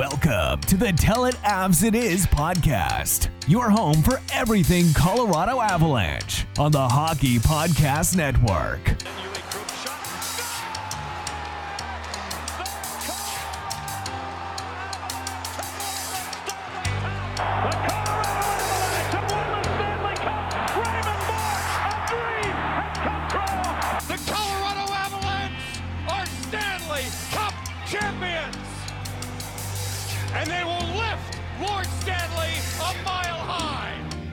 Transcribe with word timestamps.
Welcome 0.00 0.62
to 0.62 0.78
the 0.78 0.92
Tell 0.92 1.26
It 1.26 1.34
Avs 1.44 1.84
It 1.84 1.94
Is 1.94 2.24
podcast, 2.24 3.28
your 3.46 3.68
home 3.68 4.00
for 4.02 4.18
everything 4.32 4.86
Colorado 4.94 5.60
Avalanche 5.60 6.46
on 6.58 6.72
the 6.72 6.88
Hockey 6.88 7.36
Podcast 7.36 8.16
Network. 8.16 8.96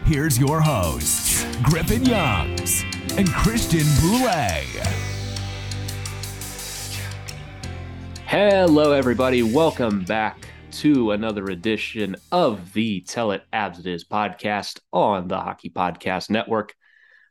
Here's 0.07 0.39
your 0.39 0.61
hosts, 0.61 1.43
Griffin 1.63 2.05
Youngs 2.05 2.85
and 3.17 3.27
Christian 3.27 3.85
Bolle. 3.99 4.63
Hello, 8.25 8.93
everybody. 8.93 9.43
Welcome 9.43 10.05
back 10.05 10.47
to 10.71 11.11
another 11.11 11.47
edition 11.47 12.15
of 12.31 12.71
the 12.71 13.01
Tell 13.01 13.31
It 13.31 13.43
Avs 13.51 13.79
It 13.79 13.85
Is 13.85 14.05
podcast 14.05 14.79
on 14.93 15.27
the 15.27 15.37
Hockey 15.37 15.69
Podcast 15.69 16.29
Network. 16.29 16.73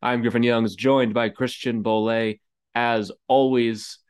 I'm 0.03 0.21
Griffin 0.21 0.43
Youngs, 0.43 0.77
joined 0.77 1.15
by 1.15 1.31
Christian 1.31 1.81
Bolle. 1.81 2.35
As 2.75 3.11
always, 3.27 4.01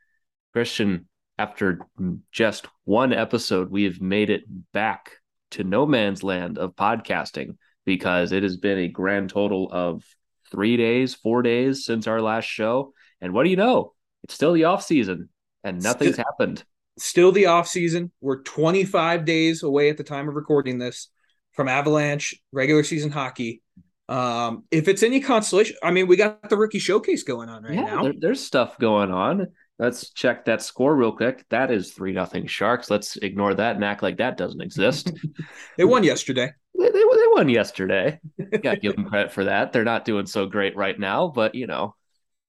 Christian, 0.53 1.07
after 1.39 1.87
just 2.33 2.67
one 2.83 3.13
episode, 3.13 3.71
we 3.71 3.85
have 3.85 4.01
made 4.01 4.29
it 4.29 4.43
back 4.73 5.13
to 5.53 5.63
no 5.63 5.87
man's 5.87 6.25
land 6.25 6.59
of 6.59 6.75
podcasting 6.75 7.59
because 7.87 8.33
it 8.33 8.43
has 8.43 8.59
been 8.59 8.79
a 8.79 8.89
grand 8.89 9.31
total 9.31 9.71
of 9.73 10.05
three 10.51 10.77
days, 10.77 11.15
four 11.15 11.41
days 11.43 11.85
since 11.87 12.07
our 12.07 12.21
last 12.21 12.45
show. 12.45 12.93
And 13.23 13.33
what 13.33 13.45
do 13.45 13.51
you 13.51 13.57
know? 13.57 13.95
It's 14.25 14.35
still 14.35 14.53
the 14.53 14.65
off 14.65 14.83
season 14.85 15.31
and 15.65 15.83
nothing's 15.83 16.15
Still- 16.15 16.25
happened. 16.27 16.65
still 16.99 17.33
the 17.33 17.47
off 17.47 17.67
season. 17.69 18.13
We're 18.21 18.43
25 18.43 19.25
days 19.25 19.63
away 19.63 19.89
at 19.89 19.97
the 19.97 20.05
time 20.05 20.29
of 20.29 20.35
recording 20.35 20.79
this 20.79 21.09
from 21.53 21.69
Avalanche 21.69 22.35
regular 22.53 22.83
season 22.85 23.11
hockey. 23.11 23.63
Um, 24.09 24.65
if 24.71 24.87
it's 24.89 25.03
any 25.03 25.21
consolation, 25.21 25.77
I 25.83 25.91
mean, 25.91 26.07
we 26.07 26.17
got 26.17 26.49
the 26.49 26.57
rookie 26.57 26.79
showcase 26.79 27.23
going 27.25 27.49
on 27.49 27.63
right 27.65 27.75
yeah, 27.75 27.83
now. 27.87 28.03
there- 28.03 28.15
there's 28.19 28.41
stuff 28.41 28.79
going 28.79 29.11
on. 29.11 29.47
Let's 29.79 30.11
check 30.11 30.47
that 30.47 30.63
score 30.63 30.97
real 30.97 31.13
quick. 31.13 31.45
That 31.51 31.71
is 31.71 31.93
three 31.93 32.13
nothing 32.13 32.47
Sharks. 32.47 32.89
Let's 32.91 33.17
ignore 33.17 33.53
that 33.55 33.75
and 33.77 33.85
act 33.85 34.03
like 34.03 34.17
that 34.19 34.37
doesn't 34.39 34.61
exist. 34.63 35.13
They 35.77 35.85
won 35.85 36.03
yesterday. 36.03 36.51
they, 36.79 36.91
they, 36.91 37.03
they 37.37 37.41
won 37.43 37.49
yesterday. 37.49 38.21
Got 38.63 38.75
to 38.75 38.81
give 38.81 38.97
them 38.97 39.07
credit 39.07 39.33
for 39.33 39.45
that. 39.45 39.73
They're 39.73 39.85
not 39.85 40.05
doing 40.05 40.27
so 40.27 40.47
great 40.47 40.77
right 40.77 40.99
now, 40.99 41.29
but 41.29 41.55
you 41.55 41.67
know, 41.67 41.95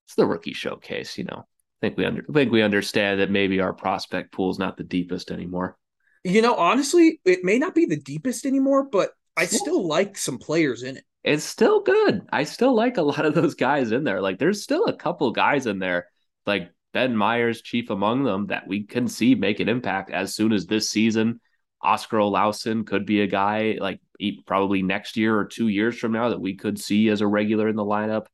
it's 0.06 0.16
the 0.16 0.26
rookie 0.26 0.54
showcase. 0.54 1.18
You 1.18 1.26
know, 1.26 1.40
I 1.40 1.80
think 1.82 1.98
we 1.98 2.06
under 2.06 2.26
I 2.30 2.34
think 2.34 2.52
we 2.52 2.62
understand 2.62 3.20
that 3.20 3.32
maybe 3.32 3.60
our 3.60 3.74
prospect 3.74 4.32
pool 4.32 4.50
is 4.52 4.60
not 4.60 4.78
the 4.78 4.84
deepest 4.84 5.32
anymore. 5.32 5.78
You 6.24 6.42
know, 6.42 6.56
honestly, 6.56 7.22
it 7.26 7.44
may 7.44 7.60
not 7.60 7.76
be 7.76 7.86
the 7.86 8.00
deepest 8.00 8.46
anymore, 8.46 8.88
but 8.90 9.12
I 9.38 9.46
still 9.46 9.88
like 9.88 10.18
some 10.18 10.40
players 10.40 10.84
in 10.84 10.98
it. 10.98 11.04
It's 11.24 11.44
still 11.44 11.82
good. 11.82 12.22
I 12.32 12.44
still 12.44 12.76
like 12.76 12.98
a 12.98 13.02
lot 13.04 13.26
of 13.26 13.36
those 13.36 13.54
guys 13.54 13.92
in 13.92 14.04
there. 14.04 14.22
Like, 14.22 14.40
there's 14.40 14.64
still 14.64 14.86
a 14.86 14.96
couple 14.96 15.30
guys 15.32 15.68
in 15.68 15.78
there, 15.78 16.08
like 16.46 16.72
Ben 16.94 17.16
Meyers, 17.16 17.62
chief 17.62 17.90
among 17.90 18.24
them, 18.24 18.48
that 18.48 18.68
we 18.68 18.84
can 18.84 19.08
see 19.08 19.36
make 19.36 19.60
an 19.60 19.70
impact 19.70 20.10
as 20.10 20.34
soon 20.34 20.54
as 20.54 20.66
this 20.66 20.90
season. 20.90 21.40
Oskar 21.82 22.18
Olausson 22.18 22.86
could 22.86 23.06
be 23.06 23.22
a 23.22 23.28
guy 23.28 23.78
like 23.80 24.00
probably 24.46 24.82
next 24.82 25.18
year 25.18 25.38
or 25.38 25.46
two 25.46 25.68
years 25.68 25.98
from 25.98 26.12
now 26.12 26.30
that 26.30 26.42
we 26.42 26.56
could 26.56 26.80
see 26.80 27.10
as 27.10 27.22
a 27.22 27.28
regular 27.28 27.68
in 27.68 27.76
the 27.76 27.86
lineup. 27.86 28.26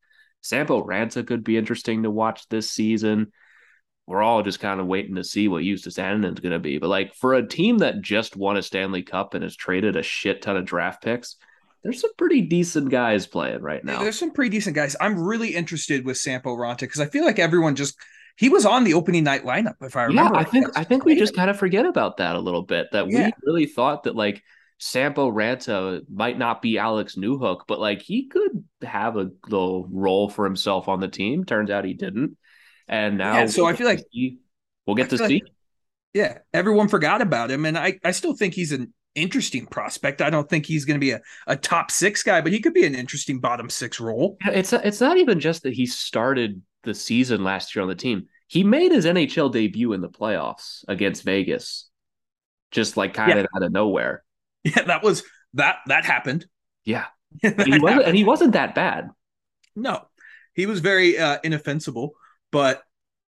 Sampo 0.41 0.85
Ranta 0.85 1.25
could 1.25 1.43
be 1.43 1.57
interesting 1.57 2.03
to 2.03 2.11
watch 2.11 2.47
this 2.49 2.69
season. 2.69 3.31
We're 4.07 4.21
all 4.21 4.43
just 4.43 4.59
kind 4.59 4.81
of 4.81 4.87
waiting 4.87 5.15
to 5.15 5.23
see 5.23 5.47
what 5.47 5.63
Justus 5.63 5.97
Annunen's 5.97 6.41
going 6.41 6.51
to 6.51 6.59
be. 6.59 6.77
But 6.77 6.89
like 6.89 7.15
for 7.15 7.35
a 7.35 7.47
team 7.47 7.77
that 7.79 8.01
just 8.01 8.35
won 8.35 8.57
a 8.57 8.61
Stanley 8.61 9.03
Cup 9.03 9.33
and 9.33 9.43
has 9.43 9.55
traded 9.55 9.95
a 9.95 10.03
shit 10.03 10.41
ton 10.41 10.57
of 10.57 10.65
draft 10.65 11.01
picks, 11.01 11.37
there's 11.83 12.01
some 12.01 12.11
pretty 12.17 12.41
decent 12.41 12.89
guys 12.89 13.27
playing 13.27 13.61
right 13.61 13.83
now. 13.83 13.99
There's 13.99 14.19
some 14.19 14.31
pretty 14.31 14.49
decent 14.49 14.75
guys. 14.75 14.95
I'm 14.99 15.17
really 15.17 15.55
interested 15.55 16.05
with 16.05 16.17
Sampo 16.17 16.55
Ranta 16.55 16.81
because 16.81 17.01
I 17.01 17.05
feel 17.07 17.25
like 17.25 17.39
everyone 17.39 17.75
just 17.75 17.97
he 18.37 18.49
was 18.49 18.65
on 18.65 18.83
the 18.83 18.93
opening 18.95 19.23
night 19.23 19.43
lineup, 19.45 19.75
if 19.81 19.95
I 19.95 20.03
remember. 20.03 20.33
Yeah. 20.35 20.41
I 20.41 20.43
think. 20.43 20.67
I 20.75 20.83
think 20.83 21.05
we 21.05 21.15
just 21.15 21.35
kind 21.35 21.49
of 21.49 21.57
forget 21.57 21.85
about 21.85 22.17
that 22.17 22.35
a 22.35 22.39
little 22.39 22.63
bit. 22.63 22.87
That 22.91 23.09
Yeah. 23.09 23.27
we 23.27 23.31
really 23.43 23.65
thought 23.65 24.03
that 24.03 24.15
like 24.15 24.41
Sampo 24.79 25.31
Ranta 25.31 26.01
might 26.11 26.37
not 26.37 26.61
be 26.61 26.77
Alex 26.77 27.15
Newhook, 27.15 27.61
but 27.67 27.79
like 27.79 28.01
he 28.01 28.27
could 28.27 28.63
have 28.81 29.15
a 29.17 29.29
little 29.47 29.87
role 29.91 30.29
for 30.29 30.45
himself 30.45 30.87
on 30.87 30.99
the 30.99 31.07
team. 31.07 31.45
Turns 31.45 31.69
out 31.69 31.85
he 31.85 31.93
didn't, 31.93 32.37
and 32.87 33.17
now 33.17 33.33
Yeah, 33.39 33.45
so 33.47 33.65
I 33.65 33.73
feel 33.75 33.87
like- 33.87 34.03
see- 34.11 34.39
we'll 34.85 34.95
get 34.95 35.05
I 35.05 35.09
to 35.09 35.17
see. 35.19 35.23
like- 35.35 35.43
Yeah, 36.13 36.37
everyone 36.53 36.89
forgot 36.89 37.21
about 37.21 37.49
him, 37.49 37.65
and 37.65 37.77
I, 37.77 37.99
I 38.03 38.11
still 38.11 38.35
think 38.35 38.53
he's 38.53 38.71
an 38.71 38.93
interesting 39.15 39.65
prospect. 39.67 40.21
I 40.21 40.29
don't 40.29 40.49
think 40.49 40.65
he's 40.65 40.85
going 40.85 40.99
to 40.99 41.03
be 41.03 41.11
a, 41.11 41.21
a 41.47 41.55
top 41.55 41.89
six 41.91 42.21
guy, 42.23 42.41
but 42.41 42.51
he 42.51 42.59
could 42.59 42.73
be 42.73 42.85
an 42.85 42.93
interesting 42.95 43.39
bottom 43.39 43.69
six 43.69 43.99
role. 43.99 44.37
It's 44.45 44.73
it's 44.73 44.99
not 45.01 45.17
even 45.17 45.39
just 45.39 45.63
that 45.63 45.73
he 45.73 45.85
started 45.85 46.61
the 46.83 46.93
season 46.93 47.43
last 47.43 47.75
year 47.75 47.83
on 47.83 47.89
the 47.89 47.95
team. 47.95 48.27
He 48.47 48.63
made 48.63 48.91
his 48.91 49.05
NHL 49.05 49.51
debut 49.51 49.93
in 49.93 50.01
the 50.01 50.09
playoffs 50.09 50.83
against 50.87 51.23
Vegas, 51.23 51.89
just 52.71 52.97
like 52.97 53.13
kind 53.13 53.39
of 53.39 53.47
out 53.55 53.63
of 53.63 53.71
nowhere. 53.71 54.23
Yeah, 54.63 54.83
that 54.83 55.03
was 55.03 55.23
that 55.55 55.77
that 55.87 56.05
happened. 56.05 56.45
Yeah, 56.85 57.05
That 57.41 57.59
and 57.59 57.73
he 57.73 57.79
wasn't, 57.79 57.83
happened. 57.89 58.07
and 58.07 58.17
he 58.17 58.23
wasn't 58.23 58.53
that 58.53 58.75
bad. 58.75 59.09
no, 59.75 60.07
he 60.53 60.65
was 60.67 60.79
very 60.79 61.17
uh, 61.17 61.39
inoffensible, 61.43 62.11
but 62.51 62.81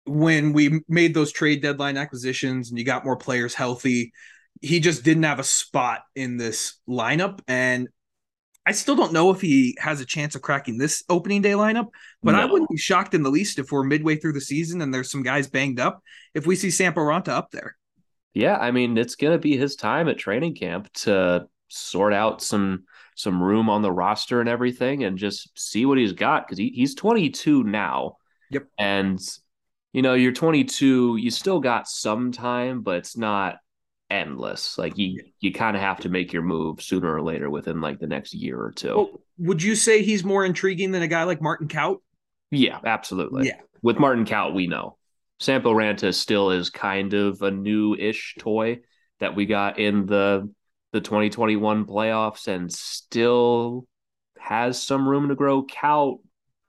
when 0.07 0.55
we 0.55 0.81
made 0.89 1.13
those 1.13 1.33
trade 1.33 1.61
deadline 1.61 1.99
acquisitions 1.99 2.71
and 2.71 2.79
you 2.79 2.85
got 2.85 3.05
more 3.05 3.17
players 3.19 3.53
healthy, 3.55 4.13
he 4.63 4.81
just 4.81 5.05
didn't 5.05 5.25
have 5.25 5.39
a 5.39 5.45
spot 5.45 6.01
in 6.15 6.39
this 6.39 6.81
lineup. 6.89 7.41
And 7.47 7.89
I 8.69 8.73
still 8.73 8.97
don't 8.97 9.15
know 9.15 9.31
if 9.31 9.41
he 9.41 9.75
has 9.81 10.03
a 10.03 10.05
chance 10.05 10.35
of 10.35 10.43
cracking 10.43 10.77
this 10.77 11.03
opening 11.09 11.41
day 11.41 11.53
lineup, 11.53 11.87
but 12.23 12.35
I 12.35 12.45
wouldn't 12.45 12.69
be 12.69 12.77
shocked 12.77 13.15
in 13.15 13.23
the 13.23 13.31
least 13.31 13.59
if 13.59 13.73
we're 13.73 13.83
midway 13.83 14.17
through 14.17 14.35
the 14.35 14.43
season 14.43 14.83
and 14.83 14.93
there's 14.93 15.11
some 15.11 15.23
guys 15.23 15.47
banged 15.47 15.81
up 15.81 16.03
if 16.35 16.47
we 16.47 16.55
see 16.55 16.71
Sampo 16.71 17.01
Ranta 17.01 17.31
up 17.31 17.51
there. 17.51 17.79
Yeah, 18.35 18.59
I 18.59 18.71
mean, 18.71 18.99
it's 18.99 19.15
going 19.15 19.33
to 19.33 19.39
be 19.39 19.57
his 19.57 19.75
time 19.75 20.07
at 20.11 20.19
training 20.19 20.55
camp 20.55 20.93
to 21.05 21.47
sort 21.69 22.13
out 22.13 22.43
some 22.43 22.85
some 23.15 23.43
room 23.43 23.71
on 23.71 23.81
the 23.81 23.91
roster 23.91 24.39
and 24.41 24.51
everything 24.51 25.05
and 25.05 25.17
just 25.17 25.59
see 25.59 25.87
what 25.87 25.97
he's 25.97 26.13
got 26.13 26.47
because 26.47 26.59
he, 26.59 26.69
he's 26.69 26.95
22 26.95 27.65
now. 27.65 28.19
Yep. 28.51 28.67
And 28.77 29.19
you 29.95 30.03
know, 30.03 30.13
you're 30.13 30.33
22, 30.33 31.17
you 31.17 31.31
still 31.31 31.61
got 31.61 31.89
some 31.89 32.33
time, 32.33 32.83
but 32.83 32.97
it's 32.97 33.17
not 33.17 33.57
endless. 34.11 34.79
Like 34.79 34.97
you 34.99 35.23
you 35.41 35.53
kind 35.53 35.77
of 35.77 35.83
have 35.83 36.01
to 36.01 36.09
make 36.09 36.33
your 36.33 36.43
move 36.43 36.83
sooner 36.83 37.13
or 37.13 37.23
later 37.23 37.51
within 37.51 37.81
like 37.81 37.99
the 37.99 38.07
next 38.07 38.35
year 38.35 38.61
or 38.61 38.73
two. 38.73 38.95
Well, 38.97 39.21
would 39.39 39.63
you 39.63 39.75
say 39.75 40.03
he's 40.03 40.25
more 40.25 40.45
intriguing 40.45 40.93
than 40.93 41.03
a 41.03 41.09
guy 41.09 41.25
like 41.25 41.43
Martin 41.43 41.69
Kaut? 41.69 41.99
yeah, 42.51 42.79
absolutely. 42.85 43.47
Yeah. 43.47 43.61
with 43.83 43.99
Martin 43.99 44.25
Kaut, 44.25 44.55
we 44.55 44.67
know. 44.67 44.97
Sampo 45.41 45.73
Ranta 45.73 46.13
still 46.13 46.51
is 46.51 46.71
kind 46.71 47.15
of 47.15 47.43
a 47.43 47.51
new-ish 47.51 48.35
toy 48.39 48.81
that 49.21 49.37
we 49.37 49.47
got 49.47 49.79
in 49.79 50.07
the 50.07 50.51
the 50.93 51.01
2021 51.01 51.85
playoffs 51.85 52.49
and 52.49 52.73
still 52.73 53.87
has 54.39 54.81
some 54.83 55.07
room 55.07 55.29
to 55.29 55.35
grow. 55.35 55.63
Kaut, 55.63 56.21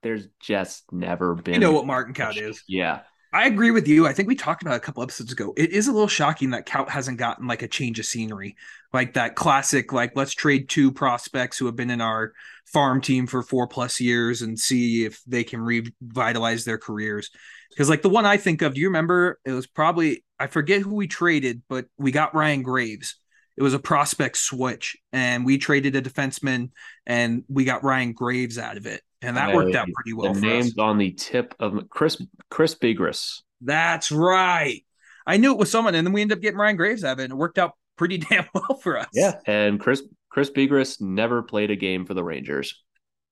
there's 0.04 0.28
just 0.42 0.92
never 0.92 1.36
been. 1.36 1.56
You 1.56 1.60
know 1.62 1.72
what 1.72 1.86
Martin 1.86 2.14
Kaut 2.14 2.38
is. 2.38 2.64
Yeah. 2.68 3.02
I 3.32 3.46
agree 3.46 3.70
with 3.70 3.88
you. 3.88 4.08
I 4.08 4.14
think 4.14 4.28
we 4.28 4.36
talked 4.36 4.64
about 4.64 4.78
a 4.78 4.80
couple 4.80 5.04
episodes 5.04 5.32
ago. 5.32 5.54
It 5.56 5.72
is 5.72 5.88
a 5.88 5.92
little 5.92 6.08
shocking 6.08 6.50
that 6.50 6.66
Kaut 6.66 6.90
hasn't 6.90 7.20
gotten 7.20 7.48
like 7.48 7.62
a 7.62 7.68
change 7.68 8.00
of 8.00 8.08
scenery, 8.08 8.56
like 8.92 9.14
that 9.14 9.36
classic, 9.36 9.94
like 9.94 10.16
let's 10.16 10.34
trade 10.34 10.68
two 10.68 10.92
prospects 10.92 11.58
who 11.58 11.68
have 11.68 11.76
been 11.76 11.92
in 11.92 12.02
our 12.02 12.34
farm 12.66 13.02
team 13.02 13.28
for 13.28 13.44
four 13.44 13.68
plus 13.68 14.00
years 14.00 14.42
and 14.42 14.58
see 14.58 15.06
if 15.06 15.22
they 15.28 15.44
can 15.44 15.62
revitalize 15.62 16.66
their 16.66 16.80
careers. 16.80 17.30
Because 17.70 17.88
like 17.88 18.02
the 18.02 18.10
one 18.10 18.26
I 18.26 18.38
think 18.38 18.64
of, 18.64 18.74
do 18.74 18.82
you 18.82 18.88
remember? 18.88 19.40
It 19.46 19.52
was 19.52 19.68
probably 19.68 20.24
I 20.40 20.48
forget 20.48 20.82
who 20.82 20.96
we 20.96 21.08
traded, 21.08 21.62
but 21.70 21.86
we 21.98 22.12
got 22.12 22.34
Ryan 22.34 22.64
Graves. 22.64 23.16
It 23.58 23.64
was 23.64 23.74
a 23.74 23.80
prospect 23.80 24.38
switch, 24.38 24.96
and 25.12 25.46
we 25.46 25.58
traded 25.58 25.96
a 25.96 26.02
defenseman, 26.02 26.72
and 27.06 27.44
we 27.50 27.66
got 27.66 27.84
Ryan 27.84 28.14
Graves 28.14 28.58
out 28.58 28.78
of 28.78 28.86
it, 28.86 29.02
and 29.22 29.38
that 29.38 29.54
worked 29.54 29.76
out 29.76 29.88
pretty 29.94 30.14
well. 30.14 30.34
The 30.34 30.40
for 30.40 30.46
name's 30.46 30.74
us. 30.74 30.78
on 30.80 30.98
the 30.98 31.12
tip 31.12 31.54
of 31.60 31.90
Chris 31.90 32.22
Chris 32.50 32.76
Bigras. 32.76 33.42
That's 33.62 34.12
right. 34.12 34.84
I 35.28 35.38
knew 35.38 35.52
it 35.52 35.58
was 35.58 35.70
someone, 35.70 35.96
and 35.96 36.06
then 36.08 36.14
we 36.14 36.22
ended 36.22 36.38
up 36.38 36.42
getting 36.42 36.58
Ryan 36.58 36.76
Graves 36.76 37.04
out 37.04 37.14
of 37.14 37.20
it, 37.20 37.26
and 37.26 37.34
it 37.34 37.36
worked 37.38 37.58
out 37.60 37.74
pretty 37.98 38.18
damn 38.30 38.46
well 38.54 38.80
for 38.82 38.98
us. 38.98 39.08
Yeah, 39.14 39.34
and 39.46 39.80
Chris 39.80 40.02
Chris 40.30 40.50
Bigras 40.50 41.02
never 41.02 41.44
played 41.44 41.72
a 41.72 41.76
game 41.76 42.06
for 42.06 42.14
the 42.14 42.24
Rangers. 42.24 42.82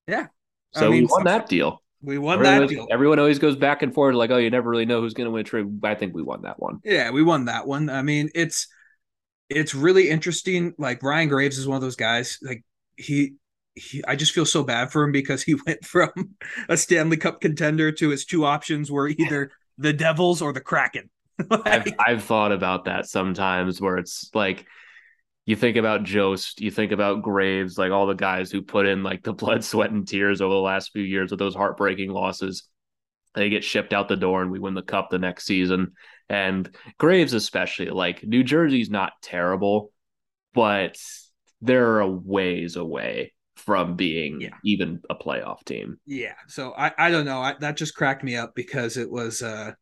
Yeah. 0.08 0.28
I 0.76 0.80
so 0.80 0.92
mean, 0.92 1.04
we 1.04 1.08
won 1.10 1.24
that 1.26 1.48
deal. 1.48 1.82
we 2.02 2.18
won 2.18 2.36
Everyone, 2.36 2.44
that 2.44 2.56
always, 2.64 2.70
deal. 2.72 2.88
everyone 2.92 3.20
always 3.20 3.40
goes 3.40 3.56
back 3.56 3.82
and 3.82 3.94
forth 3.94 4.16
like, 4.16 4.30
oh, 4.32 4.38
you 4.38 4.50
never 4.50 4.70
really 4.70 4.86
know 4.86 5.02
who's 5.02 5.14
going 5.14 5.26
to 5.26 5.32
win 5.32 5.42
a 5.42 5.44
trade. 5.44 5.66
I 5.84 5.96
think 5.96 6.14
we 6.14 6.22
won 6.24 6.42
that 6.44 6.60
one. 6.60 6.80
Yeah, 6.84 7.12
we 7.12 7.24
won 7.24 7.46
that 7.46 7.66
one. 7.68 7.90
I 7.90 8.02
mean, 8.02 8.30
it's 8.36 8.68
it's 9.50 9.74
really 9.74 10.10
interesting. 10.10 10.74
Like 10.78 11.02
Ryan 11.04 11.30
Graves 11.30 11.58
is 11.58 11.68
one 11.68 11.78
of 11.78 11.82
those 11.82 11.96
guys. 11.96 12.38
Like 12.42 12.64
he 12.96 13.36
he 13.78 14.04
I 14.08 14.16
just 14.16 14.34
feel 14.34 14.46
so 14.46 14.64
bad 14.64 14.92
for 14.92 15.04
him 15.04 15.12
because 15.12 15.44
he 15.44 15.56
went 15.66 15.86
from 15.86 16.10
a 16.68 16.78
Stanley 16.78 17.18
Cup 17.18 17.42
contender 17.42 17.92
to 17.94 18.10
his 18.10 18.26
two 18.26 18.46
options 18.46 18.92
were 18.92 19.08
either 19.08 19.52
the 19.78 19.94
Devils 19.94 20.42
or 20.42 20.54
the 20.54 20.62
Kraken. 20.62 21.10
I've, 21.52 21.94
I've 22.00 22.24
thought 22.24 22.52
about 22.52 22.86
that 22.86 23.08
sometimes 23.08 23.80
where 23.80 23.98
it's 23.98 24.32
like 24.34 24.66
you 25.46 25.56
think 25.56 25.78
about 25.78 26.04
Jost, 26.04 26.60
you 26.60 26.72
think 26.72 26.92
about 26.92 27.22
Graves, 27.22 27.78
like 27.78 27.92
all 27.92 28.08
the 28.08 28.16
guys 28.16 28.52
who 28.52 28.62
put 28.64 28.88
in 28.88 29.04
like 29.04 29.24
the 29.24 29.34
blood, 29.34 29.64
sweat, 29.64 29.92
and 29.92 30.08
tears 30.08 30.42
over 30.42 30.54
the 30.54 30.60
last 30.60 30.92
few 30.92 31.04
years 31.04 31.32
with 31.32 31.40
those 31.40 31.56
heartbreaking 31.56 32.10
losses. 32.10 32.68
They 33.36 33.50
get 33.50 33.64
shipped 33.64 33.94
out 33.94 34.08
the 34.08 34.16
door 34.16 34.42
and 34.42 34.52
we 34.52 34.58
win 34.58 34.74
the 34.74 34.82
cup 34.82 35.10
the 35.10 35.20
next 35.20 35.46
season. 35.46 35.94
And 36.28 36.70
Graves, 36.98 37.34
especially, 37.34 37.90
like 37.92 38.24
New 38.24 38.44
Jersey's 38.44 38.90
not 38.90 39.14
terrible, 39.22 39.92
but 40.56 40.98
they're 41.62 42.00
a 42.00 42.10
ways 42.10 42.76
away 42.76 43.34
from 43.68 43.96
being 43.98 44.42
Yeah. 44.42 44.56
even 44.64 45.02
a 45.10 45.16
playoff 45.16 45.64
team. 45.66 46.00
yeah. 46.08 46.34
So 46.48 46.74
I 46.76 46.92
I 46.98 47.12
don't 47.12 47.26
know. 47.26 47.40
I, 47.42 47.54
that 47.60 47.78
just 47.78 47.96
cracked 47.96 48.24
me 48.24 48.36
up 48.36 48.56
because 48.56 48.98
it 48.98 49.12
was 49.12 49.44
uh 49.44 49.74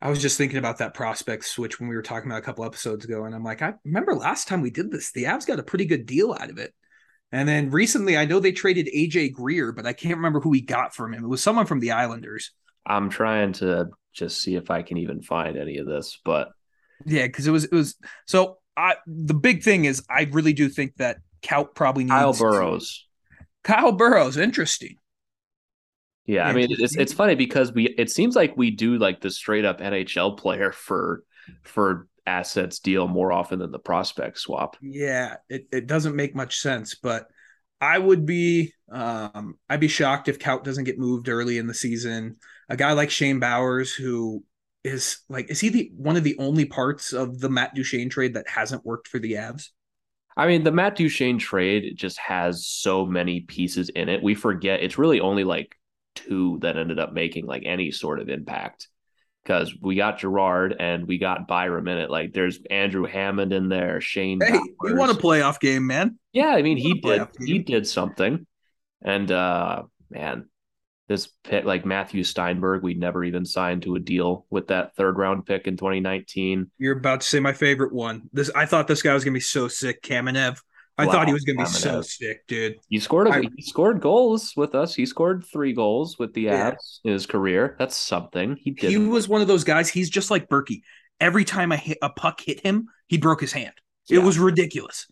I 0.00 0.08
was 0.08 0.22
just 0.22 0.38
thinking 0.38 0.58
about 0.58 0.78
that 0.78 0.94
prospect 0.94 1.44
switch 1.44 1.78
when 1.78 1.88
we 1.90 1.94
were 1.96 2.02
talking 2.02 2.30
about 2.30 2.38
a 2.38 2.44
couple 2.46 2.64
episodes 2.64 3.04
ago, 3.04 3.24
and 3.24 3.34
I'm 3.34 3.44
like, 3.44 3.60
I 3.60 3.74
remember 3.84 4.14
last 4.14 4.48
time 4.48 4.62
we 4.62 4.70
did 4.70 4.90
this, 4.90 5.12
the 5.12 5.24
Avs 5.24 5.46
got 5.46 5.58
a 5.58 5.62
pretty 5.62 5.84
good 5.84 6.06
deal 6.06 6.32
out 6.32 6.48
of 6.48 6.56
it. 6.56 6.72
And 7.32 7.46
then 7.48 7.70
recently, 7.70 8.16
I 8.16 8.24
know 8.24 8.40
they 8.40 8.52
traded 8.52 8.88
AJ 8.96 9.32
Greer, 9.34 9.72
but 9.72 9.86
I 9.86 9.92
can't 9.92 10.16
remember 10.16 10.40
who 10.40 10.48
we 10.50 10.62
got 10.62 10.94
from 10.94 11.12
him. 11.12 11.22
It 11.24 11.28
was 11.28 11.42
someone 11.42 11.66
from 11.66 11.80
the 11.80 11.90
Islanders. 11.92 12.52
I'm 12.86 13.10
trying 13.10 13.52
to 13.54 13.88
just 14.14 14.40
see 14.40 14.54
if 14.54 14.70
I 14.70 14.82
can 14.82 14.96
even 14.96 15.20
find 15.20 15.58
any 15.58 15.76
of 15.78 15.86
this, 15.86 16.18
but 16.24 16.48
Yeah, 17.04 17.26
because 17.26 17.46
it 17.46 17.50
was 17.50 17.64
it 17.64 17.72
was 17.74 17.96
so. 18.26 18.58
I 18.76 18.94
the 19.06 19.34
big 19.34 19.62
thing 19.64 19.84
is 19.84 20.02
I 20.08 20.28
really 20.32 20.54
do 20.54 20.68
think 20.70 20.96
that 20.96 21.18
Kaut 21.42 21.74
probably 21.74 22.04
needs 22.04 22.12
Kyle 22.12 22.32
to- 22.34 22.38
Burroughs. 22.38 23.06
Kyle 23.62 23.92
Burroughs, 23.92 24.36
interesting. 24.36 24.96
Yeah, 26.26 26.46
I 26.46 26.52
mean 26.52 26.68
it's 26.70 26.96
it's 26.96 27.12
funny 27.12 27.34
because 27.34 27.72
we 27.72 27.88
it 27.98 28.10
seems 28.10 28.36
like 28.36 28.56
we 28.56 28.70
do 28.70 28.98
like 28.98 29.20
the 29.20 29.30
straight 29.30 29.64
up 29.64 29.80
NHL 29.80 30.38
player 30.38 30.70
for 30.70 31.24
for 31.64 32.06
assets 32.26 32.78
deal 32.78 33.08
more 33.08 33.32
often 33.32 33.58
than 33.58 33.72
the 33.72 33.78
prospect 33.80 34.38
swap. 34.38 34.76
Yeah, 34.80 35.36
it, 35.48 35.66
it 35.72 35.86
doesn't 35.88 36.14
make 36.14 36.36
much 36.36 36.58
sense, 36.60 36.94
but 36.94 37.26
I 37.80 37.98
would 37.98 38.26
be 38.26 38.72
um 38.92 39.58
I'd 39.68 39.80
be 39.80 39.88
shocked 39.88 40.28
if 40.28 40.38
Kaut 40.38 40.62
doesn't 40.62 40.84
get 40.84 40.98
moved 41.00 41.28
early 41.28 41.58
in 41.58 41.66
the 41.66 41.74
season. 41.74 42.36
A 42.68 42.76
guy 42.76 42.92
like 42.92 43.10
Shane 43.10 43.40
Bowers, 43.40 43.92
who 43.92 44.44
is 44.84 45.20
like, 45.28 45.50
is 45.50 45.58
he 45.58 45.68
the 45.70 45.90
one 45.96 46.16
of 46.16 46.22
the 46.22 46.36
only 46.38 46.64
parts 46.64 47.12
of 47.12 47.40
the 47.40 47.48
Matt 47.50 47.74
Duchene 47.74 48.08
trade 48.10 48.34
that 48.34 48.48
hasn't 48.48 48.86
worked 48.86 49.08
for 49.08 49.18
the 49.18 49.32
Avs? 49.32 49.70
I 50.36 50.46
mean, 50.46 50.64
the 50.64 50.72
Matt 50.72 50.96
Duchene 50.96 51.38
trade 51.38 51.94
just 51.96 52.18
has 52.18 52.66
so 52.66 53.04
many 53.04 53.40
pieces 53.40 53.88
in 53.90 54.08
it. 54.08 54.22
We 54.22 54.34
forget 54.34 54.82
it's 54.82 54.98
really 54.98 55.20
only 55.20 55.44
like 55.44 55.76
two 56.14 56.58
that 56.62 56.76
ended 56.76 56.98
up 56.98 57.12
making 57.12 57.46
like 57.46 57.62
any 57.66 57.90
sort 57.90 58.20
of 58.20 58.28
impact. 58.28 58.88
Because 59.42 59.74
we 59.80 59.96
got 59.96 60.18
Girard 60.18 60.76
and 60.78 61.06
we 61.08 61.16
got 61.16 61.48
Byram 61.48 61.88
in 61.88 61.96
it. 61.98 62.10
Like 62.10 62.34
there's 62.34 62.58
Andrew 62.70 63.06
Hammond 63.06 63.54
in 63.54 63.70
there, 63.70 64.00
Shane. 64.00 64.38
Hey, 64.42 64.52
you 64.52 64.76
Bowers. 64.78 64.98
won 64.98 65.10
a 65.10 65.14
playoff 65.14 65.58
game, 65.60 65.86
man. 65.86 66.18
Yeah, 66.32 66.48
I 66.48 66.62
mean 66.62 66.76
he 66.76 67.00
did 67.00 67.26
he 67.38 67.58
did 67.58 67.86
something. 67.86 68.46
And 69.02 69.32
uh 69.32 69.84
man, 70.10 70.48
this 71.10 71.26
pick 71.42 71.64
like 71.64 71.84
Matthew 71.84 72.22
Stienburg, 72.22 72.82
we'd 72.82 73.00
never 73.00 73.24
even 73.24 73.44
signed 73.44 73.82
to 73.82 73.96
a 73.96 73.98
deal 73.98 74.46
with 74.48 74.68
that 74.68 74.94
third 74.94 75.18
round 75.18 75.44
pick 75.44 75.66
in 75.66 75.76
2019. 75.76 76.70
You're 76.78 76.96
about 76.96 77.22
to 77.22 77.26
say 77.26 77.40
my 77.40 77.52
favorite 77.52 77.92
one. 77.92 78.30
This 78.32 78.48
I 78.54 78.64
thought 78.64 78.86
this 78.86 79.02
guy 79.02 79.12
was 79.12 79.24
gonna 79.24 79.34
be 79.34 79.40
so 79.40 79.66
sick, 79.66 80.02
Kamenev. 80.04 80.58
I 80.96 81.06
Wow, 81.06 81.12
thought 81.12 81.26
he 81.26 81.32
was 81.32 81.42
gonna 81.44 81.58
be 81.58 81.64
so 81.66 82.00
sick, 82.02 82.46
dude. 82.46 82.76
He 82.88 83.00
scored 83.00 83.26
a, 83.26 83.30
I- 83.30 83.48
he 83.56 83.62
scored 83.62 84.00
goals 84.00 84.52
with 84.56 84.76
us. 84.76 84.94
He 84.94 85.04
scored 85.04 85.44
three 85.52 85.72
goals 85.72 86.16
with 86.16 86.32
the 86.32 86.42
Yeah. 86.42 86.70
Avs 86.70 87.00
in 87.02 87.12
his 87.12 87.26
career. 87.26 87.74
That's 87.80 87.96
something. 87.96 88.56
He 88.60 88.70
did 88.70 88.90
He 88.90 88.96
was 88.98 89.28
one 89.28 89.40
of 89.40 89.48
those 89.48 89.64
guys. 89.64 89.88
He's 89.88 90.10
just 90.10 90.30
like 90.30 90.48
Berkey. 90.48 90.82
Every 91.18 91.44
time 91.44 91.72
a 91.72 91.76
hit, 91.76 91.98
a 92.02 92.10
puck 92.10 92.40
hit 92.40 92.60
him, 92.60 92.86
he 93.08 93.18
broke 93.18 93.40
his 93.40 93.52
hand. 93.52 93.72
It 94.08 94.18
Yeah. 94.18 94.24
was 94.24 94.38
ridiculous. 94.38 95.08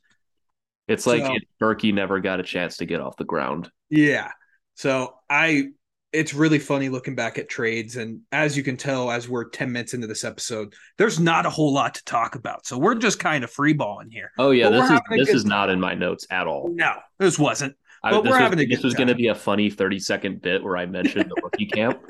It's 0.86 1.08
like 1.08 1.24
so- 1.24 1.34
Berkey 1.60 1.92
never 1.92 2.20
got 2.20 2.38
a 2.38 2.44
chance 2.44 2.76
to 2.76 2.86
get 2.86 3.00
off 3.00 3.16
the 3.16 3.24
ground. 3.24 3.68
Yeah. 3.90 4.30
So 4.76 5.14
I 5.28 5.70
it's 6.12 6.32
really 6.32 6.58
funny 6.58 6.88
looking 6.88 7.14
back 7.14 7.36
at 7.38 7.48
trades 7.48 7.96
and 7.96 8.20
as 8.32 8.56
you 8.56 8.62
can 8.62 8.76
tell 8.76 9.10
as 9.10 9.28
we're 9.28 9.48
10 9.48 9.70
minutes 9.70 9.92
into 9.92 10.06
this 10.06 10.24
episode, 10.24 10.74
there's 10.96 11.20
not 11.20 11.44
a 11.44 11.50
whole 11.50 11.72
lot 11.72 11.94
to 11.94 12.04
talk 12.04 12.34
about. 12.34 12.66
So 12.66 12.78
we're 12.78 12.94
just 12.94 13.18
kind 13.18 13.44
of 13.44 13.52
freeballing 13.52 14.10
here. 14.10 14.32
Oh 14.38 14.50
yeah, 14.50 14.70
But 14.70 14.80
this 14.80 14.90
is 14.90 15.00
this 15.26 15.28
is 15.34 15.44
not 15.44 15.68
in 15.68 15.78
my 15.80 15.94
notes 15.94 16.26
at 16.30 16.46
all. 16.46 16.70
No, 16.72 16.94
this 17.18 17.38
wasn't. 17.38 17.76
I, 18.02 18.12
But 18.12 18.24
we're 18.24 18.30
was, 18.30 18.38
having 18.38 18.58
a 18.60 18.66
this 18.66 18.82
was 18.82 18.94
going 18.94 19.08
to 19.08 19.14
be 19.14 19.28
a 19.28 19.34
funny 19.34 19.70
30 19.70 19.98
second 19.98 20.40
bit 20.40 20.62
where 20.62 20.76
I 20.76 20.86
mentioned 20.86 21.30
the 21.30 21.42
rookie 21.42 21.66
camp. 21.72 22.00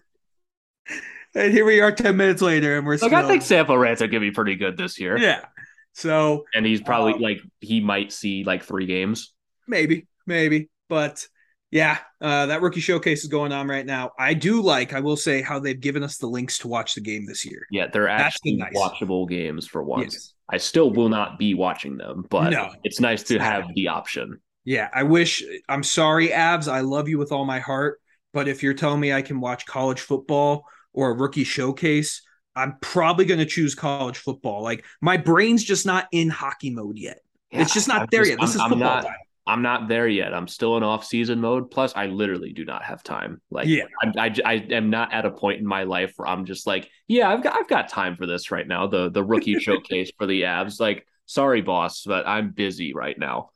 And 1.34 1.52
here 1.52 1.64
we 1.64 1.80
are 1.80 1.92
10 1.92 2.16
minutes 2.16 2.40
later 2.40 2.78
and 2.78 2.86
we're 2.86 2.94
Like 2.94 3.10
still 3.10 3.14
I 3.16 3.26
think 3.26 3.42
Sampo 3.42 3.74
Ranta 3.74 4.10
could 4.10 4.20
be 4.20 4.30
pretty 4.30 4.54
good 4.54 4.76
this 4.76 4.98
year. 5.00 5.18
Yeah. 5.18 5.44
So 5.94 6.44
And 6.54 6.64
he's 6.64 6.80
probably 6.80 7.14
Um, 7.14 7.20
like 7.20 7.40
he 7.60 7.80
might 7.80 8.12
see 8.12 8.44
like 8.44 8.62
three 8.62 8.86
games. 8.86 9.34
maybe, 9.66 10.06
maybe. 10.26 10.70
But 10.88 11.26
yeah, 11.70 11.98
uh, 12.20 12.46
that 12.46 12.62
rookie 12.62 12.80
showcase 12.80 13.22
is 13.22 13.28
going 13.28 13.52
on 13.52 13.68
right 13.68 13.84
now. 13.84 14.12
I 14.18 14.34
do 14.34 14.62
like, 14.62 14.92
I 14.94 15.00
will 15.00 15.16
say, 15.16 15.42
how 15.42 15.58
they've 15.58 15.78
given 15.78 16.02
us 16.02 16.16
the 16.16 16.26
links 16.26 16.58
to 16.60 16.68
watch 16.68 16.94
the 16.94 17.00
game 17.00 17.26
this 17.26 17.44
year. 17.44 17.66
Yeah, 17.70 17.88
they're 17.92 18.08
actually 18.08 18.56
nice. 18.56 18.72
watchable 18.74 19.28
games 19.28 19.66
for 19.66 19.82
once. 19.82 20.14
Yes. 20.14 20.34
I 20.50 20.56
still 20.56 20.90
will 20.90 21.10
not 21.10 21.38
be 21.38 21.52
watching 21.54 21.98
them, 21.98 22.24
but 22.30 22.50
No. 22.50 22.70
it's 22.84 23.00
nice 23.00 23.22
to 23.24 23.38
have 23.38 23.64
the 23.74 23.88
option. 23.88 24.40
Yeah, 24.64 24.88
I 24.94 25.02
wish. 25.02 25.42
I'm 25.68 25.82
sorry, 25.82 26.28
Avs. 26.28 26.68
I 26.72 26.80
love 26.80 27.08
you 27.08 27.18
with 27.18 27.32
all 27.32 27.44
my 27.44 27.58
heart. 27.58 28.00
But 28.32 28.48
if 28.48 28.62
you're 28.62 28.74
telling 28.74 29.00
me 29.00 29.12
I 29.12 29.22
can 29.22 29.40
watch 29.40 29.64
college 29.66 30.00
football 30.00 30.64
or 30.92 31.10
a 31.10 31.14
rookie 31.14 31.44
showcase, 31.44 32.22
I'm 32.56 32.76
probably 32.80 33.24
going 33.24 33.40
to 33.40 33.46
choose 33.46 33.74
college 33.74 34.18
football. 34.18 34.62
Like 34.62 34.84
my 35.00 35.16
brain's 35.16 35.64
just 35.64 35.86
not 35.86 36.06
in 36.12 36.28
hockey 36.28 36.70
mode 36.70 36.98
yet. 36.98 37.20
it's 37.50 37.72
just 37.72 37.88
not 37.88 38.02
I'm 38.02 38.08
there 38.10 38.22
just- 38.24 38.30
yet. 38.32 38.40
This 38.40 38.56
I'm- 38.58 38.66
is 38.66 38.68
football 38.78 38.78
not- 38.96 39.04
time. 39.04 39.16
I'm 39.48 39.62
not 39.62 39.88
there 39.88 40.06
yet. 40.06 40.34
I'm 40.34 40.46
still 40.46 40.76
in 40.76 40.82
off 40.82 41.04
season 41.04 41.40
mode. 41.40 41.70
Plus, 41.70 41.92
I 41.96 42.06
literally 42.06 42.52
do 42.52 42.64
not 42.64 42.84
have 42.84 43.02
time. 43.02 43.40
Like, 43.50 43.66
Yeah. 43.66 43.84
I, 44.02 44.26
I, 44.26 44.34
I 44.44 44.54
am 44.70 44.90
not 44.90 45.12
at 45.12 45.24
a 45.24 45.30
point 45.30 45.58
in 45.58 45.66
my 45.66 45.84
life 45.84 46.12
where 46.16 46.28
I'm 46.28 46.44
just 46.44 46.66
like, 46.66 46.88
yeah, 47.08 47.30
I've 47.30 47.42
got, 47.42 47.56
I've 47.58 47.68
got 47.68 47.88
time 47.88 48.16
for 48.16 48.26
this 48.26 48.50
right 48.50 48.68
now. 48.68 48.86
The, 48.86 49.10
the 49.10 49.24
rookie 49.24 49.54
showcase 49.58 50.12
for 50.18 50.26
the 50.26 50.42
Avs. 50.42 50.78
Like, 50.78 51.06
sorry, 51.26 51.62
boss, 51.62 52.04
but 52.04 52.26
I'm 52.26 52.50
busy 52.50 52.92
right 52.94 53.18
now. 53.18 53.50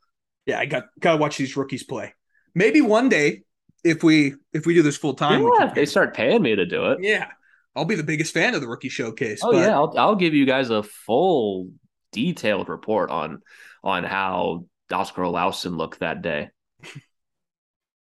Yeah, 0.45 0.59
I 0.59 0.65
got 0.65 0.85
got 0.99 1.11
to 1.13 1.17
watch 1.17 1.37
these 1.37 1.55
rookies 1.55 1.83
play. 1.83 2.13
Maybe 2.53 2.81
one 2.81 3.07
day, 3.07 3.43
if 3.83 4.03
we 4.03 4.33
if 4.51 4.65
we 4.65 4.73
do 4.73 4.81
this 4.81 4.97
full 4.97 5.13
time, 5.13 5.41
yeah, 5.41 5.67
if 5.67 5.73
they 5.73 5.85
start 5.85 6.13
paying 6.13 6.41
me 6.41 6.55
to 6.55 6.65
do 6.65 6.91
it. 6.91 6.99
yeah, 7.01 7.27
I'll 7.75 7.85
be 7.85 7.95
the 7.95 8.03
biggest 8.03 8.33
fan 8.33 8.53
of 8.53 8.61
the 8.61 8.67
rookie 8.67 8.89
showcase. 8.89 9.41
Oh 9.43 9.51
but- 9.51 9.59
yeah, 9.59 9.73
I'll, 9.73 9.93
I'll 9.97 10.15
give 10.15 10.33
you 10.33 10.45
guys 10.45 10.69
a 10.69 10.83
full 10.83 11.69
detailed 12.11 12.67
report 12.69 13.09
on 13.09 13.41
on 13.83 14.03
how 14.03 14.65
Oscar 14.91 15.23
Olausen 15.23 15.77
look 15.77 15.97
that 15.99 16.21
day. 16.21 16.49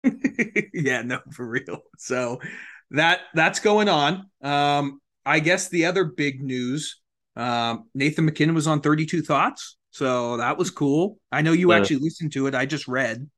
yeah, 0.75 1.02
no, 1.02 1.21
for 1.33 1.47
real. 1.47 1.80
So, 1.99 2.40
that 2.90 3.21
that's 3.35 3.61
going 3.61 3.88
on. 3.88 4.30
Um, 4.42 5.00
I 5.25 5.40
guess 5.40 5.68
the 5.68 5.87
other 5.87 6.04
big 6.04 6.42
news, 6.42 7.00
um, 7.35 7.88
Nathan 7.95 8.25
MacKinnon 8.25 8.54
was 8.54 8.66
on 8.66 8.80
32 8.80 9.23
Thoughts. 9.23 9.76
So 9.90 10.37
that 10.37 10.59
was 10.59 10.71
cool. 10.71 11.18
I 11.33 11.40
know 11.40 11.52
you 11.52 11.73
actually 11.73 12.00
listened 12.00 12.33
to 12.33 12.47
it. 12.47 12.54
I 12.54 12.66
just 12.66 12.87
read. 12.87 13.30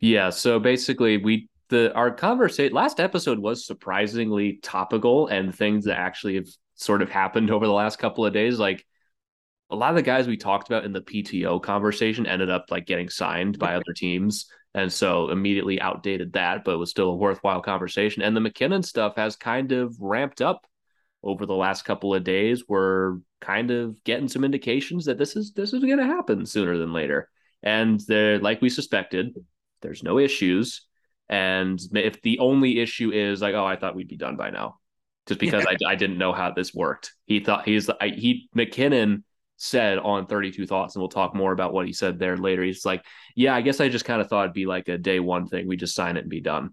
Yeah, 0.00 0.30
so 0.30 0.58
basically 0.58 1.18
we 1.18 1.48
the 1.68 1.94
our 1.94 2.10
conversation 2.10 2.74
last 2.74 2.98
episode 2.98 3.38
was 3.38 3.64
surprisingly 3.64 4.58
topical 4.62 5.28
and 5.28 5.54
things 5.54 5.84
that 5.84 5.98
actually 5.98 6.34
have 6.34 6.48
sort 6.74 7.00
of 7.00 7.10
happened 7.10 7.50
over 7.50 7.66
the 7.66 7.72
last 7.72 7.98
couple 7.98 8.26
of 8.26 8.32
days 8.32 8.58
like 8.58 8.84
a 9.70 9.76
lot 9.76 9.90
of 9.90 9.96
the 9.96 10.02
guys 10.02 10.26
we 10.26 10.36
talked 10.36 10.68
about 10.68 10.84
in 10.84 10.92
the 10.92 11.02
PTO 11.02 11.62
conversation 11.62 12.26
ended 12.26 12.50
up 12.50 12.66
like 12.70 12.86
getting 12.86 13.08
signed 13.08 13.58
by 13.58 13.74
other 13.74 13.92
teams 13.94 14.46
and 14.74 14.92
so 14.92 15.30
immediately 15.30 15.80
outdated 15.80 16.32
that 16.32 16.64
but 16.64 16.74
it 16.74 16.78
was 16.78 16.90
still 16.90 17.10
a 17.10 17.16
worthwhile 17.16 17.60
conversation. 17.60 18.22
And 18.22 18.36
the 18.36 18.40
MacKinnon 18.40 18.82
stuff 18.82 19.16
has 19.16 19.36
kind 19.36 19.72
of 19.72 19.96
ramped 20.00 20.40
up 20.40 20.66
over 21.22 21.46
the 21.46 21.54
last 21.54 21.84
couple 21.84 22.14
of 22.14 22.24
days. 22.24 22.64
We're 22.68 23.18
kind 23.40 23.70
of 23.70 24.02
getting 24.04 24.28
some 24.28 24.44
indications 24.44 25.04
that 25.06 25.18
this 25.18 25.36
is 25.36 25.52
this 25.52 25.72
is 25.72 25.84
going 25.84 25.98
to 25.98 26.04
happen 26.04 26.46
sooner 26.46 26.78
than 26.78 26.92
later. 26.92 27.28
And 27.62 28.00
they're 28.06 28.38
like 28.38 28.62
we 28.62 28.70
suspected 28.70 29.34
there's 29.82 30.02
no 30.02 30.18
issues. 30.18 30.86
And 31.28 31.78
if 31.92 32.22
the 32.22 32.38
only 32.38 32.80
issue 32.80 33.10
is 33.12 33.42
like, 33.42 33.54
oh, 33.54 33.66
I 33.66 33.76
thought 33.76 33.94
we'd 33.94 34.08
be 34.08 34.16
done 34.16 34.36
by 34.36 34.50
now, 34.50 34.78
just 35.26 35.38
because 35.38 35.66
I, 35.66 35.76
I 35.86 35.94
didn't 35.94 36.16
know 36.16 36.32
how 36.32 36.52
this 36.52 36.72
worked. 36.72 37.12
He 37.26 37.40
thought 37.40 37.66
he's 37.66 37.90
I, 37.90 38.08
he 38.08 38.48
MacKinnon 38.54 39.24
said 39.58 39.98
on 39.98 40.26
32 40.26 40.66
Thoughts, 40.66 40.94
and 40.94 41.02
we'll 41.02 41.08
talk 41.08 41.34
more 41.34 41.52
about 41.52 41.72
what 41.72 41.86
he 41.86 41.92
said 41.92 42.18
there 42.18 42.36
later. 42.36 42.62
He's 42.62 42.86
like, 42.86 43.04
yeah, 43.34 43.54
I 43.54 43.60
guess 43.60 43.80
I 43.80 43.88
just 43.88 44.04
kind 44.04 44.20
of 44.20 44.28
thought 44.28 44.44
it'd 44.44 44.54
be 44.54 44.66
like 44.66 44.88
a 44.88 44.96
day 44.96 45.20
one 45.20 45.46
thing. 45.46 45.68
We 45.68 45.76
just 45.76 45.94
sign 45.94 46.16
it 46.16 46.20
and 46.20 46.30
be 46.30 46.40
done. 46.40 46.70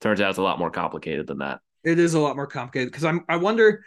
Turns 0.00 0.20
out 0.20 0.30
it's 0.30 0.38
a 0.38 0.42
lot 0.42 0.58
more 0.58 0.70
complicated 0.70 1.26
than 1.26 1.38
that. 1.38 1.60
It 1.84 1.98
is 1.98 2.14
a 2.14 2.20
lot 2.20 2.36
more 2.36 2.46
complicated 2.46 2.90
because 2.90 3.04
I'm. 3.04 3.24
I 3.28 3.36
wonder. 3.36 3.84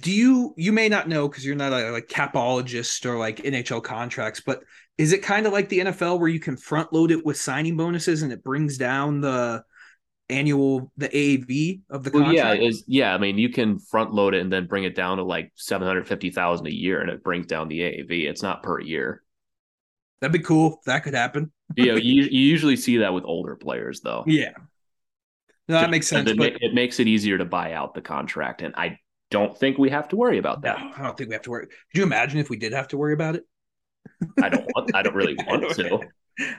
Do 0.00 0.10
you? 0.10 0.54
You 0.56 0.72
may 0.72 0.88
not 0.88 1.08
know 1.08 1.28
because 1.28 1.46
you're 1.46 1.54
not 1.54 1.72
a 1.72 1.90
like 1.92 2.08
capologist 2.08 3.06
or 3.06 3.16
like 3.16 3.38
NHL 3.38 3.82
contracts, 3.82 4.42
but 4.44 4.64
is 4.98 5.12
it 5.12 5.22
kind 5.22 5.46
of 5.46 5.52
like 5.52 5.68
the 5.68 5.80
NFL 5.80 6.18
where 6.18 6.28
you 6.28 6.40
can 6.40 6.56
front 6.56 6.92
load 6.92 7.12
it 7.12 7.24
with 7.24 7.36
signing 7.36 7.76
bonuses 7.76 8.22
and 8.22 8.32
it 8.32 8.42
brings 8.42 8.76
down 8.76 9.20
the 9.20 9.62
annual 10.28 10.92
the 10.96 11.08
AAV 11.08 11.82
of 11.90 12.02
the 12.04 12.10
Well, 12.10 12.24
contract? 12.24 12.60
yeah, 12.60 12.68
is 12.68 12.84
yeah. 12.86 13.14
I 13.14 13.18
mean, 13.18 13.38
you 13.38 13.48
can 13.48 13.78
front 13.78 14.12
load 14.12 14.34
it 14.34 14.40
and 14.40 14.52
then 14.52 14.66
bring 14.66 14.84
it 14.84 14.94
down 14.94 15.18
to 15.18 15.22
like 15.22 15.52
seven 15.54 15.86
hundred 15.86 16.08
fifty 16.08 16.30
thousand 16.30 16.66
a 16.66 16.72
year, 16.74 17.00
and 17.00 17.10
it 17.10 17.22
brings 17.22 17.46
down 17.46 17.68
the 17.68 17.80
AAV. 17.80 18.28
It's 18.28 18.42
not 18.42 18.62
per 18.62 18.80
year. 18.80 19.22
That'd 20.20 20.32
be 20.32 20.38
cool. 20.38 20.80
That 20.86 21.04
could 21.04 21.14
happen. 21.14 21.52
you 21.76 21.86
know, 21.86 21.96
you, 21.96 22.22
you 22.22 22.40
usually 22.40 22.76
see 22.76 22.98
that 22.98 23.12
with 23.12 23.24
older 23.24 23.54
players, 23.54 24.00
though. 24.00 24.24
Yeah. 24.26 24.52
No, 25.68 25.80
that 25.80 25.90
makes 25.90 26.06
sense. 26.06 26.30
It, 26.30 26.38
But 26.38 26.54
it 26.62 26.72
makes 26.74 27.00
it 27.00 27.06
easier 27.06 27.36
to 27.38 27.44
buy 27.44 27.72
out 27.72 27.92
the 27.94 28.00
contract, 28.00 28.62
and 28.62 28.74
I 28.76 28.98
don't 29.30 29.56
think 29.58 29.78
we 29.78 29.90
have 29.90 30.08
to 30.08 30.16
worry 30.16 30.38
about 30.38 30.62
no, 30.62 30.70
that. 30.70 30.78
I 30.96 31.02
don't 31.02 31.16
think 31.16 31.28
we 31.28 31.34
have 31.34 31.42
to 31.42 31.50
worry. 31.50 31.66
Could 31.66 31.98
you 31.98 32.02
imagine 32.04 32.38
if 32.38 32.48
we 32.48 32.56
did 32.56 32.72
have 32.72 32.88
to 32.88 32.96
worry 32.96 33.12
about 33.12 33.36
it? 33.36 33.44
I 34.42 34.48
don't 34.48 34.64
want. 34.74 34.94
I 34.94 35.02
don't 35.02 35.14
really 35.14 35.34
want 35.46 35.68
to. 35.76 36.00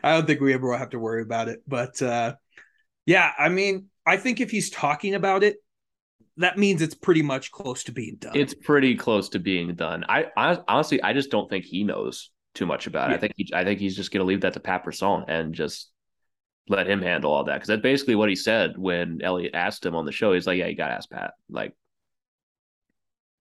I 0.03 0.13
don't 0.13 0.27
think 0.27 0.41
we 0.41 0.53
ever 0.53 0.69
will 0.69 0.77
have 0.77 0.89
to 0.89 0.99
worry 0.99 1.21
about 1.21 1.47
it. 1.47 1.61
But 1.67 2.01
uh 2.01 2.35
yeah, 3.07 3.31
I 3.39 3.49
mean, 3.49 3.87
I 4.05 4.17
think 4.17 4.39
if 4.39 4.51
he's 4.51 4.69
talking 4.69 5.15
about 5.15 5.41
it, 5.43 5.57
that 6.37 6.57
means 6.57 6.83
it's 6.83 6.93
pretty 6.93 7.23
much 7.23 7.51
close 7.51 7.83
to 7.85 7.91
being 7.91 8.17
done. 8.19 8.35
It's 8.35 8.53
pretty 8.53 8.95
close 8.95 9.29
to 9.29 9.39
being 9.39 9.73
done. 9.73 10.05
I, 10.07 10.27
I 10.37 10.59
honestly, 10.67 11.01
I 11.01 11.13
just 11.13 11.31
don't 11.31 11.49
think 11.49 11.65
he 11.65 11.83
knows 11.83 12.29
too 12.53 12.67
much 12.67 12.85
about 12.85 13.11
it. 13.11 13.15
I 13.15 13.17
think 13.17 13.33
he, 13.35 13.49
I 13.53 13.63
think 13.63 13.79
he's 13.79 13.95
just 13.95 14.11
going 14.11 14.19
to 14.21 14.25
leave 14.27 14.41
that 14.41 14.53
to 14.53 14.59
Pat 14.59 14.83
Brisson 14.83 15.23
and 15.27 15.55
just 15.55 15.89
let 16.69 16.87
him 16.87 17.01
handle 17.01 17.31
all 17.31 17.45
that 17.45 17.55
because 17.55 17.69
that's 17.69 17.81
basically 17.81 18.15
what 18.15 18.29
he 18.29 18.35
said 18.35 18.77
when 18.77 19.21
Elliot 19.23 19.55
asked 19.55 19.85
him 19.85 19.95
on 19.95 20.05
the 20.05 20.11
show. 20.11 20.33
He's 20.33 20.45
like, 20.45 20.57
"Yeah, 20.59 20.67
you 20.67 20.75
got 20.75 20.89
to 20.89 20.93
ask 20.93 21.09
Pat." 21.09 21.33
Like, 21.49 21.73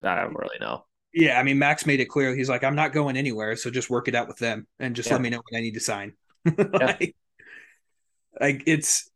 I 0.03 0.15
don't 0.23 0.35
really 0.35 0.59
know. 0.61 0.85
yeah, 1.13 1.39
I 1.39 1.43
mean, 1.43 1.59
Max 1.59 1.87
made 1.87 2.01
it 2.01 2.07
clear. 2.07 2.35
He's 2.35 2.49
like, 2.49 2.63
I'm 2.65 2.77
not 2.77 2.93
going 2.93 3.17
anywhere, 3.17 3.57
so 3.57 3.71
just 3.71 3.91
work 3.91 4.09
it 4.09 4.15
out 4.15 4.29
with 4.29 4.39
them 4.39 4.67
and 4.79 4.95
just 4.95 5.09
Yeah. 5.09 5.15
let 5.15 5.23
me 5.23 5.31
know 5.31 5.43
when 5.51 5.59
I 5.59 5.63
need 5.63 5.75
to 5.75 5.81
sign. 5.81 6.13
like, 6.57 7.17
like 8.41 8.63
it's 8.67 9.11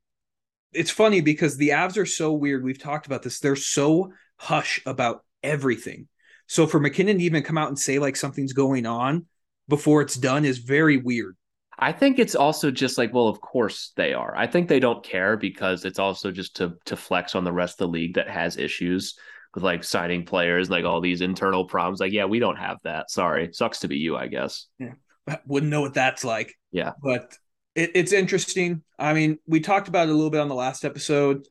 it's 0.73 0.91
funny 0.91 1.21
because 1.21 1.57
the 1.57 1.71
Avs 1.71 1.97
are 1.97 2.07
so 2.07 2.33
weird. 2.33 2.65
We've 2.65 2.79
talked 2.79 3.07
about 3.07 3.23
this. 3.23 3.41
They're 3.41 3.57
so 3.57 4.13
hush 4.37 4.81
about 4.87 5.25
everything. 5.43 6.09
So 6.47 6.67
for 6.67 6.81
MacKinnon 6.81 7.19
to 7.19 7.25
even 7.25 7.43
come 7.43 7.59
out 7.59 7.69
and 7.69 7.79
say 7.79 7.99
like 7.99 8.17
something's 8.17 8.53
going 8.53 8.87
on 8.87 9.27
before 9.69 10.03
it's 10.03 10.17
done 10.17 10.45
is 10.45 10.59
very 10.59 10.97
weird. 10.97 11.37
I 11.79 11.93
think 11.93 12.19
it's 12.19 12.35
also 12.35 12.71
just 12.71 12.99
like, 12.99 13.15
well, 13.15 13.29
of 13.29 13.41
course 13.41 13.93
they 13.97 14.13
are. 14.13 14.35
I 14.37 14.47
think 14.47 14.69
they 14.69 14.81
don't 14.81 15.03
care 15.03 15.37
because 15.37 15.85
it's 15.85 15.99
also 15.99 16.31
just 16.31 16.57
to 16.57 16.75
to 16.87 16.97
flex 16.97 17.35
on 17.35 17.45
the 17.45 17.53
rest 17.53 17.81
of 17.81 17.87
the 17.87 17.93
league 17.93 18.15
that 18.15 18.29
has 18.29 18.59
issues 18.59 19.17
with 19.55 19.65
like 19.65 19.83
signing 19.83 20.25
players, 20.25 20.69
like 20.69 20.85
all 20.85 21.01
these 21.01 21.23
internal 21.23 21.65
problems. 21.65 22.01
Like, 22.01 22.13
yeah, 22.13 22.27
we 22.27 22.39
don't 22.39 22.57
have 22.57 22.79
that. 22.85 23.11
Sorry, 23.11 23.49
sucks 23.53 23.81
to 23.81 23.89
be 23.89 23.97
you, 23.97 24.17
I 24.17 24.27
guess. 24.27 24.67
Wouldn't 25.47 25.71
know 25.71 25.81
what 25.81 25.95
that's 25.95 26.25
like. 26.25 26.55
Yeah. 26.71 26.93
But 27.03 27.35
it, 27.75 27.93
it's 27.95 28.13
interesting. 28.13 28.83
I 28.99 29.13
mean, 29.13 29.39
we 29.47 29.61
talked 29.61 29.89
about 29.89 30.09
it 30.09 30.13
a 30.13 30.15
little 30.15 30.31
bit 30.31 30.41
on 30.41 30.49
the 30.49 30.55
last 30.55 30.85
episode. 30.85 31.47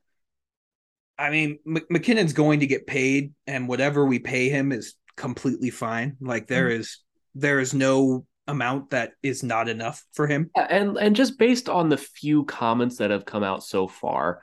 I 1.18 1.30
mean, 1.30 1.60
M- 1.68 1.86
MacKinnon's 1.90 2.34
going 2.34 2.62
to 2.62 2.68
get 2.68 2.88
paid, 2.88 3.34
and 3.48 3.68
whatever 3.68 4.06
we 4.06 4.20
pay 4.20 4.50
him 4.50 4.72
is 4.72 4.96
completely 5.16 5.70
fine. 5.70 6.16
Like 6.22 6.48
there 6.48 6.70
mm-hmm. 6.70 6.82
is 6.82 7.00
there 7.36 7.60
is 7.60 7.74
no 7.74 8.26
amount 8.48 8.90
that 8.92 9.12
is 9.22 9.44
not 9.44 9.70
enough 9.70 10.04
for 10.14 10.28
him. 10.28 10.50
And 10.56 10.98
and 10.98 11.16
just 11.16 11.38
based 11.38 11.70
on 11.70 11.90
the 11.90 11.98
few 11.98 12.46
comments 12.46 12.98
that 12.98 13.12
have 13.12 13.26
come 13.26 13.44
out 13.44 13.64
so 13.64 13.88
far, 13.88 14.42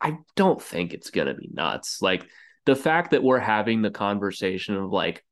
I 0.00 0.18
don't 0.36 0.62
think 0.62 0.92
it's 0.92 1.10
gonna 1.10 1.34
be 1.34 1.50
nuts. 1.52 2.00
Like 2.00 2.26
the 2.66 2.76
fact 2.76 3.12
that 3.12 3.22
we're 3.22 3.38
having 3.38 3.82
the 3.82 3.90
conversation 3.90 4.76
of 4.76 4.90
like, 4.92 5.24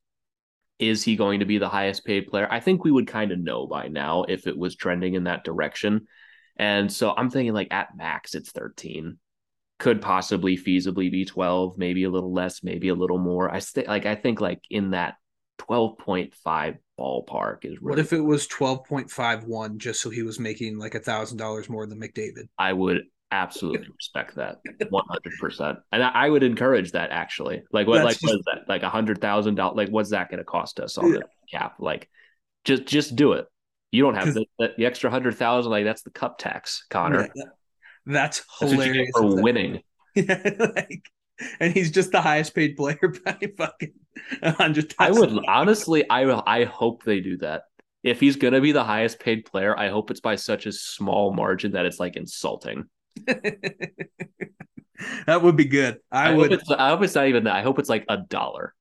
is 0.79 1.03
he 1.03 1.17
going 1.17 1.41
to 1.41 1.47
be 1.47 1.59
the 1.59 1.69
highest 1.69 2.05
paid 2.05 2.27
player? 2.27 2.49
I 2.51 2.61
think 2.61 2.85
we 2.85 2.91
would 2.91 3.07
kind 3.07 3.33
of 3.33 3.39
know 3.39 3.67
by 3.67 3.89
now 3.89 4.25
if 4.25 4.47
it 4.47 4.57
was 4.57 4.77
trending 4.77 5.15
in 5.15 5.25
that 5.25 5.45
direction. 5.45 6.07
And 6.57 6.93
so 6.93 7.13
I'm 7.17 7.31
thinking 7.31 7.55
like 7.55 7.73
at 7.73 7.97
max 7.97 8.35
it's 8.35 8.53
13. 8.53 9.19
Could 9.79 10.01
possibly 10.01 10.57
feasibly 10.57 11.11
be 11.11 11.25
12, 11.27 11.77
maybe 11.77 12.05
a 12.05 12.11
little 12.11 12.33
less, 12.33 12.63
maybe 12.63 12.89
a 12.89 12.95
little 12.95 13.19
more. 13.19 13.53
I 13.53 13.59
st- 13.59 13.89
like 13.89 14.07
I 14.07 14.15
think 14.15 14.41
like 14.41 14.61
in 14.71 14.91
that 14.91 15.15
12.5 15.59 16.79
ballpark 16.99 17.65
is 17.65 17.79
really 17.81 17.91
What 17.91 17.99
if 17.99 18.13
it 18.13 18.21
was 18.21 18.47
twelve 18.47 18.85
point 18.85 19.11
five 19.11 19.45
one, 19.45 19.79
just 19.79 20.01
so 20.01 20.09
he 20.11 20.23
was 20.23 20.41
making 20.41 20.79
like 20.79 20.95
a 20.95 21.01
thousand 21.01 21.39
dollars 21.39 21.69
more 21.69 21.87
than 21.87 22.01
McDavid? 22.01 22.49
I 22.59 22.73
would 22.73 23.03
absolutely 23.31 23.89
respect 23.95 24.37
that 24.37 24.59
100%. 24.81 25.79
And 25.93 26.03
I, 26.03 26.09
I 26.11 26.31
would 26.31 26.43
encourage 26.43 26.93
that 26.93 27.11
actually. 27.11 27.63
Like 27.73 27.87
what 27.87 27.97
That's 27.97 28.05
like 28.05 28.15
just- 28.15 28.25
what 28.25 28.35
is 28.39 28.45
that? 28.47 28.69
Like 28.69 28.83
a 28.83 28.89
hundred 28.91 29.21
thousand 29.21 29.57
dollars 29.57 29.77
like 29.77 29.89
what's 29.91 30.11
that 30.11 30.31
going 30.31 30.39
to 30.39 30.45
cost 30.45 30.81
us 30.81 30.99
on 30.99 31.13
the 31.13 31.23
cap? 31.51 31.77
Like 31.79 32.09
just 32.65 32.87
just 32.87 33.17
do 33.17 33.33
it. 33.33 33.47
You 33.93 34.03
don't 34.03 34.15
have 34.15 34.35
the, 34.35 34.47
the, 34.59 34.75
the 34.77 34.87
extra 34.87 35.11
hundred 35.11 35.37
thousand. 35.37 35.71
Like 35.71 35.85
that's 35.85 36.03
the 36.03 36.11
cup 36.11 36.39
tax, 36.39 36.85
Connor. 36.91 37.23
Yeah, 37.23 37.27
that- 37.35 37.53
that's 38.09 38.45
That's 38.61 38.73
hilarious. 38.73 39.11
get 39.13 39.21
for 39.21 39.43
winning. 39.43 39.83
Yeah, 40.15 40.51
like, 40.59 41.11
and 41.61 41.75
he's 41.75 41.91
just 41.91 42.11
the 42.11 42.23
highest 42.23 42.55
paid 42.55 42.75
player 42.77 43.13
by 43.25 43.37
fucking 43.59 43.93
a 44.41 44.53
hundred. 44.53 44.95
I 44.99 45.11
would 45.11 45.45
honestly, 45.47 46.09
I 46.09 46.23
I 46.47 46.65
hope 46.65 47.03
they 47.03 47.21
do 47.21 47.37
that. 47.39 47.65
If 48.03 48.19
he's 48.21 48.37
gonna 48.37 48.63
be 48.63 48.73
the 48.73 48.85
highest 48.85 49.21
paid 49.21 49.45
player, 49.45 49.79
I 49.79 49.91
hope 49.91 50.11
it's 50.11 50.21
by 50.21 50.37
such 50.37 50.65
a 50.65 50.73
small 50.73 51.35
margin 51.35 51.73
that 51.73 51.85
it's 51.85 52.01
like 52.01 52.17
insulting. 52.17 52.85
that 55.27 55.43
would 55.43 55.57
be 55.57 55.65
good. 55.67 55.99
I, 56.11 56.31
I, 56.31 56.35
would, 56.35 56.51
hope 56.53 56.61
I 56.79 56.89
hope 56.91 57.03
it's 57.03 57.15
not 57.15 57.27
even 57.29 57.45
that. 57.45 57.57
I 57.57 57.63
hope 57.63 57.79
it's 57.79 57.89
like 57.89 58.05
a 58.09 58.19
dollar. 58.19 58.75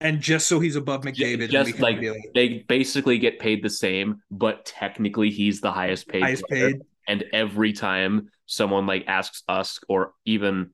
and 0.00 0.20
just 0.20 0.46
so 0.46 0.60
he's 0.60 0.76
above 0.76 1.02
McDavid, 1.02 1.50
just 1.50 1.80
like 1.80 1.98
they 2.34 2.64
basically 2.68 3.18
get 3.18 3.38
paid 3.38 3.62
the 3.62 3.70
same, 3.70 4.22
but 4.30 4.64
technically 4.64 5.30
he's 5.30 5.60
the 5.60 5.72
highest 5.72 6.08
paid. 6.08 6.22
highest 6.22 6.44
player. 6.48 6.72
paid. 6.72 6.82
And 7.08 7.24
every 7.32 7.72
time 7.72 8.30
someone 8.46 8.86
like 8.86 9.04
asks 9.06 9.42
us 9.48 9.80
or 9.88 10.12
even 10.24 10.70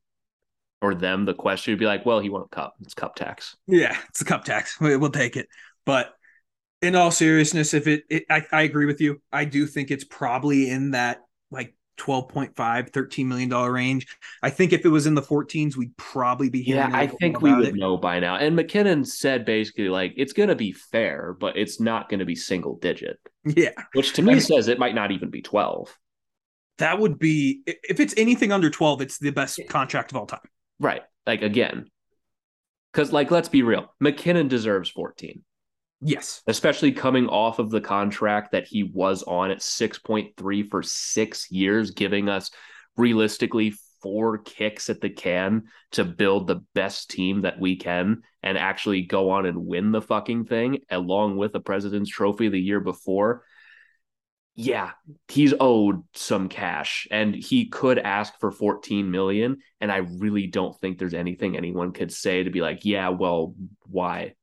or 0.82 0.94
them 0.94 1.24
the 1.24 1.32
question, 1.34 1.72
would 1.72 1.78
be 1.78 1.86
like, 1.86 2.04
"Well, 2.04 2.20
he 2.20 2.28
won 2.28 2.42
a 2.42 2.48
cup. 2.54 2.74
It's 2.82 2.92
cup 2.94 3.14
tax." 3.14 3.56
Yeah, 3.66 3.96
it's 4.08 4.20
a 4.20 4.24
cup 4.24 4.44
tax. 4.44 4.78
We- 4.80 4.96
We'll 4.96 5.10
take 5.10 5.36
it. 5.36 5.48
But 5.86 6.12
in 6.82 6.96
all 6.96 7.10
seriousness, 7.10 7.72
if 7.72 7.86
it, 7.86 8.02
it 8.10 8.24
I, 8.28 8.44
I 8.52 8.62
agree 8.62 8.84
with 8.86 9.00
you. 9.00 9.22
I 9.32 9.44
do 9.44 9.66
think 9.66 9.90
it's 9.90 10.04
probably 10.04 10.68
in 10.68 10.90
that 10.90 11.20
like 11.50 11.74
12.5, 11.96 12.90
13 12.92 13.28
million 13.28 13.48
dollar 13.48 13.72
range. 13.72 14.06
I 14.42 14.50
think 14.50 14.72
if 14.72 14.84
it 14.84 14.88
was 14.88 15.06
in 15.06 15.14
the 15.14 15.22
14s, 15.22 15.76
we'd 15.76 15.96
probably 15.96 16.50
be 16.50 16.60
Yeah, 16.60 16.90
I 16.92 17.06
think 17.06 17.40
we 17.40 17.54
would 17.54 17.68
it. 17.68 17.74
know 17.76 17.96
by 17.96 18.20
now. 18.20 18.36
And 18.36 18.56
MacKinnon 18.56 19.04
said 19.04 19.44
basically 19.44 19.88
like 19.88 20.12
it's 20.16 20.32
going 20.32 20.48
to 20.48 20.56
be 20.56 20.72
fair, 20.72 21.36
but 21.38 21.56
it's 21.56 21.80
not 21.80 22.08
going 22.08 22.20
to 22.20 22.24
be 22.26 22.34
single 22.36 22.76
digit, 22.78 23.18
Yeah, 23.44 23.70
which 23.94 24.12
to 24.14 24.22
me 24.22 24.32
I 24.32 24.34
mean- 24.34 24.42
says 24.42 24.68
it 24.68 24.78
might 24.78 24.94
not 24.94 25.10
even 25.12 25.30
be 25.30 25.42
12. 25.42 25.96
that 26.78 26.98
would 26.98 27.18
be 27.18 27.62
if 27.66 28.00
it's 28.00 28.14
anything 28.16 28.50
under 28.50 28.68
12, 28.70 29.00
it's 29.00 29.18
the 29.18 29.30
best 29.30 29.60
contract 29.68 30.10
of 30.10 30.16
all 30.16 30.26
time. 30.26 30.40
Right. 30.80 31.02
Like 31.26 31.42
again. 31.42 31.86
Cuz 32.92 33.12
like 33.12 33.30
let's 33.30 33.48
be 33.48 33.62
real. 33.62 33.92
MacKinnon 34.00 34.48
deserves 34.48 34.90
14. 34.90 35.44
Yes. 36.04 36.42
especially 36.46 36.92
coming 36.92 37.28
off 37.28 37.58
of 37.58 37.70
the 37.70 37.80
contract 37.80 38.52
that 38.52 38.66
he 38.66 38.82
was 38.82 39.22
on 39.22 39.50
at 39.50 39.58
6.3 39.58 40.70
for 40.70 40.82
6 40.82 41.50
years 41.50 41.90
giving 41.92 42.28
us 42.28 42.50
realistically 42.96 43.74
four 44.02 44.36
kicks 44.36 44.90
at 44.90 45.00
the 45.00 45.08
can 45.08 45.62
to 45.92 46.04
build 46.04 46.46
the 46.46 46.62
best 46.74 47.08
team 47.10 47.40
that 47.40 47.58
we 47.58 47.76
can 47.76 48.22
and 48.42 48.58
actually 48.58 49.00
go 49.00 49.30
on 49.30 49.46
and 49.46 49.56
win 49.66 49.92
the 49.92 50.02
fucking 50.02 50.44
thing 50.44 50.80
along 50.90 51.38
with 51.38 51.52
the 51.52 51.60
president's 51.60 52.10
trophy 52.10 52.50
the 52.50 52.60
year 52.60 52.80
before 52.80 53.42
yeah 54.56 54.90
he's 55.28 55.54
owed 55.58 56.02
some 56.14 56.50
cash 56.50 57.08
and 57.10 57.34
he 57.34 57.66
could 57.66 57.98
ask 57.98 58.38
for 58.38 58.50
14 58.50 59.10
million 59.10 59.56
and 59.80 59.90
i 59.90 59.96
really 59.96 60.46
don't 60.46 60.78
think 60.80 60.98
there's 60.98 61.14
anything 61.14 61.56
anyone 61.56 61.92
could 61.92 62.12
say 62.12 62.42
to 62.42 62.50
be 62.50 62.60
like 62.60 62.84
yeah 62.84 63.08
well 63.08 63.54
why 63.86 64.34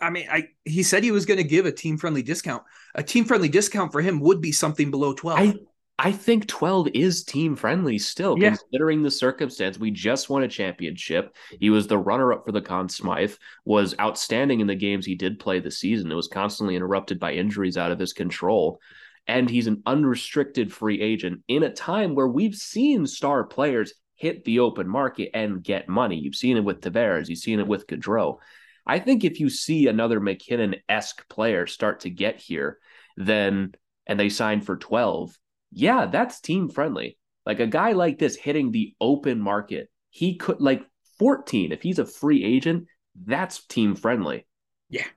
I 0.00 0.10
mean, 0.10 0.26
I 0.30 0.48
he 0.64 0.82
said 0.82 1.02
he 1.04 1.10
was 1.10 1.26
going 1.26 1.38
to 1.38 1.44
give 1.44 1.66
a 1.66 1.72
team 1.72 1.96
friendly 1.98 2.22
discount. 2.22 2.62
A 2.94 3.02
team 3.02 3.24
friendly 3.24 3.48
discount 3.48 3.92
for 3.92 4.00
him 4.00 4.20
would 4.20 4.40
be 4.40 4.52
something 4.52 4.90
below 4.90 5.14
12. 5.14 5.38
I 5.38 5.54
I 5.98 6.10
think 6.10 6.48
12 6.48 6.88
is 6.94 7.22
team 7.22 7.54
friendly 7.54 7.98
still, 7.98 8.36
Yeah. 8.38 8.56
considering 8.56 9.02
the 9.02 9.10
circumstance. 9.10 9.78
We 9.78 9.90
just 9.90 10.30
won 10.30 10.42
a 10.42 10.48
championship. 10.48 11.36
He 11.60 11.70
was 11.70 11.86
the 11.86 11.98
runner 11.98 12.32
up 12.32 12.44
for 12.44 12.52
the 12.52 12.62
Conn 12.62 12.88
Smythe, 12.88 13.34
was 13.64 13.94
outstanding 14.00 14.60
in 14.60 14.66
the 14.66 14.74
games 14.74 15.04
he 15.06 15.14
did 15.14 15.38
play 15.38 15.60
this 15.60 15.78
season. 15.78 16.10
It 16.10 16.16
was 16.16 16.28
constantly 16.28 16.74
interrupted 16.74 17.20
by 17.20 17.34
injuries 17.34 17.76
out 17.76 17.92
of 17.92 17.98
his 18.00 18.12
control. 18.14 18.80
And 19.28 19.48
he's 19.48 19.68
an 19.68 19.82
unrestricted 19.86 20.72
free 20.72 21.00
agent 21.00 21.42
in 21.46 21.62
a 21.62 21.72
time 21.72 22.16
where 22.16 22.26
we've 22.26 22.56
seen 22.56 23.06
star 23.06 23.44
players 23.44 23.94
hit 24.16 24.44
the 24.44 24.58
open 24.58 24.88
market 24.88 25.30
and 25.34 25.62
get 25.62 25.88
money. 25.88 26.18
You've 26.18 26.34
seen 26.34 26.56
it 26.56 26.64
with 26.64 26.80
Tavares, 26.80 27.28
you've 27.28 27.38
seen 27.38 27.60
it 27.60 27.66
with 27.68 27.86
Gaudreau. 27.86 28.38
I 28.86 28.98
think 28.98 29.24
if 29.24 29.40
you 29.40 29.48
see 29.48 29.86
another 29.86 30.20
MacKinnon 30.20 30.76
esque 30.88 31.28
player 31.28 31.66
start 31.66 32.00
to 32.00 32.10
get 32.10 32.40
here, 32.40 32.78
then 33.16 33.72
and 34.06 34.18
they 34.18 34.28
sign 34.28 34.60
for 34.60 34.76
12, 34.76 35.36
yeah, 35.70 36.06
that's 36.06 36.40
team 36.40 36.68
friendly. 36.68 37.16
Like 37.46 37.60
a 37.60 37.66
guy 37.66 37.92
like 37.92 38.18
this 38.18 38.36
hitting 38.36 38.70
the 38.70 38.94
open 39.00 39.40
market, 39.40 39.90
he 40.10 40.36
could 40.36 40.60
like 40.60 40.84
14. 41.18 41.72
If 41.72 41.82
he's 41.82 41.98
a 41.98 42.06
free 42.06 42.44
agent, 42.44 42.86
that's 43.24 43.64
team 43.66 43.94
friendly. 43.94 44.46
It- 44.90 45.12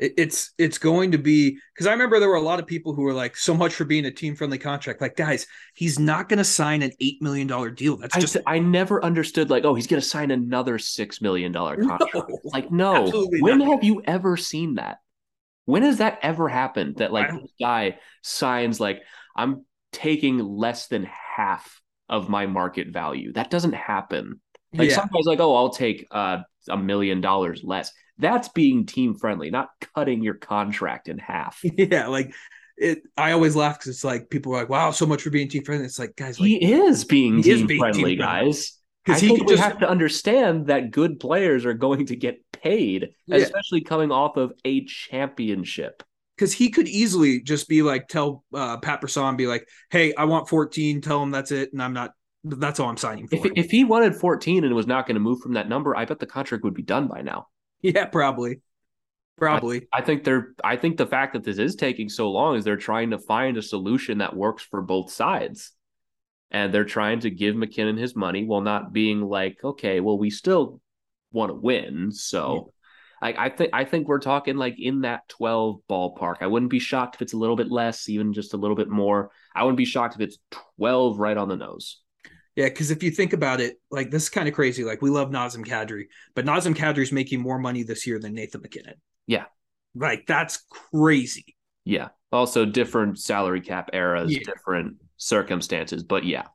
it's 0.00 0.52
it's 0.56 0.78
going 0.78 1.12
to 1.12 1.18
be 1.18 1.58
because 1.74 1.86
I 1.86 1.92
remember 1.92 2.18
there 2.18 2.30
were 2.30 2.36
a 2.36 2.40
lot 2.40 2.58
of 2.58 2.66
people 2.66 2.94
who 2.94 3.02
were 3.02 3.12
like, 3.12 3.36
so 3.36 3.52
much 3.52 3.74
for 3.74 3.84
being 3.84 4.06
a 4.06 4.10
team 4.10 4.34
friendly 4.34 4.56
contract. 4.56 5.00
Like, 5.00 5.14
guys, 5.14 5.46
he's 5.74 5.98
not 5.98 6.30
going 6.30 6.38
to 6.38 6.44
sign 6.44 6.82
an 6.82 6.92
eight 7.00 7.20
million 7.20 7.46
dollar 7.46 7.70
deal. 7.70 7.98
That's 7.98 8.16
I, 8.16 8.20
just 8.20 8.38
I 8.46 8.58
never 8.60 9.04
understood 9.04 9.50
like, 9.50 9.64
oh, 9.64 9.74
he's 9.74 9.86
going 9.86 10.00
to 10.00 10.08
sign 10.08 10.30
another 10.30 10.78
$6 10.78 11.22
million 11.22 11.52
contract. 11.52 12.02
No, 12.14 12.38
like, 12.44 12.70
no. 12.70 13.28
When 13.40 13.58
not. 13.58 13.68
have 13.68 13.84
you 13.84 14.02
ever 14.06 14.36
seen 14.36 14.76
that? 14.76 14.98
When 15.66 15.82
has 15.82 15.98
that 15.98 16.18
ever 16.22 16.48
happened 16.48 16.96
that 16.96 17.12
like 17.12 17.30
this 17.30 17.52
guy 17.60 17.98
signs 18.22 18.80
like, 18.80 19.02
I'm 19.36 19.66
taking 19.92 20.38
less 20.38 20.88
than 20.88 21.06
half 21.36 21.80
of 22.08 22.28
my 22.28 22.46
market 22.46 22.88
value? 22.88 23.32
That 23.34 23.50
doesn't 23.50 23.74
happen. 23.74 24.40
Like 24.72 24.90
yeah. 24.90 24.96
some 24.96 25.08
guys 25.12 25.26
like, 25.26 25.40
oh, 25.40 25.54
I'll 25.54 25.70
take 25.70 26.06
uh, 26.10 26.38
a 26.68 26.76
million 26.76 27.20
dollars 27.20 27.62
less. 27.62 27.92
That's 28.20 28.48
being 28.48 28.86
team 28.86 29.14
friendly, 29.16 29.50
not 29.50 29.70
cutting 29.94 30.22
your 30.22 30.34
contract 30.34 31.08
in 31.08 31.18
half. 31.18 31.60
yeah, 31.64 32.06
like 32.08 32.34
it. 32.76 33.02
I 33.16 33.32
always 33.32 33.56
laugh 33.56 33.78
because 33.78 33.88
it's 33.88 34.04
like 34.04 34.30
people 34.30 34.54
are 34.54 34.60
like, 34.60 34.68
wow, 34.68 34.90
so 34.90 35.06
much 35.06 35.22
for 35.22 35.30
being 35.30 35.48
team 35.48 35.64
friendly. 35.64 35.86
It's 35.86 35.98
like, 35.98 36.16
guys, 36.16 36.38
like 36.38 36.48
he 36.48 36.72
is 36.72 37.04
being 37.04 37.42
He 37.42 37.50
is 37.50 37.58
team 37.58 37.66
being 37.66 37.80
friendly, 37.80 38.16
team-friendly. 38.16 38.46
guys. 38.50 38.76
Because 39.04 39.20
he 39.22 39.28
think 39.28 39.40
could 39.40 39.48
we 39.48 39.54
just 39.56 39.62
have 39.62 39.78
to 39.80 39.88
understand 39.88 40.66
that 40.66 40.90
good 40.90 41.18
players 41.18 41.64
are 41.64 41.72
going 41.72 42.06
to 42.06 42.16
get 42.16 42.38
paid, 42.52 43.08
Yeah. 43.26 43.38
especially 43.38 43.80
coming 43.80 44.12
off 44.12 44.36
of 44.36 44.52
a 44.66 44.84
championship. 44.84 46.02
because 46.36 46.52
he 46.52 46.68
could 46.70 46.86
easily 46.88 47.40
just 47.40 47.66
be 47.68 47.80
like, 47.82 48.08
tell 48.08 48.44
uh, 48.54 48.76
Pat 48.78 49.00
be 49.36 49.46
like, 49.46 49.66
hey, 49.90 50.14
I 50.14 50.24
want 50.24 50.48
14. 50.48 51.00
Tell 51.00 51.22
him 51.22 51.30
that's 51.30 51.50
it, 51.50 51.72
and 51.72 51.82
I'm 51.82 51.92
not. 51.94 52.12
That's 52.44 52.80
all 52.80 52.88
I'm 52.88 52.96
signing 52.96 53.26
for. 53.28 53.36
If 53.36 53.52
if 53.56 53.70
he 53.70 53.84
wanted 53.84 54.14
14 54.16 54.64
and 54.64 54.74
was 54.74 54.86
not 54.86 55.06
going 55.06 55.16
to 55.16 55.20
move 55.20 55.40
from 55.40 55.52
that 55.54 55.68
number, 55.68 55.94
I 55.96 56.04
bet 56.06 56.18
the 56.18 56.26
contract 56.26 56.64
would 56.64 56.74
be 56.74 56.82
done 56.82 57.06
by 57.08 57.20
now. 57.20 57.48
yeah, 57.94 58.06
probably, 58.06 58.60
probably. 59.36 59.88
I 59.92 60.02
think 60.02 60.24
they're 60.24 60.54
I 60.62 60.76
think 60.76 60.96
the 60.96 61.06
fact 61.06 61.32
that 61.34 61.44
this 61.44 61.58
is 61.58 61.76
taking 61.76 62.08
so 62.08 62.30
long 62.30 62.56
is 62.56 62.64
they're 62.64 62.76
trying 62.76 63.10
to 63.10 63.18
find 63.18 63.56
a 63.56 63.62
solution 63.62 64.18
that 64.18 64.36
works 64.36 64.62
for 64.62 64.82
both 64.82 65.10
sides. 65.10 65.72
And 66.52 66.74
they're 66.74 66.84
trying 66.84 67.20
to 67.20 67.30
give 67.30 67.54
MacKinnon 67.54 67.96
his 67.96 68.16
money 68.16 68.44
while 68.44 68.60
not 68.60 68.92
being 68.92 69.20
like, 69.20 69.58
okay, 69.62 70.00
well, 70.00 70.18
we 70.18 70.30
still 70.30 70.80
want 71.30 71.50
to 71.50 71.54
win. 71.54 72.10
So 72.10 72.72
I, 73.22 73.46
I 73.46 73.48
think 73.50 73.70
I 73.72 73.84
think 73.84 74.08
we're 74.08 74.18
talking 74.18 74.56
like 74.56 74.76
in 74.78 75.02
that 75.02 75.28
12 75.28 75.80
ballpark. 75.88 76.36
I 76.40 76.46
wouldn't 76.46 76.70
be 76.70 76.78
shocked 76.78 77.16
if 77.16 77.22
it's 77.22 77.34
a 77.34 77.38
little 77.38 77.56
bit 77.56 77.70
less, 77.70 78.08
even 78.08 78.32
just 78.32 78.54
a 78.54 78.56
little 78.56 78.76
bit 78.76 78.88
more. 78.88 79.30
I 79.54 79.62
wouldn't 79.62 79.78
be 79.78 79.84
shocked 79.84 80.14
if 80.14 80.20
it's 80.22 80.38
12 80.78 81.18
right 81.18 81.36
on 81.36 81.48
the 81.48 81.56
nose. 81.56 82.00
Yeah, 82.56 82.66
because 82.68 82.90
if 82.90 83.02
you 83.02 83.10
think 83.10 83.32
about 83.32 83.60
it, 83.60 83.76
like 83.90 84.10
this 84.10 84.24
is 84.24 84.28
kind 84.28 84.48
of 84.48 84.54
crazy. 84.54 84.84
Like 84.84 85.00
we 85.02 85.10
love 85.10 85.30
Nazem 85.30 85.64
Kadri, 85.66 86.04
but 86.34 86.44
Nazem 86.44 86.74
Kadri 86.74 87.02
is 87.02 87.12
making 87.12 87.40
more 87.40 87.58
money 87.58 87.82
this 87.84 88.06
year 88.06 88.18
than 88.18 88.34
Nathan 88.34 88.60
MacKinnon. 88.62 88.94
Yeah. 89.26 89.44
like 89.94 90.26
that's 90.26 90.64
crazy. 90.92 91.56
Yeah. 91.84 92.08
Also, 92.32 92.64
different 92.64 93.18
salary 93.18 93.60
cap 93.60 93.90
eras, 93.92 94.32
Yeah. 94.32 94.40
different 94.44 94.96
circumstances, 95.16 96.02
but 96.04 96.24
yeah. 96.24 96.46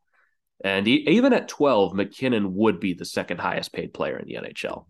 And 0.64 0.88
e- 0.88 1.06
even 1.08 1.34
at 1.34 1.48
12, 1.50 1.94
MacKinnon 1.94 2.56
would 2.56 2.80
be 2.80 2.94
the 2.94 3.04
second 3.06 3.40
highest 3.40 3.74
paid 3.74 3.94
player 3.94 4.18
in 4.18 4.26
the 4.28 4.36
NHL. 4.36 4.86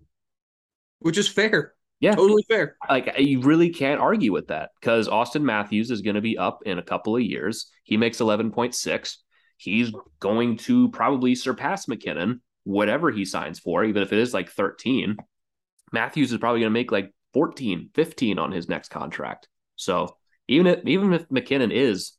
Which 0.99 1.17
is 1.17 1.27
fair, 1.27 1.73
Yeah. 1.99 2.13
totally 2.15 2.43
fair. 2.47 2.77
Like 2.89 3.15
you 3.19 3.41
really 3.41 3.69
can't 3.69 3.99
argue 4.01 4.31
with 4.31 4.47
that 4.47 4.71
because 4.79 5.07
Auston 5.07 5.41
Matthews 5.43 5.89
is 5.91 6.01
going 6.01 6.15
to 6.15 6.21
be 6.21 6.37
up 6.37 6.59
in 6.65 6.77
a 6.77 6.83
couple 6.83 7.15
of 7.15 7.21
years. 7.23 7.71
He 7.83 7.97
makes 7.97 8.19
11.6. 8.19 9.17
He's 9.57 9.91
going 10.19 10.57
to 10.57 10.89
probably 10.89 11.35
surpass 11.35 11.87
MacKinnon, 11.87 12.41
whatever 12.63 13.11
he 13.11 13.25
signs 13.25 13.59
for, 13.59 13.83
even 13.83 14.03
if 14.03 14.11
it 14.11 14.19
is 14.19 14.33
like 14.33 14.49
13. 14.49 15.17
Matthews 15.91 16.31
is 16.31 16.39
probably 16.39 16.61
going 16.61 16.71
to 16.71 16.73
make 16.73 16.91
like 16.91 17.13
14, 17.33 17.89
15 17.93 18.39
on 18.39 18.51
his 18.51 18.67
next 18.67 18.89
contract. 18.89 19.47
So 19.75 20.17
even 20.47 20.67
if, 20.67 20.85
even 20.85 21.13
if 21.13 21.29
MacKinnon 21.31 21.71
is 21.71 22.13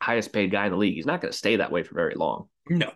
highest 0.00 0.32
paid 0.32 0.50
guy 0.50 0.66
in 0.66 0.72
the 0.72 0.78
league, 0.78 0.94
he's 0.94 1.06
not 1.06 1.20
going 1.20 1.32
to 1.32 1.38
stay 1.38 1.56
that 1.56 1.72
way 1.72 1.82
for 1.82 1.94
very 1.94 2.14
long. 2.14 2.48
No, 2.68 2.92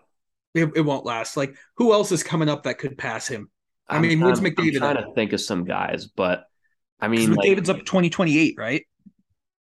it, 0.55 0.71
it 0.77 0.83
won't 0.83 1.07
last. 1.07 1.37
Like 1.37 1.57
who 1.77 1.93
else 1.93 2.13
is 2.13 2.23
coming 2.23 2.49
up 2.49 2.65
that 2.65 2.79
could 2.79 2.99
pass 2.99 3.27
him? 3.27 3.51
I 3.89 3.97
I'm 3.97 4.03
mean, 4.03 4.21
what's 4.21 4.41
McDavid 4.41 4.75
I'm 4.75 4.79
trying 4.79 4.97
at? 4.99 5.07
to 5.07 5.15
think 5.15 5.33
of 5.33 5.41
some 5.41 5.65
guys, 5.65 6.07
but 6.07 6.45
I 7.01 7.09
mean, 7.09 7.35
like, 7.35 7.49
McDavid's 7.49 7.71
up 7.71 7.79
2028, 7.79 8.55
right? 8.57 8.85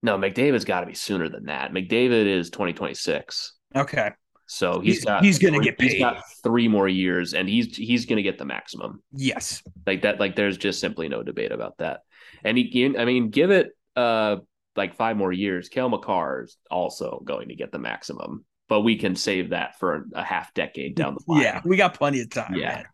no, 0.03 0.17
McDavid's 0.17 0.65
got 0.65 0.81
to 0.81 0.85
be 0.85 0.93
sooner 0.93 1.29
than 1.29 1.45
that. 1.45 1.71
McDavid 1.71 2.25
is 2.25 2.49
2026. 2.49 3.53
Okay. 3.75 4.11
So 4.45 4.79
he's 4.81 4.95
He's- 4.95 5.05
got 5.05 5.23
he's 5.23 5.39
gonna 5.39 5.55
three- 5.57 5.65
get 5.65 5.81
He's 5.81 5.93
paid. 5.93 5.99
got 6.01 6.23
three 6.43 6.67
more 6.67 6.87
years, 6.87 7.33
and 7.33 7.47
he's 7.49 7.75
he's 7.75 8.05
gonna 8.05 8.21
get 8.21 8.37
the 8.37 8.45
maximum. 8.45 9.01
Yes. 9.13 9.63
Like 9.87 10.01
that. 10.03 10.19
Like 10.19 10.35
there's 10.35 10.57
just 10.57 10.79
simply 10.79 11.07
no 11.09 11.23
debate 11.23 11.51
about 11.51 11.77
that. 11.77 12.01
And 12.43 12.57
he, 12.57 12.93
I 12.97 13.05
mean, 13.05 13.29
give 13.29 13.51
it 13.51 13.69
uh 13.95 14.37
like 14.75 14.95
five 14.95 15.15
more 15.17 15.31
years. 15.31 15.69
Cale 15.69 15.87
Makar 15.89 16.43
is 16.43 16.57
also 16.69 17.21
going 17.23 17.49
to 17.49 17.55
get 17.55 17.71
the 17.71 17.79
maximum, 17.79 18.43
but 18.67 18.81
we 18.81 18.97
can 18.97 19.15
save 19.15 19.51
that 19.51 19.79
for 19.79 20.07
a 20.13 20.23
half 20.23 20.53
decade 20.53 20.95
down 20.95 21.15
the 21.15 21.23
line. 21.33 21.41
Yeah, 21.41 21.61
we 21.63 21.77
got 21.77 21.93
plenty 21.93 22.19
of 22.21 22.29
time. 22.29 22.53
Yeah. 22.55 22.75
man. 22.75 22.85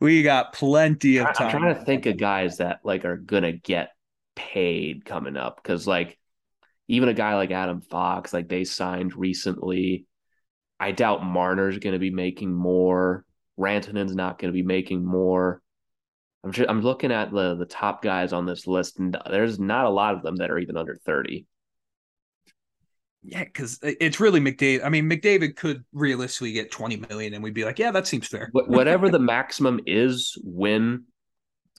We 0.00 0.22
got 0.22 0.54
plenty 0.54 1.18
of 1.18 1.34
time. 1.34 1.48
I'm 1.54 1.60
trying 1.60 1.74
to 1.74 1.84
think 1.84 2.06
of 2.06 2.16
guys 2.16 2.56
that 2.56 2.80
like 2.84 3.04
are 3.04 3.16
gonna 3.18 3.52
get 3.52 3.90
paid 4.34 5.04
coming 5.04 5.36
up 5.36 5.60
because 5.62 5.86
like 5.86 6.18
even 6.88 7.08
a 7.08 7.14
guy 7.14 7.36
like 7.36 7.50
Adam 7.52 7.80
Fox, 7.82 8.32
like 8.32 8.48
they 8.48 8.64
signed 8.64 9.14
recently. 9.14 10.06
I 10.80 10.92
doubt 10.92 11.24
Marner's 11.24 11.78
gonna 11.78 11.98
be 11.98 12.10
making 12.10 12.52
more. 12.52 13.24
Rantanen's 13.58 14.14
not 14.14 14.38
gonna 14.38 14.54
be 14.54 14.62
making 14.62 15.04
more. 15.04 15.62
I'm 16.42 16.52
just, 16.52 16.70
I'm 16.70 16.80
looking 16.80 17.12
at 17.12 17.30
the 17.30 17.54
the 17.54 17.66
top 17.66 18.02
guys 18.02 18.32
on 18.32 18.46
this 18.46 18.66
list, 18.66 18.98
and 18.98 19.16
there's 19.28 19.60
not 19.60 19.84
a 19.84 19.90
lot 19.90 20.14
of 20.14 20.22
them 20.22 20.36
that 20.36 20.50
are 20.50 20.58
even 20.58 20.76
under 20.76 20.96
30. 20.96 21.46
Yeah, 23.22 23.44
because 23.44 23.78
it's 23.82 24.18
really 24.18 24.40
McDavid. 24.40 24.82
I 24.82 24.88
mean, 24.88 25.04
McDavid 25.08 25.54
could 25.54 25.84
realistically 25.92 26.52
get 26.52 26.70
20 26.70 26.96
million, 26.96 27.34
and 27.34 27.44
we'd 27.44 27.52
be 27.52 27.66
like, 27.66 27.78
yeah, 27.78 27.90
that 27.90 28.06
seems 28.06 28.26
fair. 28.26 28.48
Whatever 28.52 29.10
the 29.10 29.18
maximum 29.18 29.80
is 29.86 30.38
when 30.42 31.04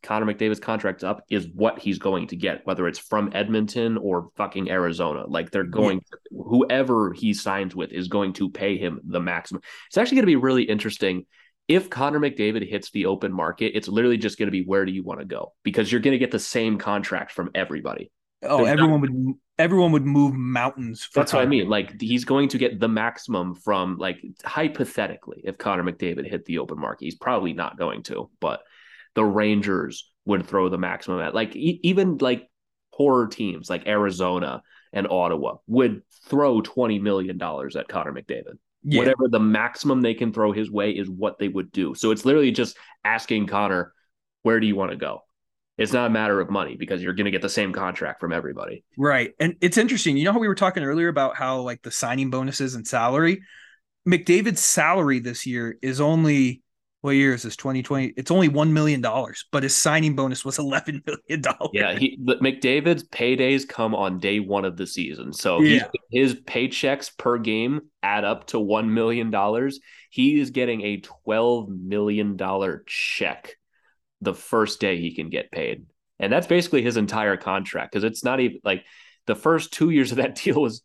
Connor 0.04 0.26
McDavid's 0.26 0.60
contract's 0.60 1.04
up 1.04 1.24
is 1.30 1.48
what 1.54 1.80
he's 1.80 2.00
going 2.00 2.28
to 2.28 2.36
get, 2.36 2.66
whether 2.66 2.88
it's 2.88 3.00
from 3.00 3.32
Edmonton 3.34 3.98
or 3.98 4.30
fucking 4.36 4.70
Arizona. 4.70 5.26
Like 5.28 5.52
they're 5.52 5.64
going, 5.64 6.02
whoever 6.32 7.14
he 7.14 7.34
signs 7.34 7.76
with 7.76 7.92
is 7.92 8.08
going 8.08 8.34
to 8.34 8.50
pay 8.50 8.78
him 8.78 9.00
the 9.04 9.20
maximum. 9.20 9.62
It's 9.88 9.98
actually 9.98 10.16
going 10.16 10.24
to 10.24 10.28
be 10.28 10.36
really 10.38 10.64
interesting. 10.64 11.26
If 11.68 11.90
Connor 11.90 12.20
McDavid 12.20 12.68
hits 12.68 12.90
the 12.92 13.06
open 13.06 13.32
market, 13.32 13.74
it's 13.76 13.88
literally 13.88 14.18
just 14.18 14.40
going 14.40 14.48
to 14.48 14.52
be 14.52 14.64
where 14.64 14.86
do 14.86 14.92
you 14.92 15.04
want 15.04 15.20
to 15.20 15.26
go? 15.26 15.54
Because 15.64 15.92
you're 15.92 16.02
going 16.02 16.14
to 16.14 16.18
get 16.18 16.32
the 16.32 16.40
same 16.40 16.78
contract 16.78 17.32
from 17.32 17.52
everybody. 17.54 18.12
Oh, 18.44 18.58
There's 18.58 18.70
everyone 18.70 19.02
would 19.02 19.36
everyone 19.60 19.92
would 19.92 20.06
move 20.06 20.34
mountains. 20.34 21.04
For 21.04 21.20
That's 21.20 21.34
what 21.34 21.44
I 21.44 21.46
mean. 21.46 21.70
Like 21.70 22.02
he's 22.02 22.26
going 22.26 22.50
to 22.50 22.58
get 22.58 22.80
the 22.80 22.88
maximum 22.88 23.54
from 23.54 23.98
like 23.98 24.18
hypothetically, 24.44 25.42
if 25.44 25.60
Connor 25.60 25.84
McDavid 25.84 26.28
hit 26.28 26.46
the 26.46 26.58
open 26.58 26.80
market, 26.80 27.06
he's 27.06 27.16
probably 27.16 27.54
not 27.54 27.78
going 27.78 28.02
to, 28.04 28.32
but 28.40 28.62
the 29.16 29.26
Rangers 29.26 30.12
would 30.26 30.48
throw 30.48 30.70
the 30.70 30.78
maximum 30.78 31.20
at 31.20 31.36
like 31.36 31.56
e- 31.56 31.80
even 31.84 32.18
like 32.18 32.48
horror 32.92 33.28
teams 33.28 33.70
like 33.70 33.88
Arizona 33.88 34.62
and 34.94 35.08
Ottawa 35.10 35.58
would 35.68 36.02
throw 36.26 36.62
twenty 36.62 37.00
million 37.00 37.38
dollars 37.38 37.76
at 37.76 37.88
Connor 37.88 38.14
McDavid. 38.14 38.58
Yeah. 38.84 39.00
Whatever 39.00 39.28
the 39.30 39.40
maximum 39.40 40.02
they 40.02 40.14
can 40.14 40.34
throw 40.34 40.52
his 40.52 40.72
way 40.72 40.92
is 40.92 41.10
what 41.10 41.38
they 41.40 41.48
would 41.48 41.72
do. 41.72 41.94
So 41.96 42.12
it's 42.12 42.26
literally 42.26 42.52
just 42.52 42.78
asking 43.04 43.48
Connor, 43.48 43.94
where 44.42 44.60
do 44.60 44.66
you 44.66 44.76
want 44.76 44.92
to 44.92 44.98
go? 44.98 45.22
It's 45.78 45.94
not 45.94 46.08
a 46.08 46.10
matter 46.10 46.40
of 46.40 46.50
money 46.50 46.76
because 46.76 47.02
you're 47.02 47.14
going 47.14 47.26
to 47.26 47.32
get 47.32 47.42
the 47.42 47.50
same 47.50 47.74
contract 47.74 48.20
from 48.20 48.34
everybody. 48.34 48.84
Right. 48.98 49.34
And 49.40 49.56
it's 49.62 49.78
interesting. 49.78 50.18
You 50.18 50.26
know 50.26 50.34
how 50.34 50.40
we 50.40 50.48
were 50.48 50.56
talking 50.56 50.84
earlier 50.84 51.08
about 51.08 51.36
how 51.36 51.62
like 51.62 51.82
the 51.82 51.92
signing 51.92 52.30
bonuses 52.30 52.76
and 52.76 52.86
salary? 52.88 53.42
McDavid's 54.08 54.62
salary 54.62 55.20
this 55.20 55.46
year 55.46 55.78
is 55.82 56.02
only 56.02 56.62
what 57.02 57.12
year 57.12 57.34
is 57.34 57.44
this 57.44 57.56
2020 57.56 58.14
it's 58.16 58.32
only 58.32 58.48
1 58.48 58.74
million 58.74 59.02
dollars 59.02 59.46
but 59.52 59.64
his 59.64 59.76
signing 59.76 60.16
bonus 60.16 60.46
was 60.46 60.60
11 60.60 61.02
million 61.08 61.42
dollars 61.42 61.70
Yeah, 61.74 61.98
he 61.98 62.18
McDavid's 62.20 63.04
paydays 63.10 63.68
come 63.68 63.96
on 63.96 64.20
day 64.20 64.40
one 64.40 64.66
of 64.66 64.78
the 64.78 64.88
season, 64.88 65.34
so 65.34 65.62
Yeah. 65.62 65.88
his 66.12 66.36
paychecks 66.36 67.16
per 67.18 67.38
game 67.38 67.82
add 68.04 68.24
up 68.24 68.48
to 68.48 68.60
one 68.60 68.94
million 68.94 69.32
dollars. 69.32 69.80
He 70.10 70.40
is 70.40 70.52
getting 70.52 70.82
a 70.82 70.98
twelve 70.98 71.70
million 71.70 72.38
dollar 72.38 72.84
check 72.86 73.56
the 74.22 74.34
first 74.34 74.80
day 74.80 75.00
he 75.00 75.16
can 75.16 75.30
get 75.30 75.52
paid, 75.52 75.86
and 76.20 76.32
that's 76.32 76.48
basically 76.48 76.82
his 76.82 76.98
entire 76.98 77.38
contract 77.38 77.92
because 77.92 78.04
it's 78.04 78.24
not 78.24 78.40
even 78.40 78.60
like 78.64 78.84
the 79.26 79.36
first 79.36 79.74
two 79.74 79.90
years 79.90 80.12
of 80.12 80.18
that 80.18 80.36
deal 80.44 80.62
was 80.62 80.84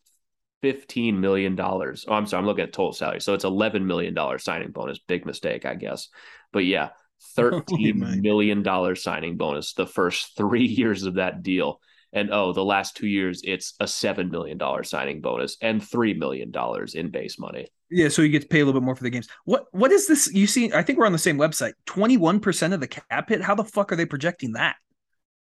fifteen 0.61 1.19
million 1.19 1.55
dollars. 1.55 2.05
Oh, 2.07 2.13
I'm 2.13 2.25
sorry, 2.25 2.39
I'm 2.41 2.45
looking 2.47 2.63
at 2.63 2.73
total 2.73 2.93
salary, 2.93 3.21
so 3.21 3.33
it's 3.33 3.43
eleven 3.43 3.85
million 3.87 4.13
dollar 4.13 4.39
signing 4.39 4.71
bonus. 4.71 4.99
Big 4.99 5.25
mistake, 5.25 5.65
I 5.65 5.75
guess, 5.75 6.09
but 6.51 6.65
yeah. 6.65 6.89
Thirteen 7.35 8.21
million 8.21 8.61
dollar 8.61 8.93
signing 8.95 9.37
bonus 9.37 9.73
the 9.73 9.87
first 9.87 10.33
three 10.37 10.65
years 10.65 11.03
of 11.03 11.15
that 11.15 11.41
deal. 11.41 11.81
And 12.13 12.29
oh, 12.31 12.53
the 12.53 12.63
last 12.63 12.95
two 12.95 13.07
years, 13.07 13.41
it's 13.43 13.73
a 13.81 13.83
$7 13.85 14.31
million 14.31 14.57
signing 14.85 15.19
bonus 15.19 15.57
and 15.61 15.81
$3 15.81 16.17
million 16.17 16.53
in 16.93 17.11
base 17.11 17.37
money. 17.37 17.67
yeah 17.91 18.07
so 18.07 18.21
he 18.21 18.29
gets 18.29 18.45
paid 18.45 18.61
a 18.61 18.65
little 18.65 18.79
bit 18.79 18.85
more 18.85 18.95
for 18.95 19.03
the 19.03 19.09
games 19.09 19.27
what 19.43 19.65
what 19.71 19.91
is 19.91 20.07
this 20.07 20.31
you 20.33 20.47
see 20.47 20.71
i 20.73 20.81
think 20.81 20.97
we're 20.97 21.05
on 21.05 21.11
the 21.11 21.17
same 21.17 21.37
website 21.37 21.73
21% 21.85 22.73
of 22.73 22.79
the 22.79 22.87
cap 22.87 23.27
hit 23.29 23.41
how 23.41 23.55
the 23.55 23.63
fuck 23.63 23.91
are 23.91 23.97
they 23.97 24.05
projecting 24.05 24.53
that 24.53 24.77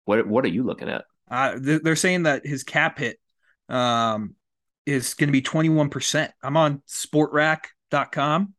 What, 0.05 0.25
what 0.25 0.45
are 0.45 0.49
you 0.49 0.63
looking 0.63 0.87
at? 0.89 1.03
uh 1.29 1.55
they're, 1.59 1.79
they're 1.79 1.95
saying 1.97 2.23
that 2.23 2.45
his 2.45 2.63
cap 2.63 2.97
hit 2.99 3.17
um 3.67 4.35
is 4.85 5.13
going 5.13 5.27
to 5.27 5.31
be 5.31 5.41
21% 5.41 6.29
i'm 6.43 6.57
on 6.57 6.81
spotrac.com 6.87 8.53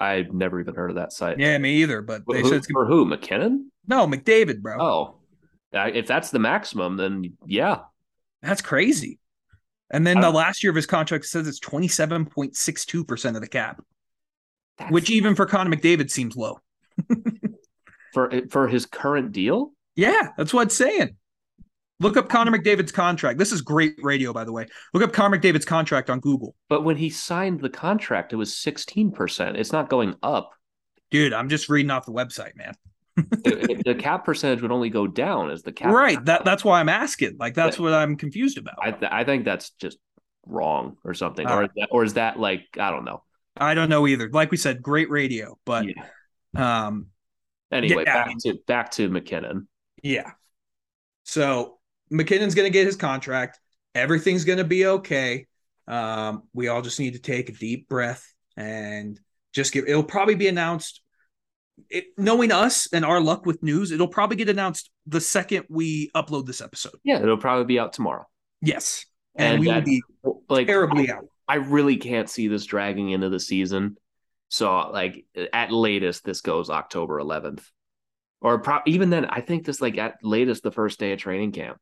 I've 0.00 0.32
never 0.32 0.60
even 0.60 0.74
heard 0.76 0.90
of 0.90 0.96
that 0.96 1.12
site. 1.12 1.38
yeah 1.38 1.58
me 1.58 1.82
either 1.82 2.02
but 2.02 2.22
they 2.30 2.42
Who- 2.42 2.48
said 2.48 2.58
it's 2.58 2.66
gonna, 2.66 2.86
for 2.86 2.90
who? 2.90 3.04
MacKinnon? 3.04 3.70
no 3.86 4.06
mcdavid 4.06 4.60
bro 4.60 4.76
Oh, 4.80 5.14
if 5.72 6.06
that's 6.06 6.30
the 6.30 6.38
maximum, 6.38 6.96
then 6.96 7.36
yeah. 7.46 7.80
That's 8.40 8.62
crazy. 8.62 9.18
And 9.90 10.06
then 10.06 10.18
the 10.22 10.30
last 10.30 10.62
year 10.62 10.70
of 10.70 10.76
his 10.76 10.86
contract 10.86 11.26
says 11.26 11.46
it's 11.46 11.60
27.62% 11.60 13.34
of 13.34 13.40
the 13.42 13.48
cap, 13.48 13.82
That's- 14.78 14.90
which 14.92 15.10
even 15.10 15.34
for 15.34 15.44
Connor 15.44 15.76
McDavid 15.76 16.10
seems 16.10 16.36
low. 16.36 16.60
for 18.14 18.32
for 18.50 18.66
his 18.68 18.86
current 18.86 19.32
deal, 19.32 19.72
Yeah, 19.94 20.28
that's 20.38 20.54
what 20.54 20.68
it's 20.68 20.76
saying. 20.76 21.16
Look 22.00 22.16
up 22.16 22.28
Connor 22.28 22.56
McDavid's 22.56 22.92
contract. 22.92 23.38
This 23.38 23.50
is 23.52 23.60
great 23.60 23.94
radio, 24.02 24.32
by 24.32 24.44
the 24.44 24.52
way. 24.52 24.66
Look 24.94 25.02
up 25.02 25.12
Connor 25.12 25.38
McDavid's 25.38 25.64
contract 25.64 26.10
on 26.10 26.20
Google. 26.20 26.54
but 26.68 26.84
when 26.84 26.96
he 26.96 27.10
signed 27.10 27.60
the 27.60 27.68
contract, 27.70 28.32
it 28.32 28.36
was 28.36 28.56
sixteen 28.56 29.10
percent. 29.10 29.56
It's 29.56 29.72
not 29.72 29.88
going 29.90 30.14
up. 30.22 30.52
Dude, 31.10 31.32
I'm 31.32 31.48
just 31.48 31.68
reading 31.68 31.90
off 31.90 32.06
the 32.06 32.12
website, 32.12 32.54
man. 32.56 32.74
the, 33.16 33.82
the 33.84 33.94
cap 33.96 34.24
percentage 34.24 34.62
would 34.62 34.70
only 34.70 34.90
go 34.90 35.06
down 35.08 35.50
as 35.50 35.62
the 35.62 35.72
cap. 35.72 35.92
right. 35.92 36.24
That 36.24 36.44
that's 36.44 36.64
why 36.64 36.78
I'm 36.78 36.88
asking. 36.88 37.36
Like 37.40 37.54
that's 37.54 37.78
what 37.78 37.92
I'm 37.92 38.16
confused 38.16 38.58
about. 38.58 38.76
I 38.80 38.92
th- 38.92 39.10
I 39.10 39.24
think 39.24 39.44
that's 39.44 39.70
just 39.70 39.98
wrong 40.46 40.96
or 41.04 41.14
something, 41.14 41.44
All 41.46 41.54
or 41.56 41.60
right. 41.62 41.70
is 41.70 41.74
that, 41.76 41.88
or 41.90 42.04
is 42.04 42.14
that 42.14 42.38
like 42.38 42.62
I 42.78 42.90
don't 42.92 43.04
know. 43.04 43.24
I 43.56 43.74
don't 43.74 43.88
know 43.88 44.06
either. 44.06 44.30
Like 44.30 44.52
we 44.52 44.56
said, 44.56 44.82
great 44.82 45.10
radio, 45.10 45.58
but 45.64 45.84
Yeah. 46.54 46.86
um 46.86 47.06
Anyway, 47.72 48.04
Yeah, 48.06 48.24
back 48.24 48.38
to 48.44 48.54
back 48.68 48.90
to 48.92 49.08
MacKinnon. 49.08 49.66
Yeah. 50.02 50.30
So 51.24 51.77
MacKinnon's 52.10 52.54
going 52.54 52.66
to 52.66 52.72
get 52.72 52.86
his 52.86 52.96
contract. 52.96 53.58
Everything's 53.94 54.44
going 54.44 54.58
to 54.58 54.64
be 54.64 54.86
okay. 54.86 55.46
Um, 55.86 56.42
we 56.52 56.68
all 56.68 56.82
just 56.82 57.00
need 57.00 57.14
to 57.14 57.18
take 57.18 57.48
a 57.48 57.52
deep 57.52 57.88
breath 57.88 58.24
and 58.56 59.18
just 59.52 59.72
give. 59.72 59.86
It'll 59.88 60.02
probably 60.02 60.34
be 60.34 60.48
announced. 60.48 61.00
It, 61.88 62.06
knowing 62.16 62.50
us 62.50 62.88
and 62.92 63.04
our 63.04 63.20
luck 63.20 63.46
with 63.46 63.62
news, 63.62 63.92
it'll 63.92 64.08
probably 64.08 64.36
get 64.36 64.48
announced 64.48 64.90
the 65.06 65.20
second 65.20 65.64
we 65.68 66.10
upload 66.14 66.46
this 66.46 66.60
episode. 66.60 66.94
Yeah, 67.04 67.22
it'll 67.22 67.38
probably 67.38 67.64
be 67.64 67.78
out 67.78 67.92
tomorrow. 67.92 68.26
Yes, 68.60 69.06
and, 69.36 69.54
And 69.54 69.60
we 69.60 69.72
will 69.72 69.80
be 69.82 70.02
Like 70.48 70.66
terribly 70.66 71.10
out. 71.10 71.24
I 71.46 71.56
really 71.56 71.96
can't 71.96 72.28
see 72.28 72.48
this 72.48 72.66
dragging 72.66 73.10
into 73.10 73.30
the 73.30 73.40
season. 73.40 73.96
So 74.50 74.90
like 74.90 75.24
at 75.52 75.72
latest 75.72 76.24
this 76.24 76.40
goes 76.40 76.68
October 76.68 77.20
11th. 77.20 77.62
Or 78.40 78.58
pro- 78.58 78.80
even 78.86 79.10
then 79.10 79.24
I 79.24 79.40
think 79.40 79.64
this 79.64 79.80
like 79.80 79.98
at 79.98 80.16
latest 80.22 80.62
the 80.62 80.70
first 80.70 80.98
day 80.98 81.12
of 81.12 81.18
training 81.18 81.52
camp. 81.52 81.78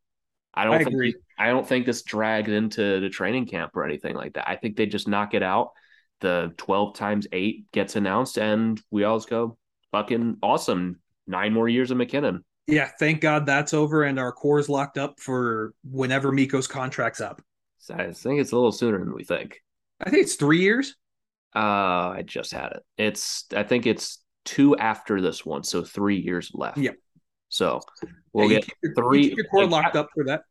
I 0.56 0.64
don't 0.64 0.74
I 0.74 0.78
think 0.78 0.90
agree. 0.90 1.14
I 1.38 1.48
don't 1.48 1.66
think 1.66 1.86
this 1.86 2.02
dragged 2.02 2.48
into 2.48 3.00
the 3.00 3.10
training 3.10 3.46
camp 3.46 3.76
or 3.76 3.84
anything 3.84 4.14
like 4.14 4.34
that. 4.34 4.48
I 4.48 4.56
think 4.56 4.76
they 4.76 4.86
just 4.86 5.06
knock 5.06 5.34
it 5.34 5.42
out. 5.42 5.72
The 6.20 6.54
12 6.56 6.94
times 6.94 7.26
8 7.30 7.70
gets 7.72 7.94
announced 7.94 8.38
and 8.38 8.80
we 8.90 9.04
all 9.04 9.18
just 9.18 9.28
go 9.28 9.58
fucking 9.92 10.38
awesome. 10.42 11.00
9 11.26 11.52
more 11.52 11.68
years 11.68 11.90
of 11.90 11.98
McKinnon. 11.98 12.40
Yeah, 12.66 12.88
thank 12.98 13.20
God 13.20 13.46
that's 13.46 13.74
over 13.74 14.02
and 14.04 14.18
our 14.18 14.32
core 14.32 14.58
is 14.58 14.68
locked 14.68 14.96
up 14.96 15.20
for 15.20 15.74
whenever 15.84 16.32
Mikko's 16.32 16.66
contract's 16.66 17.20
up. 17.20 17.42
So 17.78 17.94
I 17.94 18.12
think 18.12 18.40
it's 18.40 18.52
a 18.52 18.56
little 18.56 18.72
sooner 18.72 18.98
than 18.98 19.14
we 19.14 19.24
think. 19.24 19.62
I 20.00 20.10
think 20.10 20.22
it's 20.22 20.34
three 20.34 20.60
years. 20.60 20.96
Uh, 21.54 22.14
I 22.16 22.24
just 22.26 22.52
had 22.52 22.72
it. 22.72 22.82
It's 22.98 23.44
I 23.54 23.62
think 23.62 23.86
it's 23.86 24.22
two 24.44 24.76
after 24.76 25.20
this 25.20 25.44
one, 25.44 25.64
so 25.64 25.84
three 25.84 26.18
years 26.18 26.50
left. 26.54 26.78
Yep. 26.78 26.96
So 27.48 27.80
we'll 28.32 28.50
Yeah, 28.50 28.58
you 28.58 28.60
get. 28.62 28.68
your, 28.82 28.90
you 28.90 28.94
three- 28.94 29.28
keep 29.28 29.36
your 29.38 29.46
core 29.46 29.62
like, 29.66 29.84
locked 29.84 29.96
up 29.96 30.08
for 30.14 30.24
that. 30.24 30.42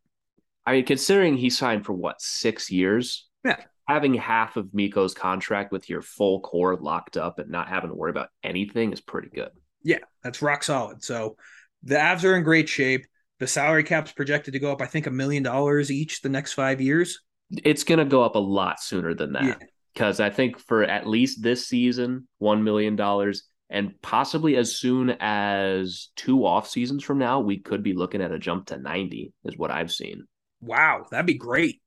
I 0.65 0.73
mean, 0.73 0.85
considering 0.85 1.37
he 1.37 1.49
signed 1.49 1.85
for 1.85 1.93
what 1.93 2.21
six 2.21 2.71
years. 2.71 3.27
Yeah. 3.43 3.57
Having 3.87 4.15
half 4.15 4.57
of 4.57 4.73
Mikko's 4.73 5.13
contract 5.13 5.71
with 5.71 5.87
your 5.89 6.01
full 6.01 6.39
core 6.39 6.75
locked 6.75 7.17
up 7.17 7.37
and 7.37 7.51
not 7.51 7.67
having 7.67 7.91
to 7.91 7.95
worry 7.95 8.09
about 8.09 8.29
anything 8.43 8.91
is 8.91 8.99
pretty 8.99 9.29
good. 9.29 9.49
Yeah, 9.83 9.99
that's 10.23 10.41
rock 10.41 10.63
solid. 10.63 11.03
So 11.03 11.37
the 11.83 11.93
Avs 11.93 12.23
are 12.23 12.35
in 12.35 12.41
great 12.43 12.67
shape. 12.67 13.05
The 13.37 13.45
salary 13.45 13.83
cap's 13.83 14.11
projected 14.11 14.53
to 14.53 14.59
go 14.59 14.71
up, 14.71 14.81
I 14.81 14.87
think, 14.87 15.05
a 15.05 15.11
million 15.11 15.43
dollars 15.43 15.91
each 15.91 16.21
the 16.21 16.29
next 16.29 16.53
five 16.53 16.81
years. 16.81 17.19
It's 17.51 17.83
gonna 17.83 18.05
go 18.05 18.23
up 18.23 18.33
a 18.33 18.39
lot 18.39 18.81
sooner 18.81 19.13
than 19.13 19.33
that. 19.33 19.43
Yeah. 19.43 19.55
because 19.93 20.19
I 20.19 20.31
think 20.31 20.57
for 20.57 20.81
at 20.83 21.05
least 21.05 21.43
this 21.43 21.67
season, 21.67 22.27
one 22.39 22.63
million 22.63 22.95
dollars, 22.95 23.43
and 23.69 23.99
possibly 24.01 24.57
as 24.57 24.77
soon 24.77 25.15
as 25.19 26.09
two 26.15 26.45
off 26.45 26.69
seasons 26.69 27.03
from 27.03 27.17
now, 27.17 27.39
we 27.39 27.59
could 27.59 27.83
be 27.83 27.93
looking 27.93 28.21
at 28.21 28.31
a 28.31 28.39
jump 28.39 28.67
to 28.67 28.77
ninety. 28.77 29.33
Is 29.43 29.57
what 29.57 29.71
I've 29.71 29.91
seen. 29.91 30.25
Wow, 30.61 31.05
that'd 31.09 31.25
be 31.25 31.33
great. 31.35 31.81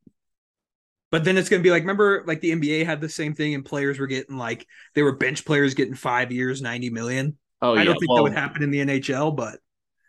But 1.10 1.24
then 1.24 1.38
it's 1.38 1.48
going 1.48 1.62
to 1.62 1.66
be 1.66 1.70
like, 1.70 1.82
remember, 1.82 2.22
like 2.26 2.40
the 2.40 2.50
NBA 2.50 2.84
had 2.84 3.00
the 3.00 3.08
same 3.08 3.34
thing, 3.34 3.54
and 3.54 3.64
players 3.64 3.98
were 3.98 4.06
getting 4.06 4.36
like 4.36 4.66
they 4.94 5.02
were 5.02 5.16
bench 5.16 5.44
players 5.44 5.74
getting 5.74 5.94
five 5.94 6.32
years, 6.32 6.60
ninety 6.60 6.90
million. 6.90 7.38
Oh 7.62 7.74
I 7.74 7.84
don't 7.84 7.98
think 7.98 8.10
well, 8.10 8.16
that 8.18 8.22
would 8.24 8.38
happen 8.38 8.62
in 8.62 8.70
the 8.70 8.80
NHL, 8.80 9.34
but 9.34 9.58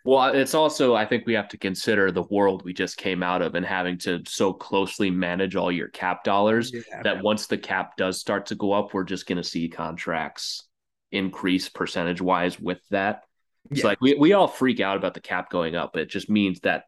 well, 0.06 0.34
it's 0.34 0.54
also 0.54 0.96
I 0.96 1.06
think 1.06 1.26
we 1.26 1.34
have 1.34 1.50
to 1.50 1.58
consider 1.58 2.12
the 2.12 2.24
world 2.24 2.64
we 2.64 2.74
just 2.74 2.98
came 2.98 3.22
out 3.22 3.42
of 3.42 3.56
and 3.56 3.66
having 3.66 3.98
to 4.00 4.22
so 4.26 4.54
closely 4.54 5.12
manage 5.12 5.56
all 5.56 5.72
your 5.72 5.90
cap 5.90 6.24
dollars 6.24 6.72
yeah, 6.74 7.02
that 7.04 7.22
once 7.22 7.48
the 7.48 7.58
cap 7.58 7.98
does 7.98 8.20
start 8.20 8.48
to 8.48 8.56
go 8.56 8.72
up, 8.72 8.94
we're 8.94 9.04
just 9.04 9.28
going 9.28 9.38
to 9.38 9.44
see 9.44 9.68
contracts 9.68 10.69
increase 11.12 11.70
percentage 11.70 12.22
wise 12.22 12.60
with 12.60 12.80
that. 12.90 13.24
It's 13.72 13.82
Yeah. 13.82 13.88
like 13.88 14.02
we, 14.02 14.16
we 14.16 14.34
all 14.34 14.48
freak 14.48 14.80
out 14.80 14.98
about 14.98 15.14
the 15.14 15.20
cap 15.22 15.50
going 15.50 15.76
up. 15.76 15.92
But 15.94 16.04
it 16.04 16.10
just 16.10 16.30
means 16.30 16.60
that 16.62 16.86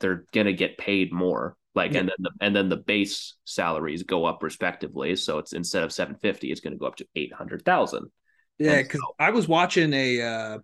they're 0.00 0.24
gonna 0.32 0.52
get 0.52 0.78
paid 0.78 1.12
more. 1.12 1.56
Like 1.74 1.94
and 1.94 2.08
then 2.08 2.16
the 2.18 2.30
and 2.40 2.54
then 2.54 2.68
the 2.68 2.76
base 2.76 3.34
salaries 3.44 4.02
go 4.02 4.24
up 4.26 4.42
respectively. 4.42 5.16
So 5.16 5.38
it's 5.38 5.52
instead 5.54 5.82
of 5.84 5.92
seven 5.92 6.16
fifty, 6.16 6.50
it's 6.50 6.60
gonna 6.60 6.76
go 6.76 6.86
up 6.86 6.96
to 6.96 7.06
eight 7.16 7.32
hundred 7.32 7.64
thousand. 7.64 8.10
yeah. 8.58 8.82
Because 8.82 9.00
I 9.18 9.30
was 9.30 9.48
watching 9.48 9.92
a, 9.94 10.20
uh, 10.20 10.58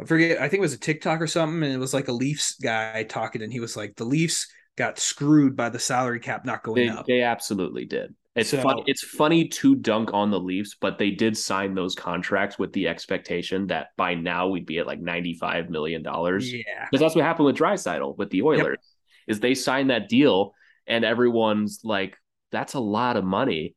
I 0.00 0.04
forget, 0.04 0.38
I 0.40 0.48
think 0.48 0.58
it 0.58 0.62
was 0.62 0.72
a 0.74 0.78
TikTok 0.78 1.20
or 1.20 1.26
something, 1.26 1.62
and 1.62 1.72
it 1.72 1.78
was 1.78 1.94
like 1.94 2.08
a 2.08 2.12
Leafs 2.12 2.56
guy 2.56 3.04
talking, 3.04 3.42
and 3.42 3.52
he 3.52 3.60
was 3.60 3.76
like, 3.76 3.94
the 3.96 4.04
Leafs 4.04 4.48
got 4.76 4.98
screwed 4.98 5.54
by 5.54 5.68
the 5.68 5.78
salary 5.78 6.18
cap 6.18 6.44
not 6.44 6.62
going 6.62 6.86
They, 6.86 6.88
up. 6.88 7.06
they 7.06 7.22
absolutely 7.22 7.84
did. 7.84 8.14
It's 8.34 8.50
So- 8.50 8.62
funny. 8.62 8.82
It's 8.86 9.04
funny 9.04 9.48
to 9.48 9.74
dunk 9.74 10.14
on 10.14 10.30
the 10.30 10.40
Leafs, 10.40 10.74
but 10.80 10.98
they 10.98 11.10
did 11.10 11.36
sign 11.36 11.74
those 11.74 11.94
contracts 11.94 12.58
with 12.58 12.72
the 12.72 12.88
expectation 12.88 13.66
that 13.66 13.88
by 13.96 14.14
now 14.14 14.48
we'd 14.48 14.64
be 14.66 14.78
at 14.78 14.86
like 14.86 15.00
ninety 15.00 15.34
five 15.34 15.68
million 15.68 16.02
dollars. 16.02 16.50
Yeah, 16.52 16.86
because 16.90 17.00
that's 17.00 17.14
what 17.14 17.24
happened 17.24 17.46
with 17.46 17.56
Draisaitl 17.56 18.16
with 18.16 18.30
the 18.30 18.42
Oilers. 18.42 18.78
Is 19.26 19.40
they 19.40 19.54
signed 19.54 19.90
that 19.90 20.08
deal 20.08 20.54
and 20.86 21.04
everyone's 21.04 21.80
like, 21.84 22.16
"That's 22.50 22.72
a 22.74 22.80
lot 22.80 23.16
of 23.18 23.24
money," 23.24 23.74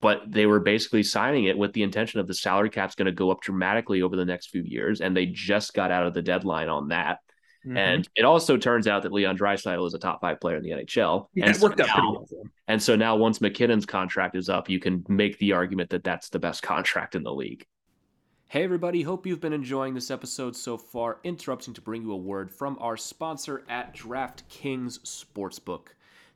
but 0.00 0.22
they 0.30 0.46
were 0.46 0.60
basically 0.60 1.02
signing 1.02 1.44
it 1.46 1.58
with 1.58 1.72
the 1.72 1.82
intention 1.82 2.20
of 2.20 2.28
the 2.28 2.34
salary 2.34 2.70
cap's 2.70 2.94
going 2.94 3.06
to 3.06 3.12
go 3.12 3.30
up 3.32 3.40
dramatically 3.42 4.00
over 4.02 4.14
the 4.14 4.24
next 4.24 4.50
few 4.50 4.62
years, 4.62 5.00
and 5.00 5.16
they 5.16 5.26
just 5.26 5.74
got 5.74 5.90
out 5.90 6.06
of 6.06 6.14
the 6.14 6.22
deadline 6.22 6.68
on 6.68 6.88
that. 6.88 7.18
Mhm. 7.66 7.76
And 7.76 8.08
it 8.16 8.24
also 8.24 8.56
turns 8.56 8.86
out 8.86 9.02
that 9.02 9.12
Leon 9.12 9.36
Draisaitl 9.36 9.86
is 9.86 9.94
a 9.94 9.98
top 9.98 10.20
five 10.20 10.40
player 10.40 10.56
in 10.56 10.62
the 10.62 10.70
NHL. 10.72 11.28
yeah, 11.34 11.46
and 11.46 11.56
it 11.56 11.60
worked 11.62 11.78
so 11.78 11.84
out 11.84 11.90
pretty 11.90 12.06
now- 12.08 12.12
well. 12.30 12.42
And 12.68 12.82
so 12.82 12.94
now, 12.96 13.16
once 13.16 13.40
MacKinnon's 13.40 13.86
contract 13.86 14.36
is 14.36 14.48
up, 14.48 14.68
you 14.68 14.78
can 14.78 15.04
make 15.08 15.38
the 15.38 15.52
argument 15.52 15.90
that 15.90 16.04
that's 16.04 16.28
the 16.28 16.38
best 16.38 16.62
contract 16.62 17.14
in 17.14 17.22
the 17.22 17.32
league. 17.34 17.66
Hey, 18.50 18.62
everybody. 18.64 19.02
Hope 19.02 19.26
you've 19.26 19.40
been 19.40 19.52
enjoying 19.52 19.92
this 19.94 20.10
episode 20.10 20.56
so 20.56 20.78
far. 20.78 21.18
Interrupting 21.24 21.74
to 21.74 21.82
bring 21.82 22.02
you 22.02 22.12
a 22.12 22.16
word 22.16 22.50
from 22.50 22.78
our 22.80 22.96
sponsor 22.96 23.64
at 23.68 23.94
DraftKings 23.94 25.00
Sportsbook. 25.00 25.88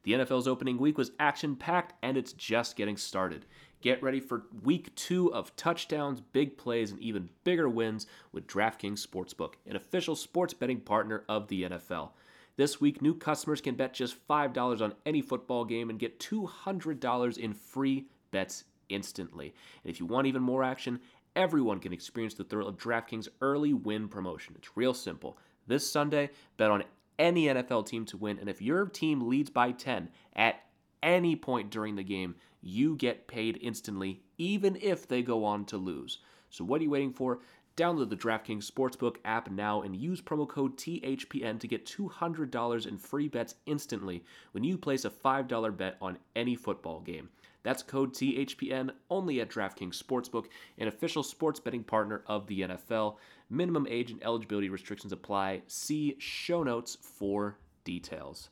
The 0.02 0.12
NFL's 0.14 0.48
opening 0.48 0.78
week 0.78 0.98
was 0.98 1.12
action 1.20 1.56
packed, 1.56 1.94
and 2.02 2.16
it's 2.16 2.32
just 2.32 2.76
getting 2.76 2.96
started. 2.96 3.46
Get 3.82 4.00
ready 4.00 4.20
for 4.20 4.44
week 4.62 4.94
two 4.94 5.34
of 5.34 5.56
touchdowns, 5.56 6.20
big 6.20 6.56
plays, 6.56 6.92
and 6.92 7.00
even 7.00 7.28
bigger 7.42 7.68
wins 7.68 8.06
with 8.30 8.46
DraftKings 8.46 9.04
Sportsbook, 9.04 9.54
an 9.66 9.74
official 9.74 10.14
sports 10.14 10.54
betting 10.54 10.78
partner 10.78 11.24
of 11.28 11.48
the 11.48 11.64
NFL. 11.64 12.10
This 12.56 12.80
week, 12.80 13.02
new 13.02 13.12
customers 13.12 13.60
can 13.60 13.74
bet 13.74 13.92
just 13.92 14.16
$5 14.28 14.80
on 14.80 14.94
any 15.04 15.20
football 15.20 15.64
game 15.64 15.90
and 15.90 15.98
get 15.98 16.20
$200 16.20 17.38
in 17.38 17.52
free 17.54 18.06
bets 18.30 18.64
instantly. 18.88 19.52
And 19.82 19.90
if 19.90 19.98
you 19.98 20.06
want 20.06 20.28
even 20.28 20.42
more 20.42 20.62
action, 20.62 21.00
everyone 21.34 21.80
can 21.80 21.92
experience 21.92 22.34
the 22.34 22.44
thrill 22.44 22.68
of 22.68 22.76
DraftKings 22.76 23.26
early 23.40 23.72
win 23.72 24.06
promotion. 24.06 24.54
It's 24.56 24.76
real 24.76 24.94
simple. 24.94 25.38
This 25.66 25.90
Sunday, 25.90 26.30
bet 26.56 26.70
on 26.70 26.84
any 27.18 27.46
NFL 27.46 27.86
team 27.86 28.04
to 28.06 28.16
win, 28.16 28.38
and 28.38 28.48
if 28.48 28.62
your 28.62 28.86
team 28.86 29.28
leads 29.28 29.50
by 29.50 29.72
10 29.72 30.08
at 30.36 30.62
any 31.02 31.34
point 31.34 31.70
during 31.70 31.96
the 31.96 32.04
game, 32.04 32.36
you 32.62 32.96
get 32.96 33.26
paid 33.26 33.58
instantly, 33.60 34.22
even 34.38 34.76
if 34.80 35.06
they 35.06 35.22
go 35.22 35.44
on 35.44 35.64
to 35.66 35.76
lose. 35.76 36.18
So, 36.50 36.64
what 36.64 36.80
are 36.80 36.84
you 36.84 36.90
waiting 36.90 37.12
for? 37.12 37.40
Download 37.76 38.10
the 38.10 38.16
DraftKings 38.16 38.70
Sportsbook 38.70 39.16
app 39.24 39.50
now 39.50 39.80
and 39.80 39.96
use 39.96 40.20
promo 40.20 40.46
code 40.46 40.76
THPN 40.76 41.58
to 41.58 41.66
get 41.66 41.86
$200 41.86 42.86
in 42.86 42.98
free 42.98 43.28
bets 43.28 43.54
instantly 43.64 44.22
when 44.52 44.62
you 44.62 44.76
place 44.76 45.06
a 45.06 45.10
$5 45.10 45.76
bet 45.76 45.96
on 46.02 46.18
any 46.36 46.54
football 46.54 47.00
game. 47.00 47.30
That's 47.62 47.82
code 47.82 48.12
THPN 48.12 48.90
only 49.08 49.40
at 49.40 49.48
DraftKings 49.48 50.02
Sportsbook, 50.02 50.46
an 50.78 50.88
official 50.88 51.22
sports 51.22 51.60
betting 51.60 51.84
partner 51.84 52.22
of 52.26 52.46
the 52.46 52.60
NFL. 52.62 53.16
Minimum 53.48 53.86
age 53.88 54.10
and 54.10 54.22
eligibility 54.22 54.68
restrictions 54.68 55.12
apply. 55.12 55.62
See 55.68 56.16
show 56.18 56.62
notes 56.62 56.98
for 57.00 57.56
details. 57.84 58.50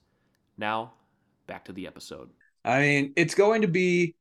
Now, 0.57 0.93
back 1.47 1.65
to 1.67 1.73
the 1.73 1.87
episode. 1.87 2.31
I 2.65 2.81
mean, 2.81 3.13
it's 3.17 3.35
going 3.35 3.63
to 3.63 3.69
be. 3.69 4.15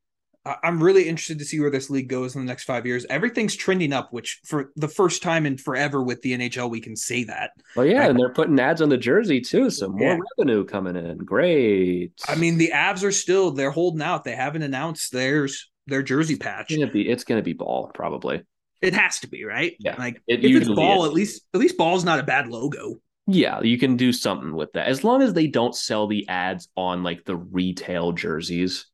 I'm 0.64 0.82
really 0.82 1.08
interested 1.08 1.38
to 1.40 1.46
see 1.46 1.60
where 1.60 1.70
this 1.70 1.90
league 1.90 2.08
goes 2.08 2.34
in 2.34 2.42
the 2.42 2.48
next 2.48 2.64
five 2.64 2.86
years. 2.86 3.06
Everything's 3.10 3.56
trending 3.56 3.92
up, 3.94 4.12
which 4.14 4.40
for 4.46 4.72
the 4.78 4.88
first 4.88 5.22
time 5.22 5.46
in 5.46 5.58
forever 5.58 6.02
with 6.02 6.22
the 6.22 6.32
NHL, 6.32 6.70
we 6.72 6.80
can 6.80 6.96
say 6.96 7.26
that. 7.26 7.52
Well, 7.76 7.86
yeah, 7.86 8.00
Right. 8.00 8.10
and 8.10 8.18
they're 8.20 8.34
putting 8.34 8.58
ads 8.60 8.82
on 8.82 8.90
the 8.90 8.98
jersey 8.98 9.42
too, 9.42 9.70
so 9.70 9.90
more 9.90 10.14
Yeah. 10.14 10.20
revenue 10.38 10.64
coming 10.66 10.96
in. 10.96 11.18
Great. 11.20 12.14
I 12.28 12.36
mean, 12.36 12.58
the 12.58 12.72
Avs 12.74 13.04
are 13.04 13.12
still 13.12 13.52
they're 13.52 13.70
holding 13.70 14.02
out. 14.02 14.24
They 14.24 14.36
haven't 14.36 14.64
announced 14.64 15.12
theirs 15.12 15.70
their 15.88 16.02
jersey 16.04 16.38
patch. 16.38 16.72
it's 16.72 16.80
gonna 16.80 16.92
be 16.92 17.08
it's 17.08 17.26
gonna 17.26 17.42
be 17.44 17.54
ball 17.54 17.92
probably. 17.94 18.42
It 18.82 18.94
has 18.94 19.20
to 19.20 19.28
be 19.28 19.44
right. 19.44 19.76
Yeah, 19.80 19.96
like 20.00 20.22
it 20.26 20.44
if 20.46 20.56
it's 20.62 20.70
ball, 20.70 21.04
is. 21.04 21.10
at 21.10 21.14
least 21.14 21.42
at 21.54 21.60
least 21.60 21.78
ball's 21.78 22.06
not 22.06 22.20
a 22.20 22.24
bad 22.24 22.48
logo. 22.48 23.02
Yeah, 23.32 23.62
you 23.62 23.78
can 23.78 23.96
do 23.96 24.12
something 24.12 24.54
with 24.56 24.74
that 24.74 24.88
as 24.88 25.04
long 25.04 25.22
as 25.22 25.34
they 25.34 25.48
don't 25.48 25.76
sell 25.76 26.08
the 26.08 26.28
ads 26.28 26.68
on 26.76 27.04
like 27.04 27.26
the 27.26 27.36
retail 27.36 28.12
jerseys. 28.12 28.88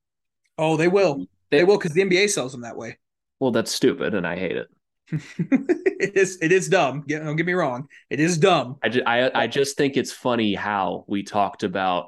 Oh, 0.57 0.75
they 0.77 0.87
will. 0.87 1.27
They- 1.51 1.59
They 1.59 1.63
will 1.63 1.77
because 1.77 1.93
the 1.93 2.01
NBA 2.01 2.29
sells 2.29 2.51
them 2.51 2.61
that 2.61 2.75
way. 2.75 2.97
Well, 3.39 3.51
that's 3.51 3.71
stupid, 3.71 4.13
and 4.13 4.25
I 4.25 4.35
hate 4.37 4.57
it. 4.57 4.67
it 5.11 6.15
is. 6.17 6.37
It 6.41 6.51
is 6.51 6.67
dumb. 6.69 7.03
Don't 7.07 7.35
get 7.35 7.45
me 7.45 7.53
wrong. 7.53 7.87
It 8.09 8.19
is 8.19 8.37
dumb. 8.37 8.77
I 8.83 8.89
just, 8.89 9.05
I, 9.07 9.29
I 9.33 9.47
just 9.47 9.77
think 9.77 9.95
it's 9.97 10.11
funny 10.11 10.55
how 10.55 11.05
we 11.07 11.23
talked 11.23 11.63
about 11.63 12.07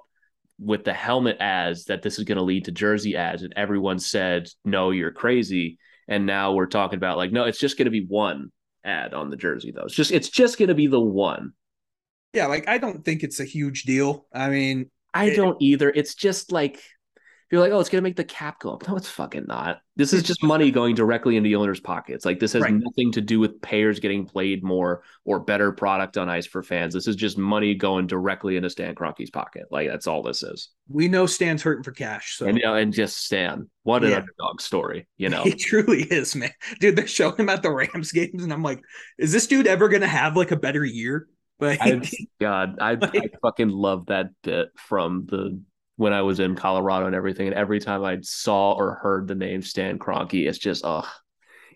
with 0.59 0.83
the 0.83 0.93
helmet 0.93 1.37
ads 1.39 1.85
that 1.85 2.01
this 2.01 2.17
is 2.17 2.23
going 2.25 2.37
to 2.37 2.43
lead 2.43 2.65
to 2.65 2.71
jersey 2.71 3.15
ads, 3.15 3.43
and 3.43 3.53
everyone 3.55 3.99
said, 3.99 4.49
"No, 4.65 4.91
you're 4.91 5.11
crazy." 5.11 5.77
And 6.07 6.25
now 6.25 6.53
we're 6.53 6.65
talking 6.67 6.97
about 6.97 7.17
like, 7.17 7.31
no, 7.33 7.43
it's 7.43 7.59
just 7.59 7.77
going 7.77 7.85
to 7.85 7.91
be 7.91 8.05
one 8.05 8.51
ad 8.85 9.13
on 9.13 9.29
the 9.29 9.35
jersey, 9.37 9.71
though. 9.75 9.83
It's 9.83 9.93
just, 9.93 10.11
it's 10.11 10.29
just 10.29 10.57
going 10.57 10.69
to 10.69 10.75
be 10.75 10.87
the 10.87 10.99
one. 11.01 11.51
Yeah, 12.33 12.47
like 12.47 12.67
I 12.67 12.77
don't 12.77 13.03
think 13.03 13.23
it's 13.23 13.39
a 13.39 13.45
huge 13.45 13.83
deal. 13.83 14.27
I 14.33 14.49
mean, 14.49 14.89
I 15.13 15.25
It- 15.25 15.35
don't 15.35 15.61
either. 15.61 15.89
It's 15.89 16.15
just 16.15 16.51
like 16.51 16.81
you're 17.49 17.61
like, 17.61 17.71
oh, 17.71 17.79
it's 17.79 17.87
gonna 17.87 18.01
make 18.01 18.17
the 18.17 18.25
cap 18.25 18.59
go 18.59 18.73
up. 18.73 18.85
No, 18.89 18.97
it's 18.97 19.07
fucking 19.07 19.45
not. 19.47 19.79
This 19.95 20.11
is 20.11 20.21
just 20.21 20.43
money 20.43 20.69
going 20.69 20.95
directly 20.95 21.37
into 21.37 21.47
the 21.47 21.55
owner's 21.55 21.79
pockets. 21.79 22.25
Like 22.25 22.39
this 22.41 22.51
has 22.51 22.61
Right. 22.63 22.73
nothing 22.73 23.13
to 23.13 23.21
do 23.21 23.39
with 23.39 23.61
payers 23.61 24.01
getting 24.01 24.25
played 24.25 24.65
more 24.65 25.01
or 25.23 25.39
better 25.39 25.71
product 25.71 26.17
on 26.17 26.27
ice 26.27 26.45
for 26.45 26.61
fans. 26.61 26.93
This 26.93 27.07
is 27.07 27.15
just 27.15 27.37
money 27.37 27.73
going 27.73 28.05
directly 28.05 28.57
into 28.57 28.69
Stan 28.69 28.95
Kroenke's 28.95 29.29
pocket. 29.29 29.63
Like 29.71 29.87
that's 29.87 30.07
all 30.07 30.21
this 30.23 30.43
is. 30.43 30.69
we 30.89 31.07
know 31.07 31.25
Stan's 31.25 31.63
hurting 31.63 31.83
for 31.83 31.93
cash, 31.93 32.35
so 32.35 32.47
And 32.47 32.57
you 32.57 32.65
know, 32.65 32.75
and 32.75 32.91
just 32.93 33.23
Stan, 33.25 33.69
what 33.83 34.03
an 34.03 34.09
Yeah. 34.11 34.17
underdog 34.17 34.59
story. 34.59 35.07
You 35.15 35.29
know, 35.29 35.43
He 35.45 35.53
truly 35.53 36.03
is, 36.03 36.35
man. 36.35 36.51
Dude, 36.81 36.97
they're 36.97 37.07
showing 37.07 37.37
him 37.37 37.47
at 37.49 37.63
the 37.63 37.71
Rams 37.71 38.11
games, 38.11 38.43
and 38.43 38.51
I'm 38.51 38.61
like, 38.63 38.81
is 39.17 39.31
this 39.31 39.47
dude 39.47 39.67
ever 39.67 39.87
gonna 39.87 40.05
have 40.05 40.35
like 40.35 40.51
a 40.51 40.57
better 40.57 40.83
year? 40.83 41.27
Like, 41.59 41.79
I, 41.81 42.01
God, 42.39 42.77
I, 42.79 42.97
I 43.01 43.21
fucking 43.41 43.69
love 43.69 44.07
that 44.07 44.27
bit 44.43 44.69
from 44.75 45.25
the 45.27 45.59
when 45.95 46.13
I 46.13 46.21
was 46.21 46.39
in 46.39 46.55
Colorado 46.55 47.07
and 47.07 47.15
everything. 47.15 47.47
And 47.47 47.55
every 47.55 47.79
time 47.79 48.03
I 48.03 48.19
saw 48.21 48.73
or 48.73 48.95
heard 48.95 49.27
the 49.27 49.35
name 49.35 49.61
Stan 49.61 49.97
Kroenke, 49.97 50.47
it's 50.47 50.59
just 50.59 50.83
oh, 50.85 51.07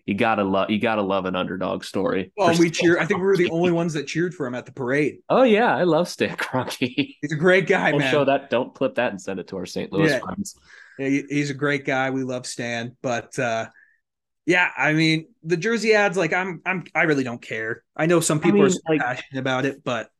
you 0.06 0.14
gotta 0.14 0.44
love 0.44 0.70
you 0.70 0.78
gotta 0.78 1.02
love 1.02 1.24
an 1.26 1.34
underdog 1.36 1.84
story. 1.84 2.32
well, 2.36 2.56
we 2.58 2.70
cheer. 2.70 2.98
I 2.98 3.06
think 3.06 3.20
we 3.20 3.26
were 3.26 3.36
the 3.36 3.50
only 3.50 3.72
ones 3.72 3.92
that 3.94 4.06
cheered 4.06 4.34
for 4.34 4.46
him 4.46 4.54
at 4.54 4.66
the 4.66 4.72
parade. 4.72 5.18
Oh 5.28 5.42
yeah, 5.42 5.74
I 5.76 5.82
love 5.84 6.08
Stan 6.08 6.36
Kroenke. 6.36 7.16
He's 7.20 7.32
a 7.32 7.36
great 7.36 7.66
guy, 7.66 7.90
Don't 7.90 8.00
man. 8.00 8.10
show 8.12 8.24
that. 8.24 8.50
Don't 8.50 8.74
clip 8.74 8.94
that 8.96 9.10
and 9.10 9.20
send 9.20 9.40
it 9.40 9.48
to 9.48 9.56
our 9.56 9.66
St. 9.66 9.92
Louis 9.92 10.10
Yeah. 10.10 10.20
friends. 10.20 10.56
Yeah, 10.98 11.08
he's 11.28 11.50
a 11.50 11.54
great 11.54 11.84
guy. 11.84 12.10
We 12.10 12.22
love 12.22 12.46
Stan, 12.46 12.96
but 13.02 13.36
uh 13.38 13.66
yeah, 14.46 14.70
I 14.76 14.92
mean 14.92 15.26
the 15.42 15.56
jersey 15.56 15.94
ads. 15.94 16.16
Like, 16.16 16.32
I'm, 16.32 16.60
I'm, 16.66 16.84
I 16.94 17.02
really 17.04 17.24
don't 17.24 17.40
care. 17.42 17.84
I 17.96 18.06
know 18.06 18.20
some 18.20 18.38
I 18.38 18.42
people 18.42 18.62
are 18.62 18.70
so 18.70 18.78
like- 18.88 19.00
passionate 19.00 19.40
about 19.40 19.64
it, 19.64 19.82
but 19.84 20.10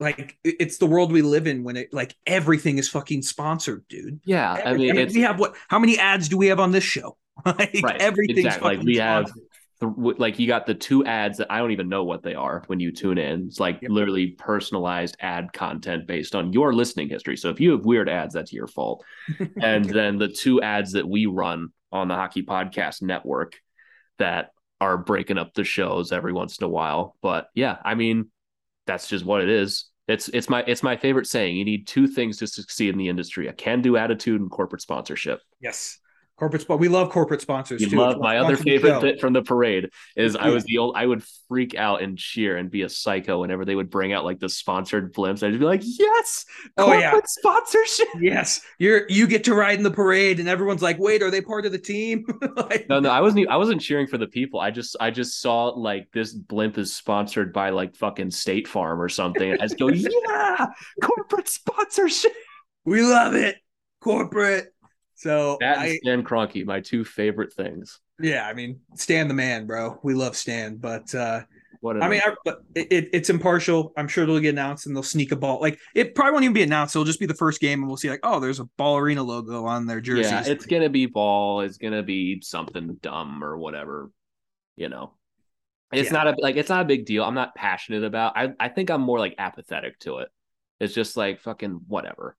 like, 0.00 0.38
it's 0.44 0.78
the 0.78 0.86
world 0.86 1.10
we 1.10 1.22
live 1.22 1.46
in 1.48 1.64
when 1.64 1.76
it 1.76 1.92
like 1.92 2.14
everything 2.26 2.78
is 2.78 2.88
fucking 2.88 3.22
sponsored, 3.22 3.84
dude. 3.88 4.20
Yeah, 4.24 4.52
I 4.52 4.60
Everything. 4.60 4.96
mean, 4.96 5.12
we 5.14 5.20
have 5.22 5.40
what? 5.40 5.56
How 5.68 5.78
many 5.80 5.98
ads 5.98 6.28
do 6.28 6.36
we 6.38 6.46
have 6.48 6.60
on 6.60 6.70
this 6.72 6.84
show? 6.84 7.16
like, 7.44 7.80
Right, 7.82 8.00
everything's 8.00 8.38
exactly. 8.38 8.76
Like, 8.76 8.86
we 8.86 8.96
have- 8.98 9.26
sponsored. 9.28 10.04
th- 10.06 10.18
like 10.18 10.38
you 10.38 10.46
got 10.46 10.66
the 10.66 10.74
two 10.74 11.04
ads 11.04 11.38
that 11.38 11.50
I 11.50 11.58
don't 11.58 11.72
even 11.72 11.88
know 11.88 12.04
what 12.04 12.22
they 12.22 12.34
are 12.34 12.62
when 12.68 12.78
you 12.80 12.92
tune 12.92 13.18
in. 13.18 13.46
It's 13.48 13.58
like 13.60 13.80
Yep. 13.82 13.90
literally 13.90 14.28
personalized 14.28 15.16
ad 15.20 15.52
content 15.52 16.06
based 16.06 16.34
on 16.36 16.52
your 16.52 16.72
listening 16.72 17.08
history. 17.08 17.36
So 17.36 17.50
if 17.50 17.58
you 17.60 17.72
have 17.72 17.84
weird 17.84 18.08
ads, 18.08 18.34
that's 18.34 18.52
your 18.52 18.66
fault. 18.68 19.04
and 19.62 19.84
then 19.84 20.16
the 20.18 20.28
two 20.28 20.62
ads 20.62 20.92
that 20.92 21.08
we 21.08 21.26
run 21.26 21.68
on 21.92 22.08
the 22.08 22.14
Hockey 22.14 22.42
Podcast 22.42 23.02
Network 23.02 23.56
that 24.18 24.50
are 24.80 24.96
breaking 24.96 25.38
up 25.38 25.54
the 25.54 25.64
shows 25.64 26.12
every 26.12 26.32
once 26.32 26.58
in 26.58 26.64
a 26.64 26.68
while. 26.68 27.16
But 27.22 27.48
yeah, 27.54 27.78
I 27.84 27.94
mean, 27.94 28.30
that's 28.86 29.08
just 29.08 29.24
what 29.24 29.42
it 29.42 29.48
is. 29.48 29.86
It's 30.06 30.28
it's 30.28 30.48
my 30.48 30.64
it's 30.66 30.82
my 30.82 30.96
favorite 30.96 31.26
saying. 31.26 31.56
You 31.56 31.64
need 31.64 31.86
two 31.86 32.06
things 32.06 32.38
to 32.38 32.46
succeed 32.46 32.90
in 32.90 32.98
the 32.98 33.08
industry: 33.08 33.46
a 33.48 33.52
can-do 33.52 33.96
attitude 33.96 34.40
and 34.40 34.50
corporate 34.50 34.82
sponsorship. 34.82 35.40
Yes. 35.60 35.98
Corporate 36.38 36.62
spot. 36.62 36.78
We 36.78 36.86
love 36.86 37.10
corporate 37.10 37.40
sponsors 37.40 37.80
You 37.80 37.90
too. 37.90 37.96
love 37.96 38.18
my 38.20 38.38
other 38.38 38.50
to 38.50 38.56
sponsor 38.56 38.70
the 38.70 38.78
favorite 38.78 39.00
bit 39.00 39.20
from 39.20 39.32
the 39.32 39.42
parade 39.42 39.90
is 40.16 40.36
I 40.36 40.50
was 40.50 40.62
the 40.64 40.78
old 40.78 40.94
I 40.96 41.04
would 41.04 41.24
freak 41.48 41.74
out 41.74 42.00
and 42.00 42.16
cheer 42.16 42.56
and 42.56 42.70
be 42.70 42.82
a 42.82 42.88
psycho 42.88 43.40
whenever 43.40 43.64
they 43.64 43.74
would 43.74 43.90
bring 43.90 44.12
out 44.12 44.24
like 44.24 44.38
the 44.38 44.48
sponsored 44.48 45.12
blimps. 45.12 45.42
I'd 45.42 45.48
just 45.48 45.58
be 45.58 45.64
like, 45.66 45.82
yes, 45.84 46.44
Oh, 46.76 46.84
corporate 46.84 47.02
yeah. 47.02 47.20
sponsorship. 47.26 48.06
Yes, 48.20 48.60
you're 48.78 49.02
you 49.08 49.26
get 49.26 49.42
to 49.44 49.54
ride 49.54 49.78
in 49.78 49.82
the 49.82 49.90
parade, 49.90 50.38
and 50.38 50.48
everyone's 50.48 50.80
like, 50.82 50.98
"Wait, 51.00 51.22
are 51.24 51.30
they 51.30 51.40
part 51.40 51.66
of 51.66 51.72
the 51.72 51.78
team?" 51.78 52.24
like, 52.56 52.86
No, 52.88 53.00
no, 53.00 53.10
I 53.10 53.20
wasn't. 53.20 53.48
I 53.48 53.56
wasn't 53.56 53.80
cheering 53.80 54.06
for 54.06 54.16
the 54.18 54.28
people. 54.28 54.60
I 54.60 54.70
just, 54.70 54.94
I 55.00 55.10
just 55.10 55.40
saw 55.40 55.64
like 55.70 56.06
this 56.12 56.32
blimp 56.32 56.78
is 56.78 56.94
sponsored 56.94 57.52
by 57.52 57.70
like 57.70 57.96
fucking 57.96 58.30
State 58.30 58.68
Farm 58.68 59.02
or 59.02 59.08
something. 59.08 59.50
And 59.50 59.60
I 59.60 59.64
just 59.66 59.78
go, 59.78 59.88
yeah, 59.92 60.66
corporate 61.02 61.48
sponsorship. 61.48 62.32
we 62.84 63.02
love 63.02 63.34
it, 63.34 63.56
corporate. 64.00 64.72
So 65.18 65.56
That 65.60 65.78
I, 65.78 65.86
and 65.86 65.98
Stan 66.02 66.22
Kroenke, 66.22 66.64
my 66.64 66.80
two 66.80 67.04
favorite 67.04 67.52
things. 67.52 68.00
yeah, 68.20 68.46
I 68.46 68.54
mean, 68.54 68.80
Stan 68.94 69.26
the 69.28 69.34
man, 69.34 69.66
bro. 69.66 69.98
We 70.04 70.14
love 70.14 70.36
Stan, 70.36 70.76
but 70.76 71.12
uh 71.14 71.42
What 71.80 72.00
I 72.00 72.08
mean, 72.08 72.20
I, 72.24 72.34
but 72.44 72.60
it, 72.76 72.86
it, 72.92 73.08
it's 73.12 73.28
impartial. 73.28 73.92
I'm 73.96 74.06
sure 74.06 74.22
it'll 74.24 74.38
get 74.38 74.50
announced, 74.50 74.86
and 74.86 74.94
they'll 74.94 75.02
sneak 75.02 75.32
a 75.32 75.36
ball. 75.36 75.60
Like 75.60 75.80
it 75.94 76.14
probably 76.14 76.32
won't 76.32 76.44
even 76.44 76.54
be 76.54 76.62
announced. 76.62 76.94
It'll 76.94 77.04
just 77.04 77.18
be 77.18 77.26
the 77.26 77.34
first 77.34 77.60
game, 77.60 77.80
and 77.80 77.88
we'll 77.88 77.96
see 77.96 78.10
like, 78.10 78.20
oh, 78.22 78.38
there's 78.38 78.60
a 78.60 78.64
ball 78.76 78.96
arena 78.96 79.22
logo 79.24 79.64
on 79.66 79.86
their 79.86 80.00
jerseys. 80.00 80.30
yeah, 80.30 80.44
it's 80.46 80.66
gonna 80.66 80.88
be 80.88 81.06
ball. 81.06 81.62
It's 81.62 81.78
gonna 81.78 82.04
be 82.04 82.40
something 82.42 82.94
dumb 83.02 83.42
or 83.42 83.58
whatever. 83.58 84.12
You 84.76 84.88
know, 84.88 85.14
it's 85.92 86.12
Yeah. 86.12 86.22
not 86.24 86.28
a 86.28 86.36
like 86.38 86.54
it's 86.54 86.68
not 86.68 86.82
a 86.82 86.84
big 86.84 87.06
deal. 87.06 87.24
I'm 87.24 87.34
not 87.34 87.56
passionate 87.56 88.04
about. 88.04 88.36
I 88.36 88.52
I 88.60 88.68
think 88.68 88.90
I'm 88.90 89.00
more 89.02 89.18
like 89.18 89.34
apathetic 89.38 89.98
to 90.00 90.18
it. 90.18 90.28
It's 90.78 90.94
just 90.94 91.16
like 91.16 91.40
fucking 91.40 91.80
whatever. 91.88 92.36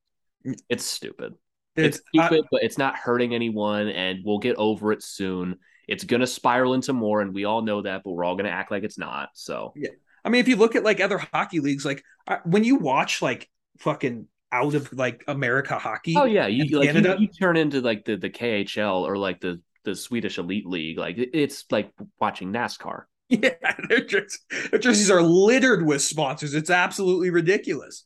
It's 0.69 0.85
stupid. 0.85 1.35
It's, 1.75 2.01
I- 2.17 2.27
stupid, 2.27 2.45
but 2.51 2.63
it's 2.63 2.77
not 2.77 2.97
hurting 2.97 3.33
anyone, 3.33 3.87
and 3.89 4.19
we'll 4.25 4.39
get 4.39 4.55
over 4.57 4.91
it 4.91 5.03
soon. 5.03 5.57
It's 5.87 6.03
gonna 6.03 6.27
spiral 6.27 6.73
into 6.73 6.93
more, 6.93 7.21
and 7.21 7.33
we 7.33 7.45
all 7.45 7.61
know 7.61 7.81
that, 7.81 8.03
but 8.03 8.11
we're 8.11 8.23
all 8.23 8.35
gonna 8.35 8.49
act 8.49 8.69
like 8.71 8.83
it's 8.83 8.97
not. 8.97 9.29
So 9.33 9.73
I 9.77 9.87
I 10.25 10.29
mean, 10.29 10.41
if 10.41 10.47
you 10.47 10.55
look 10.55 10.75
at 10.75 10.83
like 10.83 10.99
other 10.99 11.17
hockey 11.17 11.59
leagues, 11.59 11.85
like 11.85 12.03
uh, 12.27 12.37
when 12.43 12.63
you 12.63 12.75
watch 12.75 13.21
like 13.21 13.49
fucking 13.79 14.27
out 14.51 14.73
of 14.75 14.91
like 14.93 15.23
America 15.27 15.77
hockey. 15.77 16.15
Oh 16.17 16.25
yeah, 16.25 16.47
you 16.47 16.77
like 16.77 16.93
you, 16.93 17.15
you 17.17 17.27
turn 17.27 17.57
into 17.57 17.81
like 17.81 18.05
the 18.05 18.15
the 18.15 18.29
KHL 18.29 19.01
or 19.01 19.17
like 19.17 19.39
the 19.41 19.61
the 19.83 19.95
Swedish 19.95 20.37
elite 20.37 20.65
league. 20.65 20.97
Like 20.97 21.15
it's 21.17 21.65
like 21.71 21.91
watching 22.19 22.51
NASCAR. 22.51 23.03
Yeah, 23.31 23.51
their 23.87 24.03
jerseys, 24.03 24.39
their 24.71 24.79
jerseys 24.79 25.11
are 25.11 25.21
littered 25.21 25.85
with 25.85 26.01
sponsors. 26.01 26.55
It's 26.55 26.71
absolutely 26.71 27.29
ridiculous. 27.29 28.05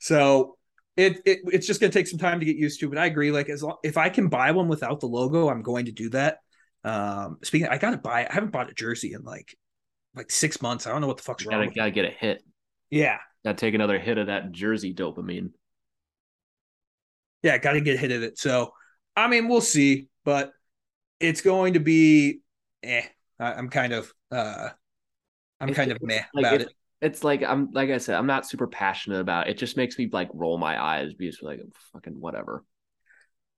So 0.00 0.56
it, 0.96 1.20
it 1.24 1.38
it's 1.52 1.66
just 1.66 1.80
gonna 1.80 1.92
take 1.92 2.06
some 2.06 2.18
time 2.18 2.40
to 2.40 2.46
get 2.46 2.56
used 2.56 2.80
to. 2.80 2.88
But 2.88 2.98
I 2.98 3.06
agree. 3.06 3.30
Like 3.30 3.48
as 3.48 3.62
long, 3.62 3.76
if 3.84 3.96
I 3.96 4.08
can 4.08 4.28
buy 4.28 4.50
one 4.52 4.68
without 4.68 5.00
the 5.00 5.06
logo, 5.06 5.48
I'm 5.48 5.62
going 5.62 5.86
to 5.86 5.92
do 5.92 6.08
that. 6.10 6.38
Um, 6.84 7.38
speaking, 7.42 7.68
I 7.68 7.78
gotta 7.78 7.98
buy. 7.98 8.26
I 8.28 8.32
haven't 8.32 8.52
bought 8.52 8.70
a 8.70 8.74
jersey 8.74 9.12
in 9.12 9.22
like 9.22 9.56
like 10.14 10.30
six 10.30 10.62
months. 10.62 10.86
I 10.86 10.90
don't 10.90 11.00
know 11.00 11.06
what 11.08 11.16
the 11.18 11.22
fuck's 11.22 11.44
wrong. 11.44 11.58
Gotta 11.60 11.68
me. 11.70 11.74
gotta 11.74 11.90
get 11.90 12.04
a 12.04 12.10
hit. 12.10 12.42
Yeah, 12.90 13.18
Gotta 13.44 13.56
take 13.58 13.74
another 13.74 13.98
hit 13.98 14.16
of 14.18 14.28
that 14.28 14.52
jersey 14.52 14.94
dopamine. 14.94 15.50
yeah, 17.42 17.58
gotta 17.58 17.80
get 17.80 17.96
a 17.96 17.98
hit 17.98 18.12
of 18.12 18.22
it. 18.22 18.38
So 18.38 18.72
I 19.14 19.28
mean, 19.28 19.48
we'll 19.48 19.60
see, 19.60 20.08
but 20.24 20.52
it's 21.20 21.40
going 21.40 21.74
to 21.74 21.80
be. 21.80 22.40
Eh, 22.82 23.02
I, 23.38 23.52
I'm 23.54 23.68
kind 23.68 23.92
of. 23.92 24.12
uh 24.30 24.68
I'm 25.60 25.70
It's- 25.70 25.76
kind 25.76 25.90
of 25.92 25.98
meh 26.02 26.22
like 26.34 26.44
about 26.44 26.60
it. 26.62 26.68
It's 27.00 27.22
like 27.22 27.42
I'm 27.42 27.70
like 27.72 27.90
I 27.90 27.98
said, 27.98 28.16
I'm 28.16 28.26
not 28.26 28.46
super 28.46 28.66
passionate 28.66 29.20
about 29.20 29.48
it. 29.48 29.50
It 29.52 29.58
just 29.58 29.76
makes 29.76 29.98
me 29.98 30.08
like 30.10 30.28
roll 30.32 30.58
my 30.58 30.82
eyes 30.82 31.12
because 31.12 31.40
like 31.42 31.60
fucking 31.92 32.14
whatever. 32.18 32.64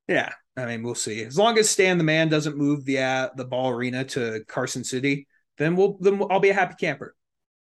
Yeah, 0.09 0.33
I 0.57 0.65
mean, 0.67 0.83
we'll 0.83 0.95
see. 0.95 1.23
As 1.23 1.37
long 1.37 1.59
as 1.59 1.69
Stan 1.69 1.99
the 1.99 2.05
Man 2.05 2.29
doesn't 2.29 2.57
move 2.57 2.85
the 2.85 2.99
uh, 2.99 3.29
the 3.37 3.45
ball 3.45 3.71
arena 3.71 4.05
to 4.05 4.43
Carson 4.49 4.83
City, 4.83 5.27
then 5.59 5.77
we'll 5.77 5.99
then 6.01 6.23
I'll 6.31 6.41
be 6.41 6.49
a 6.49 6.55
happy 6.55 6.75
camper. 6.81 7.15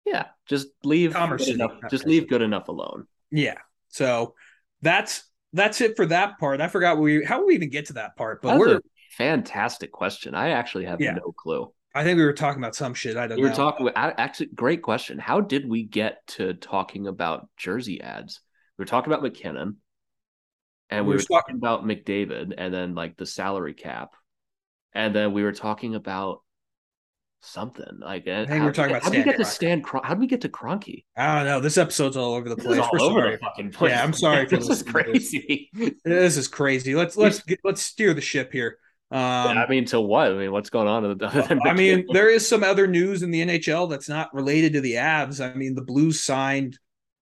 Yeah, 0.06 0.26
just 0.46 0.68
leave 0.83 1.12
Commerce 1.12 1.44
City, 1.44 1.54
enough. 1.54 1.72
Just 1.90 2.06
leave 2.06 2.28
good 2.28 2.42
enough 2.42 2.68
alone. 2.68 3.06
Yeah. 3.30 3.59
So 3.88 4.35
that's 4.83 5.24
that's 5.52 5.80
it 5.80 5.96
for 5.96 6.06
that 6.06 6.38
part. 6.38 6.61
I 6.61 6.68
forgot 6.68 6.98
we 6.98 7.24
how 7.24 7.46
we 7.46 7.54
even 7.54 7.70
get 7.70 7.87
to 7.87 7.92
that 7.94 8.16
part, 8.16 8.42
but 8.42 8.50
That's 8.50 8.61
we're 8.61 8.76
a 8.76 8.83
fantastic 9.16 9.92
question. 9.92 10.35
I 10.35 10.50
actually 10.50 10.87
have 10.87 11.00
Yeah. 11.00 11.12
no 11.14 11.33
clue. 11.33 11.72
I 11.94 12.05
think 12.05 12.16
we 12.18 12.24
were 12.24 12.33
talking 12.33 12.62
about 12.62 12.76
some 12.76 12.94
shit. 12.94 13.16
I 13.16 13.26
don't 13.26 13.31
know. 13.31 13.37
We 13.37 13.42
were 13.42 13.48
know. 13.50 13.57
talking. 13.57 13.88
About, 13.88 14.18
Actually, 14.18 14.50
great 14.55 14.83
question. 14.83 15.18
How 15.18 15.40
did 15.40 15.68
we 15.68 15.83
get 15.83 16.24
to 16.29 16.55
talking 16.55 17.07
about 17.07 17.48
jersey 17.57 18.00
ads? 18.00 18.40
We 18.79 18.83
were 18.83 18.87
talking 18.87 19.12
about 19.12 19.22
MacKinnon, 19.22 19.76
and 20.88 21.05
we 21.07 21.11
We 21.11 21.14
were 21.16 21.18
were 21.18 21.37
talking 21.40 21.57
about 21.57 21.85
McDavid, 21.85 22.55
and 22.57 22.72
then 22.72 22.94
like 22.94 23.16
the 23.16 23.26
salary 23.26 23.74
cap, 23.74 24.14
and 24.92 25.14
then 25.14 25.33
we 25.33 25.42
were 25.42 25.53
talking 25.53 25.94
about 25.96 26.42
something 27.42 27.98
like. 28.00 28.29
I 28.29 28.46
think 28.46 28.61
we 28.61 28.66
were 28.66 28.72
talking 28.72 28.92
about 28.92 29.03
How 29.03 29.11
did 29.11 29.16
we 29.18 29.22
Stan 29.22 29.33
get 29.33 29.38
to. 29.38 29.44
Stan? 29.44 29.83
How 30.05 30.11
did 30.14 30.20
we 30.20 30.26
get 30.29 30.40
to 30.42 30.48
Kroenke? 30.48 31.05
I 31.16 31.37
don't 31.38 31.46
know. 31.46 31.61
This 31.61 31.76
episode's 31.76 32.16
all 32.16 32.35
over 32.35 32.48
the 32.48 32.57
place. 32.57 32.79
all 32.79 32.88
We're 32.92 33.00
over 33.00 33.20
sorry. 33.20 33.33
the 33.33 33.38
fucking 33.38 33.70
place. 33.72 33.90
Yeah, 33.90 34.05
I'm 34.05 34.12
sorry 34.12 34.46
this 34.46 34.68
is 34.68 34.79
to 34.79 34.85
this. 34.85 34.92
crazy. 34.92 35.70
This 36.05 36.37
is 36.37 36.46
crazy. 36.46 36.94
Let's 36.94 37.16
let's 37.16 37.40
get, 37.44 37.59
let's 37.64 37.83
steer 37.83 38.14
the 38.14 38.20
ship 38.20 38.53
here. 38.53 38.79
Um, 39.12 39.59
I 39.59 39.66
mean, 39.68 39.87
to 39.87 40.01
what? 40.01 40.31
I 40.31 40.35
mean, 40.35 40.53
what's 40.53 40.70
going 40.70 40.87
on? 40.87 41.18
Than 41.18 41.61
I 41.66 41.75
mean, 41.75 42.07
there 42.12 42.31
is 42.31 42.46
some 42.49 42.62
other 42.62 42.87
news 42.87 43.23
in 43.23 43.31
the 43.31 43.44
NHL 43.44 43.90
that's 43.90 44.09
not 44.09 44.33
related 44.33 44.75
to 44.75 44.81
the 44.81 44.94
Avs. 44.94 45.44
I 45.44 45.55
mean, 45.55 45.75
the 45.75 45.83
Blues 45.83 46.23
signed 46.23 46.79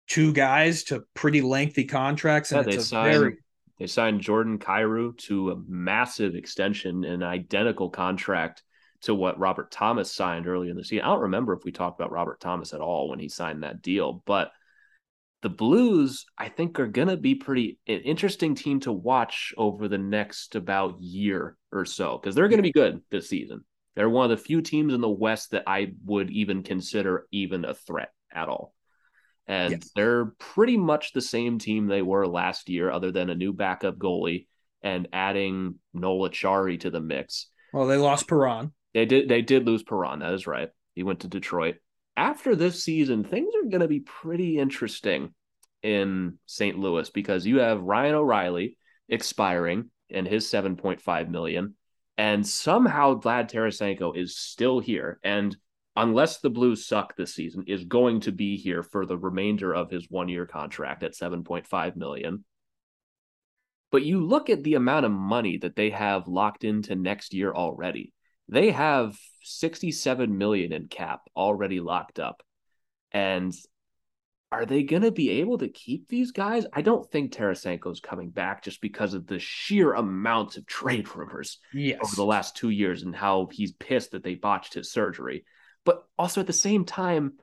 two 0.07 0.33
guys 0.33 0.83
to 0.85 1.03
pretty 1.13 1.41
lengthy 1.41 1.85
contracts, 1.85 2.51
and 2.51 2.59
Yeah, 2.59 2.63
they 2.65 2.75
it's 2.75 2.85
a 2.85 2.87
signed 2.87 3.13
very 3.13 3.37
they 3.79 3.87
signed 3.87 4.19
Jordan 4.19 4.59
Kyrou 4.59 5.17
to 5.19 5.51
a 5.51 5.55
massive 5.67 6.35
extension, 6.35 7.05
an 7.05 7.23
identical 7.23 7.89
contract 7.89 8.61
to 9.03 9.15
what 9.15 9.39
Robert 9.39 9.71
Thomas 9.71 10.11
signed 10.11 10.47
earlier 10.47 10.71
in 10.71 10.75
the 10.75 10.83
season. 10.83 11.05
I 11.05 11.07
don't 11.07 11.21
remember 11.21 11.53
if 11.53 11.63
we 11.63 11.71
talked 11.71 11.97
about 11.97 12.11
Robert 12.11 12.41
Thomas 12.41 12.73
at 12.73 12.81
all 12.81 13.07
when 13.09 13.19
he 13.19 13.29
signed 13.29 13.63
that 13.63 13.81
deal, 13.81 14.21
but 14.25 14.51
the 15.41 15.49
Blues, 15.49 16.25
I 16.37 16.49
think, 16.49 16.79
are 16.79 16.87
gonna 16.87 17.17
be 17.17 17.35
pretty 17.35 17.79
an 17.87 17.99
interesting 18.01 18.55
team 18.55 18.79
to 18.81 18.91
watch 18.91 19.53
over 19.57 19.87
the 19.87 19.97
next 19.97 20.55
about 20.55 20.99
year 20.99 21.57
or 21.71 21.85
so 21.85 22.17
because 22.17 22.35
they're 22.35 22.49
gonna 22.49 22.61
be 22.61 22.71
good 22.71 23.01
this 23.09 23.29
season. 23.29 23.63
They're 23.95 24.09
one 24.09 24.29
of 24.29 24.37
the 24.37 24.43
few 24.43 24.61
teams 24.61 24.93
in 24.93 25.01
the 25.01 25.09
West 25.09 25.51
that 25.51 25.63
I 25.67 25.93
would 26.05 26.29
even 26.29 26.63
consider 26.63 27.27
even 27.31 27.65
a 27.65 27.73
threat 27.73 28.11
at 28.33 28.47
all. 28.49 28.73
And 29.47 29.71
Yes. 29.71 29.91
they're 29.95 30.25
pretty 30.37 30.77
much 30.77 31.11
the 31.11 31.21
same 31.21 31.57
team 31.57 31.87
they 31.87 32.01
were 32.03 32.27
last 32.27 32.69
year, 32.69 32.91
other 32.91 33.11
than 33.11 33.29
a 33.29 33.35
new 33.35 33.51
backup 33.51 33.97
goalie 33.97 34.47
and 34.83 35.07
adding 35.11 35.79
Noel 35.93 36.29
Acciari 36.29 36.79
to 36.81 36.89
the 36.89 37.01
mix. 37.01 37.47
well, 37.73 37.87
they 37.87 37.97
lost 37.97 38.27
Perron. 38.27 38.73
They 38.93 39.05
did 39.05 39.27
they 39.29 39.41
did 39.41 39.65
lose 39.65 39.83
Perron, 39.83 40.19
that 40.19 40.33
is 40.33 40.47
right. 40.47 40.69
He 40.95 41.03
went 41.03 41.21
to 41.21 41.27
Detroit. 41.27 41.75
After 42.19 42.53
this 42.53 42.83
season, 42.83 43.23
things 43.23 43.53
are 43.55 43.69
gonna 43.69 43.87
be 43.87 44.01
pretty 44.01 44.59
interesting 44.59 45.33
in 45.81 46.37
St. 46.47 46.77
Louis 46.77 47.09
because 47.09 47.45
you 47.45 47.59
have 47.59 47.81
Ryan 47.81 48.15
O'Reilly 48.15 48.77
expiring 49.07 49.89
and 50.09 50.27
his 50.27 50.45
7.5 50.45 51.29
million. 51.29 51.75
And 52.17 52.45
somehow 52.45 53.21
Vlad 53.21 53.49
Tarasenko 53.49 54.17
is 54.17 54.35
still 54.35 54.81
here. 54.81 55.21
And 55.23 55.55
unless 55.95 56.41
the 56.41 56.49
Blues 56.49 56.85
suck 56.85 57.15
this 57.15 57.33
season, 57.33 57.63
is 57.67 57.85
going 57.85 58.19
to 58.21 58.33
be 58.33 58.57
here 58.57 58.83
for 58.83 59.05
the 59.05 59.17
remainder 59.17 59.73
of 59.73 59.89
his 59.89 60.09
one-year 60.09 60.45
contract 60.45 61.03
at 61.03 61.13
7.5 61.13 61.95
million. 61.95 62.43
But 63.93 64.03
you 64.03 64.19
look 64.19 64.49
at 64.49 64.63
the 64.63 64.73
amount 64.73 65.05
of 65.05 65.13
money 65.13 65.57
that 65.59 65.77
they 65.77 65.91
have 65.91 66.27
locked 66.27 66.65
into 66.65 66.97
next 66.97 67.33
year 67.33 67.53
already. 67.53 68.11
They 68.49 68.71
have 68.71 69.15
67 69.43 70.37
million 70.37 70.73
in 70.73 70.87
cap 70.87 71.21
already 71.35 71.79
locked 71.79 72.19
up. 72.19 72.43
And 73.11 73.53
are 74.51 74.65
they 74.65 74.81
going 74.83 75.03
to 75.03 75.11
be 75.11 75.29
able 75.41 75.59
to 75.59 75.67
keep 75.67 76.07
these 76.07 76.31
guys? 76.31 76.65
I 76.73 76.81
don't 76.81 77.09
think 77.11 77.31
Tarasenko's 77.31 77.99
coming 77.99 78.31
back 78.31 78.63
just 78.63 78.81
because 78.81 79.13
of 79.13 79.27
the 79.27 79.37
sheer 79.37 79.93
amount 79.93 80.57
of 80.57 80.65
trade 80.65 81.15
rumors 81.15 81.59
Yes. 81.73 81.99
over 82.03 82.15
the 82.15 82.25
last 82.25 82.55
two 82.55 82.69
years 82.69 83.03
and 83.03 83.15
how 83.15 83.49
he's 83.51 83.73
pissed 83.73 84.11
that 84.11 84.23
they 84.23 84.35
botched 84.35 84.73
his 84.73 84.91
surgery. 84.91 85.45
But 85.85 86.03
also 86.17 86.41
at 86.41 86.47
the 86.47 86.53
same 86.53 86.85
time, 86.85 87.33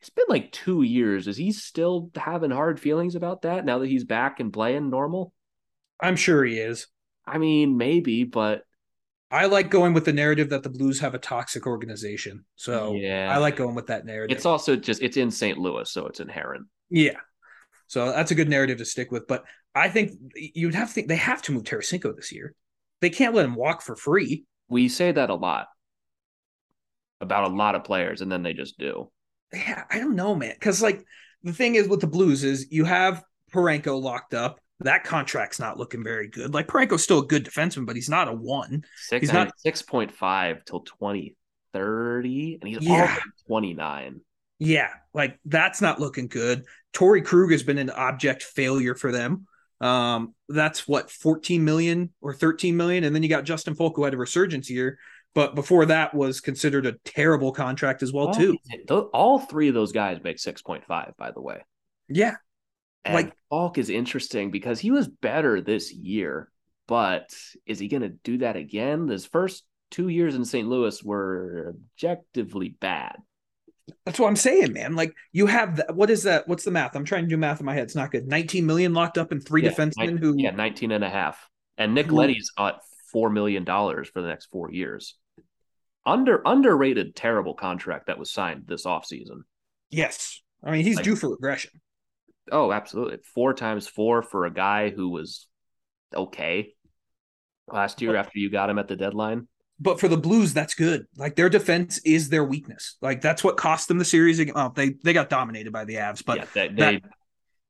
it's 0.00 0.10
been 0.10 0.26
like 0.28 0.52
two 0.52 0.82
years. 0.82 1.26
Is 1.26 1.36
he 1.36 1.50
still 1.50 2.10
having 2.14 2.52
hard 2.52 2.78
feelings 2.78 3.16
about 3.16 3.42
that 3.42 3.64
now 3.64 3.80
that 3.80 3.88
he's 3.88 4.04
back 4.04 4.38
and 4.38 4.52
playing 4.52 4.90
normal? 4.90 5.32
I'm 6.00 6.16
sure 6.16 6.44
he 6.44 6.58
is. 6.58 6.86
I 7.26 7.38
mean, 7.38 7.76
maybe, 7.76 8.22
but 8.22 8.62
I 9.30 9.46
like 9.46 9.70
going 9.70 9.92
with 9.92 10.04
the 10.04 10.12
narrative 10.12 10.50
that 10.50 10.62
the 10.62 10.68
Blues 10.70 11.00
have 11.00 11.14
a 11.14 11.18
toxic 11.18 11.66
organization. 11.66 12.44
So 12.54 12.94
Yeah. 12.94 13.28
I 13.34 13.38
like 13.38 13.56
going 13.56 13.74
with 13.74 13.88
that 13.88 14.04
narrative. 14.06 14.36
it's 14.36 14.46
also 14.46 14.76
just 14.76 15.02
it's 15.02 15.16
in 15.16 15.30
St. 15.30 15.58
Louis, 15.58 15.90
so 15.90 16.06
it's 16.06 16.20
inherent. 16.20 16.66
yeah. 16.90 17.18
So 17.88 18.06
that's 18.06 18.32
a 18.32 18.34
good 18.34 18.48
narrative 18.48 18.78
to 18.78 18.84
stick 18.84 19.12
with. 19.12 19.28
But 19.28 19.44
I 19.72 19.88
think 19.88 20.10
you'd 20.34 20.74
have 20.74 20.88
to 20.88 20.94
think 20.94 21.06
they 21.06 21.14
have 21.16 21.40
to 21.42 21.52
move 21.52 21.62
Tarasenko 21.62 22.16
this 22.16 22.32
year. 22.32 22.52
They 23.00 23.10
can't 23.10 23.32
let 23.34 23.44
him 23.44 23.54
walk 23.54 23.80
for 23.82 23.94
free. 23.94 24.44
We 24.68 24.88
say 24.88 25.12
that 25.12 25.30
a 25.30 25.34
lot 25.36 25.68
about 27.20 27.48
a 27.50 27.54
lot 27.54 27.76
of 27.76 27.84
players, 27.84 28.22
and 28.22 28.30
then 28.32 28.42
they 28.42 28.54
just 28.54 28.76
do. 28.78 29.10
Yeah, 29.52 29.84
I 29.88 30.00
don't 30.00 30.16
know, 30.16 30.34
man. 30.34 30.54
Because 30.54 30.82
like 30.82 31.04
the 31.44 31.52
thing 31.52 31.76
is 31.76 31.86
with 31.86 32.00
the 32.00 32.08
Blues 32.08 32.42
is 32.42 32.66
you 32.72 32.84
have 32.84 33.22
Parayko 33.52 34.02
locked 34.02 34.34
up. 34.34 34.58
That 34.80 35.04
contract's 35.04 35.58
not 35.58 35.78
looking 35.78 36.04
very 36.04 36.28
good. 36.28 36.52
Like 36.52 36.66
Parayko's 36.66 37.02
still 37.02 37.20
a 37.20 37.26
good 37.26 37.44
defenseman, 37.46 37.86
but 37.86 37.96
he's 37.96 38.10
not 38.10 38.28
a 38.28 38.32
one. 38.32 38.84
Six, 38.96 39.22
He's 39.22 39.32
not- 39.32 39.52
6.5 39.64 40.64
till 40.66 40.80
2030, 41.72 42.58
and 42.60 42.68
he's 42.68 42.82
Yeah. 42.82 43.16
29. 43.46 44.20
Yeah, 44.58 44.88
like 45.12 45.38
that's 45.44 45.82
not 45.82 46.00
looking 46.00 46.28
good. 46.28 46.64
Torey 46.94 47.22
Krug 47.24 47.50
has 47.52 47.62
been 47.62 47.76
an 47.78 47.90
object 47.90 48.42
failure 48.42 48.94
for 48.94 49.12
them. 49.12 49.46
Um, 49.82 50.34
that's 50.48 50.88
what 50.88 51.10
14 51.10 51.62
million 51.62 52.14
or 52.22 52.32
13 52.32 52.74
million, 52.76 53.04
and 53.04 53.14
then 53.14 53.22
you 53.22 53.28
got 53.28 53.44
Justin 53.44 53.74
Faulk 53.74 53.96
who 53.96 54.04
had 54.04 54.14
a 54.14 54.16
resurgence 54.16 54.70
year, 54.70 54.98
but 55.34 55.54
before 55.54 55.84
that 55.86 56.14
was 56.14 56.40
considered 56.40 56.86
a 56.86 56.92
terrible 57.04 57.52
contract 57.52 58.02
as 58.02 58.14
well 58.14 58.28
All 58.28 58.34
too. 58.34 58.56
All 59.12 59.38
three 59.40 59.68
of 59.68 59.74
those 59.74 59.92
guys 59.92 60.18
make 60.24 60.38
6.5, 60.38 61.14
by 61.18 61.30
the 61.30 61.42
way. 61.42 61.62
Yeah, 62.08 62.36
And 63.06 63.14
Like- 63.14 63.32
Faulk 63.50 63.78
is 63.78 63.88
interesting 63.90 64.50
because 64.50 64.80
he 64.80 64.90
was 64.90 65.06
better 65.08 65.60
this 65.60 65.92
year, 65.94 66.50
but 66.88 67.34
is 67.64 67.78
he 67.78 67.88
going 67.88 68.02
to 68.02 68.08
do 68.08 68.38
that 68.38 68.56
again? 68.56 69.08
His 69.08 69.24
first 69.26 69.64
two 69.90 70.08
years 70.08 70.34
in 70.34 70.44
St. 70.44 70.68
Louis 70.68 71.02
were 71.04 71.74
objectively 71.76 72.70
bad. 72.80 73.16
that's 74.04 74.18
what 74.18 74.26
I'm 74.26 74.34
saying, 74.34 74.72
man. 74.72 74.96
Like 74.96 75.14
you 75.30 75.46
have 75.46 75.76
that. 75.76 75.94
What 75.94 76.10
is 76.10 76.24
that? 76.24 76.48
What's 76.48 76.64
the 76.64 76.72
math? 76.72 76.96
I'm 76.96 77.04
trying 77.04 77.22
to 77.22 77.28
do 77.28 77.36
math 77.36 77.60
in 77.60 77.66
my 77.66 77.74
head. 77.74 77.84
It's 77.84 77.94
not 77.94 78.10
good. 78.10 78.26
19 78.26 78.66
million 78.66 78.92
locked 78.94 79.16
up 79.16 79.30
in 79.30 79.40
three 79.40 79.62
Yeah, 79.62 79.70
defensemen 79.70 79.96
nine- 79.98 80.16
who. 80.16 80.34
Yeah, 80.36 80.50
19 80.50 80.90
and 80.90 81.04
a 81.04 81.08
half. 81.08 81.48
And 81.78 81.94
Nick 81.94 82.10
Leddy's 82.10 82.50
at 82.58 82.80
$4 83.14 83.32
million 83.32 83.64
for 83.64 84.20
the 84.22 84.26
next 84.26 84.46
four 84.46 84.72
years. 84.72 85.14
Under 86.04 86.42
underrated, 86.44 87.14
terrible 87.14 87.54
contract 87.54 88.06
that 88.08 88.18
was 88.18 88.32
signed 88.32 88.64
this 88.66 88.84
offseason. 88.86 89.42
Yes, 89.90 90.40
I 90.64 90.72
mean 90.72 90.84
he's 90.84 90.96
Like- 90.96 91.04
due 91.04 91.14
for 91.14 91.30
regression. 91.30 91.70
Oh, 92.52 92.72
absolutely. 92.72 93.18
Four 93.34 93.54
times 93.54 93.88
four 93.88 94.22
for 94.22 94.44
a 94.46 94.52
guy 94.52 94.90
who 94.90 95.08
was 95.08 95.46
okay 96.14 96.74
last 97.72 98.00
year 98.00 98.14
after 98.16 98.38
you 98.38 98.50
got 98.50 98.70
him 98.70 98.78
at 98.78 98.86
the 98.88 98.96
deadline. 98.96 99.48
but 99.80 99.98
for 100.00 100.08
the 100.08 100.16
Blues, 100.16 100.54
that's 100.54 100.74
good. 100.74 101.06
Like 101.16 101.34
their 101.36 101.48
defense 101.48 101.98
is 102.04 102.28
their 102.28 102.44
weakness. 102.44 102.96
Like 103.02 103.20
that's 103.20 103.42
what 103.42 103.56
cost 103.56 103.88
them 103.88 103.98
the 103.98 104.04
series. 104.04 104.40
Well, 104.54 104.70
they 104.70 104.94
they 105.02 105.12
got 105.12 105.28
dominated 105.28 105.72
by 105.72 105.84
the 105.84 105.94
Avs, 105.96 106.24
but 106.24 106.38
yeah, 106.38 106.44
they, 106.54 106.68
that- 106.68 106.76
they 106.76 107.02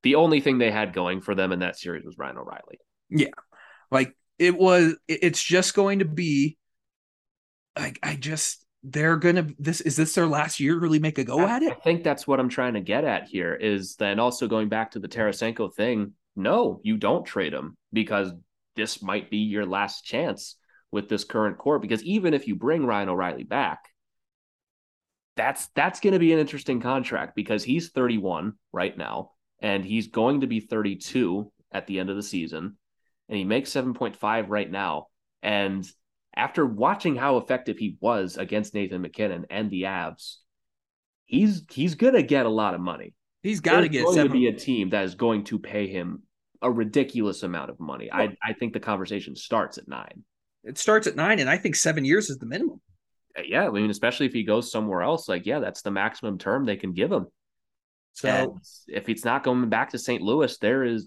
the 0.03 0.15
only 0.17 0.41
thing 0.41 0.59
they 0.59 0.71
had 0.71 0.93
going 0.93 1.21
for 1.21 1.35
them 1.35 1.53
in 1.53 1.61
that 1.61 1.79
series 1.79 2.05
was 2.05 2.17
Ryan 2.19 2.37
O'Reilly. 2.37 2.79
Yeah, 3.09 3.31
like 3.91 4.15
it 4.39 4.57
was. 4.57 4.97
It's 5.09 5.43
just 5.43 5.75
going 5.75 6.01
to 6.01 6.05
be. 6.05 6.59
Like 7.79 7.99
I 8.03 8.15
just 8.17 8.65
they're 8.89 9.17
gonna 9.17 9.49
this 9.59 9.81
is 9.81 9.97
this 9.97 10.15
their 10.15 10.27
last 10.27 10.61
year 10.61 10.79
really 10.79 11.01
make 11.01 11.19
a 11.19 11.25
go 11.25 11.41
I, 11.41 11.57
at 11.57 11.63
it? 11.63 11.73
I 11.73 11.75
think 11.75 12.05
that's 12.05 12.27
what 12.27 12.39
I'm 12.39 12.49
trying 12.49 12.75
to 12.75 12.81
get 12.81 13.05
at 13.05 13.25
here 13.25 13.55
is 13.55 13.97
then 13.97 14.21
also 14.21 14.47
going 14.47 14.69
back 14.69 14.93
to 14.93 15.01
the 15.01 15.09
Tarasenko 15.09 15.75
thing. 15.75 16.13
No, 16.37 16.81
you 16.85 16.97
don't 16.97 17.25
trade 17.25 17.53
him 17.53 17.77
because 17.93 18.31
this 18.77 19.03
might 19.03 19.31
be 19.31 19.39
your 19.39 19.67
last 19.67 20.05
chance 20.05 20.57
with 20.93 21.09
this 21.09 21.25
current 21.25 21.59
core. 21.59 21.79
Because 21.79 22.03
even 22.05 22.35
if 22.35 22.47
you 22.47 22.55
bring 22.55 22.87
Ryan 22.87 23.09
O'Reilly 23.09 23.45
back, 23.45 23.81
that's 25.37 25.67
that's 25.75 26.01
going 26.01 26.13
to 26.13 26.19
be 26.19 26.33
an 26.33 26.39
interesting 26.39 26.81
contract 26.81 27.35
because 27.35 27.65
he's 27.65 27.91
31 27.91 28.55
right 28.73 28.97
now 28.97 29.33
and 29.61 29.85
he's 29.85 30.09
going 30.09 30.43
to 30.43 30.47
be 30.47 30.61
32 30.61 31.51
at 31.73 31.87
the 31.87 31.99
end 31.99 32.11
of 32.11 32.17
the 32.17 32.23
season 32.23 32.77
and 33.29 33.39
he 33.39 33.45
makes 33.45 33.71
7.5 33.71 34.47
right 34.49 34.71
now 34.71 35.09
and 35.43 35.87
after 36.37 36.67
watching 36.67 37.17
how 37.17 37.39
effective 37.39 37.79
he 37.79 37.97
was 38.01 38.37
against 38.37 38.75
Nathan 38.75 39.03
MacKinnon 39.03 39.47
and 39.51 39.71
the 39.71 39.83
Avs 39.83 40.37
he's 41.25 41.63
he's 41.71 41.95
going 41.95 42.15
to 42.15 42.23
get 42.23 42.47
a 42.47 42.51
lot 42.51 42.75
of 42.75 42.81
money 42.81 43.15
He's 43.43 43.61
got 43.61 43.83
to 43.83 43.89
get 43.89 44.03
going 44.03 44.15
seven. 44.15 44.33
to 44.33 44.39
be 44.39 44.49
a 44.49 44.53
team 44.53 44.91
that 44.91 45.05
is 45.05 45.15
going 45.15 45.45
to 45.45 45.59
pay 45.59 45.87
him 45.87 46.23
a 46.63 46.71
ridiculous 46.71 47.43
amount 47.43 47.71
of 47.71 47.79
money 47.81 48.11
I 48.13 48.37
I 48.43 48.53
think 48.53 48.73
the 48.73 48.81
conversation 48.81 49.37
starts 49.37 49.79
at 49.79 49.89
9 49.89 50.25
it 50.67 50.79
starts 50.79 51.07
at 51.07 51.15
nine, 51.15 51.39
and 51.39 51.49
I 51.49 51.57
think 51.57 51.77
seven 51.77 52.05
years 52.05 52.29
is 52.29 52.39
the 52.39 52.47
minimum. 52.47 52.81
Uh, 53.39 53.43
yeah, 53.47 53.69
I 53.69 53.71
mean, 53.71 53.89
especially 53.89 54.27
if 54.27 54.33
he 54.33 54.43
goes 54.43 54.71
somewhere 54.71 55.01
else, 55.01 55.29
like, 55.29 55.47
yeah, 55.47 55.61
that's 55.61 55.83
the 55.83 55.93
maximum 55.93 56.39
term 56.39 56.65
they 56.65 56.77
can 56.77 56.93
give 56.93 57.13
him. 57.13 57.27
So 58.15 58.29
And 58.29 58.51
if 58.89 59.09
it's 59.09 59.25
not 59.25 59.45
going 59.45 59.69
back 59.69 59.91
to 59.91 59.99
St. 59.99 60.21
Louis, 60.23 60.59
there 60.59 60.83
is 60.83 61.07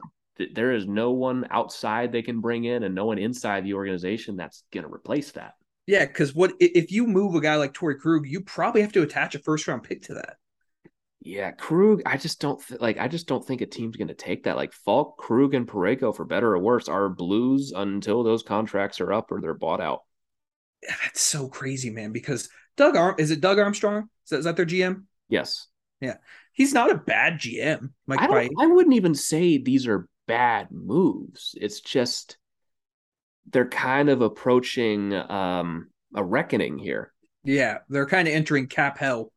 there 0.53 0.71
is 0.71 0.87
no 0.87 1.11
one 1.11 1.47
outside 1.51 2.11
they 2.11 2.21
can 2.21 2.41
bring 2.41 2.63
in 2.65 2.83
and 2.83 2.95
no 2.95 3.05
one 3.05 3.17
inside 3.17 3.63
the 3.63 3.73
organization 3.73 4.35
that's 4.35 4.63
going 4.71 4.85
to 4.85 4.93
replace 4.93 5.31
that. 5.31 5.53
yeah, 5.87 6.05
because 6.05 6.33
what 6.33 6.53
if 6.59 6.91
you 6.91 7.07
move 7.07 7.35
a 7.35 7.41
guy 7.41 7.55
like 7.55 7.73
Torey 7.73 7.97
Krug, 7.97 8.27
you 8.27 8.41
probably 8.41 8.81
have 8.81 8.93
to 8.93 9.01
attach 9.01 9.35
a 9.35 9.39
first 9.39 9.67
round 9.67 9.83
pick 9.83 10.03
to 10.03 10.15
that. 10.15 10.37
Yeah, 11.21 11.51
Krug, 11.51 12.01
I 12.05 12.15
just 12.15 12.39
don't 12.39 12.65
th- 12.65 12.79
like. 12.79 12.97
I 12.97 13.09
just 13.09 13.27
don't 13.27 13.45
think 13.45 13.59
a 13.59 13.65
team's 13.65 13.97
going 13.97 14.07
to 14.07 14.13
take 14.13 14.43
that. 14.43 14.55
Like 14.55 14.71
Faulk, 14.71 15.17
Krug, 15.17 15.53
and 15.53 15.67
Parayko, 15.67 16.15
for 16.15 16.23
better 16.23 16.53
or 16.53 16.59
worse, 16.59 16.87
are 16.87 17.09
Blues 17.09 17.73
until 17.75 18.23
those 18.23 18.41
contracts 18.41 19.01
are 19.01 19.11
up 19.11 19.31
or 19.31 19.41
they're 19.41 19.53
bought 19.53 19.81
out. 19.81 20.03
Yeah, 20.81 20.95
That's 21.03 21.21
so 21.21 21.49
crazy, 21.49 21.89
man. 21.89 22.13
Because 22.13 22.49
Doug 22.77 22.95
Arm 22.95 23.15
is 23.17 23.31
it 23.31 23.41
Doug 23.41 23.59
Armstrong? 23.59 24.09
Is 24.23 24.29
that, 24.29 24.37
is 24.37 24.45
that 24.45 24.55
their 24.55 24.65
GM? 24.65 25.03
Yes, 25.27 25.67
Yeah, 25.99 26.15
He's 26.53 26.73
not 26.73 26.89
a 26.89 26.95
bad 26.95 27.33
GM. 27.39 27.89
Like 28.07 28.21
I 28.21 28.27
don't. 28.27 28.51
I 28.57 28.67
wouldn't 28.67 28.95
even 28.95 29.13
say 29.13 29.57
these 29.57 29.87
are 29.87 30.07
bad 30.29 30.67
moves. 30.71 31.55
It's 31.59 31.81
just 31.81 32.37
they're 33.51 33.67
kind 33.67 34.09
of 34.09 34.21
approaching 34.21 35.11
um, 35.13 35.89
a 36.15 36.23
reckoning 36.23 36.77
here. 36.77 37.11
yeah, 37.43 37.79
they're 37.89 38.05
kind 38.05 38.27
of 38.27 38.33
entering 38.33 38.67
cap 38.67 38.97
hell. 38.99 39.33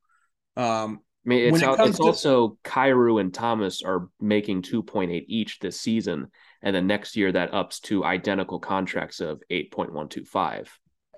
Um, 0.56 1.00
I 1.24 1.28
mean, 1.28 1.54
it's, 1.54 1.62
it 1.62 1.80
it's 1.80 1.96
to- 1.98 2.04
also 2.04 2.58
Kyrou 2.64 3.20
and 3.20 3.32
Thomas 3.32 3.82
are 3.82 4.08
making 4.20 4.62
2.8 4.62 5.24
each 5.28 5.60
this 5.60 5.80
season. 5.80 6.28
And 6.62 6.76
then 6.76 6.86
next 6.86 7.16
year 7.16 7.32
that 7.32 7.54
ups 7.54 7.80
to 7.80 8.04
identical 8.04 8.60
contracts 8.60 9.20
of 9.20 9.42
8.125. 9.50 10.68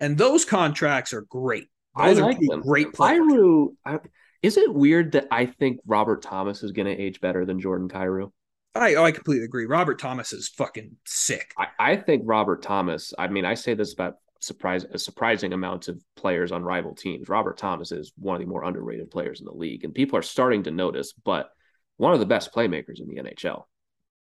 and 0.01 0.16
those 0.16 0.45
contracts 0.45 1.12
are 1.12 1.22
great. 1.22 1.68
I 1.97 2.09
Those 2.09 2.18
are 2.20 2.27
like 2.27 2.39
them. 2.41 2.61
great 2.62 2.93
players. 2.93 3.20
Kyrou, 3.20 3.68
I, 3.85 3.99
is 4.43 4.57
it 4.57 4.72
weird 4.72 5.12
that 5.12 5.27
I 5.31 5.47
think 5.47 5.81
Robert 5.87 6.22
Thomas 6.22 6.62
is 6.62 6.72
going 6.72 6.87
to 6.87 7.03
age 7.03 7.20
better 7.20 7.45
than 7.45 7.61
Jordan 7.61 7.89
Kyrou? 7.89 8.31
I 8.75 8.95
oh, 8.95 9.05
I 9.05 9.12
completely 9.12 9.45
agree. 9.45 9.66
Robert 9.66 9.99
Thomas 9.99 10.33
is 10.33 10.49
fucking 10.49 10.97
sick. 11.07 11.53
I, 11.59 11.66
I 11.79 11.97
think 11.97 12.22
Robert 12.25 12.62
Thomas, 12.62 13.12
I 13.18 13.29
mean, 13.29 13.45
I 13.45 13.55
say 13.55 13.75
this 13.75 13.93
about 13.93 14.16
surprise 14.41 14.85
a 14.85 14.99
surprising 14.99 15.53
amount 15.53 15.89
of 15.89 16.03
players 16.16 16.53
on 16.53 16.62
rival 16.62 16.95
teams. 16.95 17.29
Robert 17.29 17.57
Thomas 17.57 17.93
is 17.93 18.12
one 18.18 18.37
of 18.37 18.41
the 18.41 18.49
more 18.49 18.64
underrated 18.64 19.11
players 19.11 19.41
in 19.41 19.47
the 19.47 19.53
league, 19.53 19.85
and 19.85 19.95
people 19.95 20.18
are 20.18 20.22
starting 20.22 20.64
to 20.64 20.70
notice, 20.70 21.12
but 21.12 21.51
one 21.97 22.12
of 22.12 22.20
the 22.20 22.27
best 22.27 22.53
playmakers 22.53 23.01
in 23.01 23.09
the 23.09 23.22
NHL. 23.22 23.64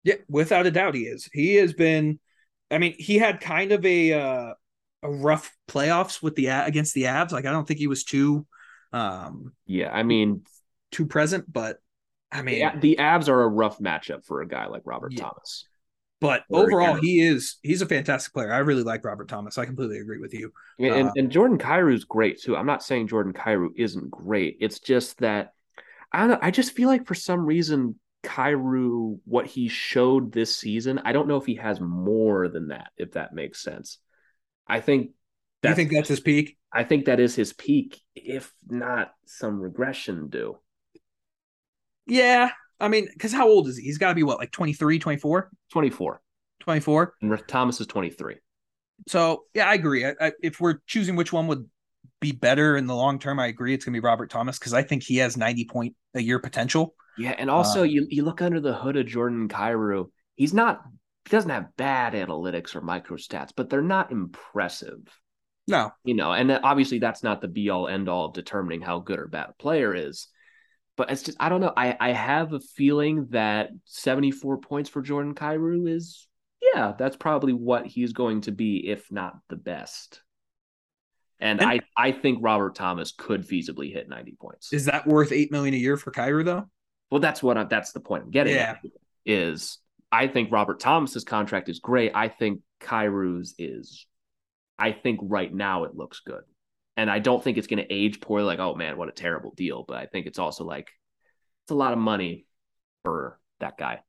Yeah, 0.04 0.16
without 0.28 0.66
a 0.66 0.70
doubt, 0.70 0.94
he 0.94 1.02
is. 1.02 1.28
He 1.32 1.54
has 1.56 1.72
been. 1.72 2.18
I 2.70 2.78
mean, 2.78 2.94
he 2.98 3.18
had 3.18 3.40
kind 3.40 3.72
of 3.72 3.84
a 3.84 4.12
uh, 4.12 4.54
a 5.02 5.10
rough 5.10 5.54
playoffs 5.68 6.22
with 6.22 6.34
the 6.36 6.46
against 6.46 6.94
the 6.94 7.04
Avs. 7.04 7.32
Like, 7.32 7.46
I 7.46 7.52
don't 7.52 7.66
think 7.66 7.80
he 7.80 7.86
was 7.86 8.04
too 8.04 8.46
um 8.92 9.52
Yeah, 9.66 9.90
I 9.90 10.02
mean, 10.02 10.42
too 10.90 11.06
present, 11.06 11.50
but 11.50 11.78
I 12.32 12.42
mean, 12.42 12.60
the, 12.74 12.80
the 12.80 12.96
Avs 12.96 13.28
are 13.28 13.42
a 13.42 13.48
rough 13.48 13.78
matchup 13.78 14.24
for 14.24 14.40
a 14.40 14.48
guy 14.48 14.66
like 14.66 14.82
Robert 14.84 15.12
Yeah. 15.12 15.24
Thomas. 15.24 15.68
but 16.20 16.44
Very 16.50 16.62
overall, 16.64 16.94
he 16.94 17.20
is 17.20 17.56
he's 17.62 17.82
a 17.82 17.86
fantastic 17.86 18.32
player. 18.32 18.52
I 18.52 18.58
really 18.58 18.82
like 18.84 19.04
Robert 19.04 19.28
Thomas. 19.28 19.58
I 19.58 19.66
completely 19.66 19.98
agree 19.98 20.18
with 20.18 20.34
you. 20.34 20.52
And, 20.78 20.94
and, 20.94 21.08
Uh, 21.08 21.12
and 21.16 21.30
Jordan 21.30 21.58
Kyrou's 21.58 22.04
great 22.04 22.40
too. 22.40 22.56
I'm 22.56 22.66
not 22.66 22.82
saying 22.82 23.08
Jordan 23.08 23.32
Kyrou 23.32 23.70
isn't 23.76 24.10
great. 24.10 24.56
It's 24.60 24.80
just 24.80 25.18
that 25.18 25.52
I 26.12 26.20
don't 26.20 26.28
know. 26.30 26.38
I 26.40 26.50
just 26.50 26.72
feel 26.72 26.88
like 26.88 27.06
for 27.06 27.14
some 27.14 27.44
reason 27.44 27.98
Kyrou, 28.22 29.18
what 29.24 29.46
he 29.46 29.68
showed 29.68 30.32
this 30.32 30.54
season, 30.54 31.00
I 31.04 31.12
don't 31.12 31.26
know 31.28 31.38
if 31.38 31.46
he 31.46 31.56
has 31.56 31.80
more 31.80 32.48
than 32.48 32.68
that. 32.68 32.92
If 32.96 33.12
that 33.12 33.34
makes 33.34 33.62
sense, 33.62 33.98
I 34.66 34.80
think. 34.80 35.10
Do 35.62 35.68
you 35.68 35.74
think 35.74 35.92
that's 35.92 36.08
his 36.08 36.20
peak? 36.20 36.56
I 36.72 36.84
think 36.84 37.04
that 37.04 37.20
is 37.20 37.34
his 37.36 37.52
peak, 37.52 38.00
if 38.16 38.52
not 38.68 39.12
some 39.26 39.60
regression 39.60 40.28
due. 40.28 40.58
Yeah. 42.06 42.50
I 42.80 42.88
mean, 42.88 43.08
because 43.12 43.32
how 43.32 43.48
old 43.48 43.68
is 43.68 43.76
he? 43.76 43.84
He's 43.84 43.98
got 43.98 44.08
to 44.08 44.14
be 44.14 44.22
what, 44.22 44.38
like 44.38 44.50
23, 44.50 44.98
24? 44.98 45.50
24. 45.70 46.20
24. 46.60 47.14
And 47.22 47.42
Thomas 47.46 47.80
is 47.80 47.86
23. 47.86 48.36
So, 49.08 49.44
yeah, 49.54 49.68
I 49.68 49.74
agree. 49.74 50.06
I, 50.06 50.14
I, 50.20 50.32
if 50.42 50.60
we're 50.60 50.78
choosing 50.86 51.16
which 51.16 51.32
one 51.32 51.46
would 51.48 51.68
be 52.20 52.32
better 52.32 52.76
in 52.76 52.86
the 52.86 52.94
long 52.94 53.18
term, 53.18 53.38
I 53.38 53.46
agree 53.46 53.74
it's 53.74 53.84
going 53.84 53.92
to 53.94 54.00
be 54.00 54.04
Robert 54.04 54.30
Thomas 54.30 54.58
because 54.58 54.74
I 54.74 54.82
think 54.82 55.02
he 55.02 55.16
has 55.18 55.36
90 55.36 55.64
point 55.66 55.96
a 56.14 56.22
year 56.22 56.38
potential. 56.38 56.94
Yeah, 57.18 57.34
and 57.36 57.50
also 57.50 57.80
Uh, 57.80 57.84
you 57.84 58.06
you 58.08 58.24
look 58.24 58.40
under 58.40 58.60
the 58.60 58.74
hood 58.74 58.96
of 58.96 59.06
Jordan 59.06 59.48
Kyrou. 59.48 60.10
He's 60.36 60.54
not 60.54 60.82
he 61.24 61.30
doesn't 61.30 61.50
have 61.50 61.76
bad 61.76 62.14
analytics 62.14 62.74
or 62.74 62.80
micro 62.80 63.16
stats, 63.16 63.50
but 63.54 63.70
they're 63.70 63.82
not 63.82 64.10
impressive. 64.10 65.00
No, 65.68 65.92
You 66.04 66.14
know, 66.14 66.32
and 66.32 66.50
obviously 66.50 66.98
that's 66.98 67.22
not 67.22 67.40
the 67.40 67.48
be 67.48 67.70
all 67.70 67.86
end 67.86 68.08
all 68.08 68.26
of 68.26 68.34
determining 68.34 68.80
how 68.80 68.98
good 68.98 69.20
or 69.20 69.28
bad 69.28 69.50
a 69.50 69.62
player 69.62 69.94
is. 69.94 70.28
But 70.96 71.10
it's 71.10 71.22
just 71.22 71.38
I 71.40 71.48
don't 71.48 71.60
know. 71.60 71.72
I 71.76 71.96
I 71.98 72.10
have 72.12 72.52
a 72.52 72.60
feeling 72.60 73.26
that 73.30 73.70
74 73.86 74.58
points 74.58 74.90
for 74.90 75.00
Jordan 75.02 75.34
Kyrou 75.34 75.88
is 75.88 76.28
yeah, 76.74 76.92
that's 76.98 77.16
probably 77.16 77.52
what 77.52 77.86
he's 77.86 78.12
going 78.12 78.42
to 78.42 78.52
be, 78.52 78.88
if 78.88 79.10
not 79.10 79.34
the 79.48 79.56
best. 79.56 80.22
And, 81.40 81.60
And- 81.60 81.68
I, 81.68 81.80
I 81.96 82.12
think 82.12 82.38
Robert 82.40 82.74
Thomas 82.76 83.12
could 83.16 83.46
feasibly 83.46 83.92
hit 83.92 84.08
90 84.08 84.36
points. 84.40 84.72
is 84.72 84.84
that 84.84 85.06
worth 85.06 85.32
eight 85.32 85.50
million 85.50 85.74
a 85.74 85.78
year 85.78 85.96
for 85.96 86.12
Kyrou 86.12 86.44
though? 86.44 86.68
Well, 87.10 87.20
that's 87.20 87.42
what 87.42 87.58
I, 87.58 87.64
that's 87.64 87.92
the 87.92 88.00
point 88.00 88.24
I'm 88.24 88.30
getting 88.30 88.54
Yeah. 88.54 88.76
at. 88.84 88.90
Is 89.26 89.78
I 90.12 90.28
think 90.28 90.52
Robert 90.52 90.78
Thomas's 90.78 91.24
contract 91.24 91.68
is 91.68 91.80
great. 91.80 92.12
I 92.14 92.28
think 92.28 92.60
Kyrou's 92.80 93.54
is. 93.58 94.06
I 94.78 94.92
think 94.92 95.20
right 95.22 95.52
now 95.52 95.84
it 95.84 95.94
looks 95.94 96.20
good, 96.20 96.42
and 96.96 97.10
I 97.10 97.18
don't 97.18 97.42
think 97.42 97.58
it's 97.58 97.66
going 97.66 97.82
to 97.82 97.92
age 97.92 98.20
poorly. 98.20 98.46
Like, 98.46 98.58
oh 98.58 98.74
man, 98.74 98.96
what 98.96 99.08
a 99.08 99.12
terrible 99.12 99.52
deal. 99.54 99.84
But 99.86 99.96
I 99.96 100.06
think 100.06 100.26
it's 100.26 100.38
also 100.38 100.64
like 100.64 100.90
it's 101.64 101.70
a 101.70 101.74
lot 101.74 101.92
of 101.92 101.98
money 101.98 102.46
for 103.04 103.38
that 103.60 103.78
guy. 103.78 104.00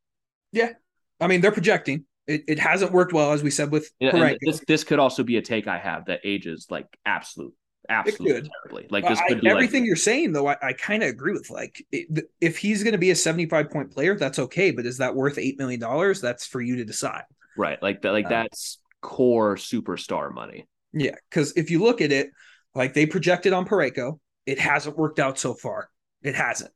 Yeah, 0.51 0.71
I 1.19 1.27
mean, 1.27 1.41
they're 1.41 1.51
projecting. 1.51 2.05
It, 2.25 2.43
it 2.47 2.59
hasn't 2.59 2.93
worked 2.93 3.11
well, 3.11 3.33
as 3.33 3.43
we 3.43 3.51
said 3.51 3.71
with 3.71 3.91
and 3.99 4.37
this 4.41 4.61
this 4.67 4.83
could 4.83 4.99
also 4.99 5.23
be 5.23 5.37
a 5.37 5.41
take 5.41 5.67
I 5.67 5.77
have 5.77 6.05
that 6.05 6.21
ages 6.23 6.67
like 6.69 6.87
absolute 7.05 7.53
absolutely 7.89 8.49
terribly. 8.49 8.87
Like 8.89 9.07
this 9.07 9.19
I- 9.19 9.27
could 9.27 9.41
be 9.41 9.49
everything 9.49 9.81
like, 9.83 9.87
you're 9.87 9.95
saying 9.97 10.31
though, 10.31 10.47
I, 10.47 10.55
I 10.61 10.73
kind 10.73 11.03
of 11.03 11.09
agree 11.09 11.33
with. 11.33 11.49
Like, 11.49 11.85
it, 11.91 12.25
if 12.39 12.57
he's 12.57 12.83
going 12.83 12.93
to 12.93 12.97
be 12.97 13.11
a 13.11 13.15
75 13.15 13.69
point 13.69 13.91
player, 13.91 14.15
that's 14.17 14.39
okay. 14.39 14.71
But 14.71 14.85
is 14.85 14.99
that 14.99 15.15
worth 15.15 15.37
eight 15.37 15.57
million 15.57 15.79
dollars? 15.79 16.21
That's 16.21 16.45
for 16.45 16.61
you 16.61 16.77
to 16.77 16.85
decide. 16.85 17.23
right. 17.57 17.81
Like 17.81 18.01
that. 18.03 18.11
Like 18.11 18.27
Uh, 18.27 18.29
that's 18.29 18.79
core 19.01 19.55
superstar 19.55 20.33
money. 20.33 20.67
Yeah, 20.93 21.15
because 21.29 21.53
if 21.57 21.71
you 21.71 21.83
look 21.83 22.01
at 22.01 22.11
it, 22.11 22.29
like 22.75 22.93
they 22.93 23.05
projected 23.05 23.53
on 23.53 23.65
Parayko, 23.65 24.19
it 24.45 24.59
hasn't 24.59 24.97
worked 24.97 25.19
out 25.19 25.37
so 25.37 25.53
far. 25.53 25.89
It 26.21 26.35
hasn't. 26.35 26.71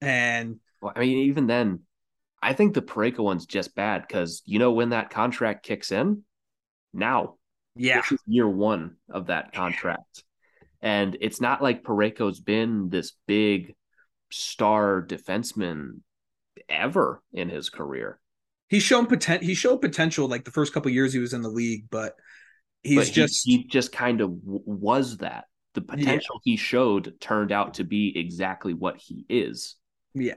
And 0.00 0.60
Well, 0.80 0.92
I 0.94 1.00
mean, 1.00 1.18
even 1.28 1.46
then, 1.46 1.80
I 2.42 2.52
think 2.52 2.74
the 2.74 2.82
Parayko 2.82 3.20
one's 3.20 3.46
just 3.46 3.74
bad 3.74 4.04
because 4.06 4.42
you 4.44 4.58
know 4.58 4.72
when 4.72 4.90
that 4.90 5.10
contract 5.10 5.64
kicks 5.64 5.92
in? 5.92 6.22
Now. 6.92 7.36
yeah, 7.76 8.00
This 8.00 8.12
is 8.12 8.20
year 8.26 8.48
one 8.48 8.96
of 9.10 9.26
that 9.26 9.52
contract. 9.52 10.24
And 10.80 11.16
it's 11.20 11.40
not 11.40 11.62
like 11.62 11.82
Parayko's 11.82 12.40
been 12.40 12.88
this 12.88 13.12
big 13.26 13.74
star 14.30 15.04
defenseman 15.06 16.00
ever 16.68 17.22
in 17.32 17.48
his 17.48 17.70
career. 17.70 18.20
he's 18.68 18.82
shown 18.82 19.06
potent. 19.06 19.42
He 19.42 19.54
showed 19.54 19.78
potential 19.78 20.28
like 20.28 20.44
the 20.44 20.50
first 20.50 20.72
couple 20.72 20.90
years 20.90 21.12
he 21.12 21.18
was 21.18 21.32
in 21.32 21.42
the 21.42 21.48
league, 21.48 21.86
but 21.90 22.14
he's 22.88 23.08
he- 23.08 23.12
just 23.12 23.46
he, 23.46 23.64
just 23.64 23.92
kind 23.92 24.20
of 24.20 24.40
w- 24.44 24.62
was 24.66 25.18
that. 25.18 25.44
The 25.74 25.82
potential 25.82 26.40
he 26.42 26.56
showed 26.56 27.14
turned 27.20 27.52
out 27.52 27.74
to 27.74 27.84
be 27.84 28.18
exactly 28.18 28.74
what 28.74 28.96
he 28.96 29.24
is. 29.28 29.76
Yeah. 30.14 30.34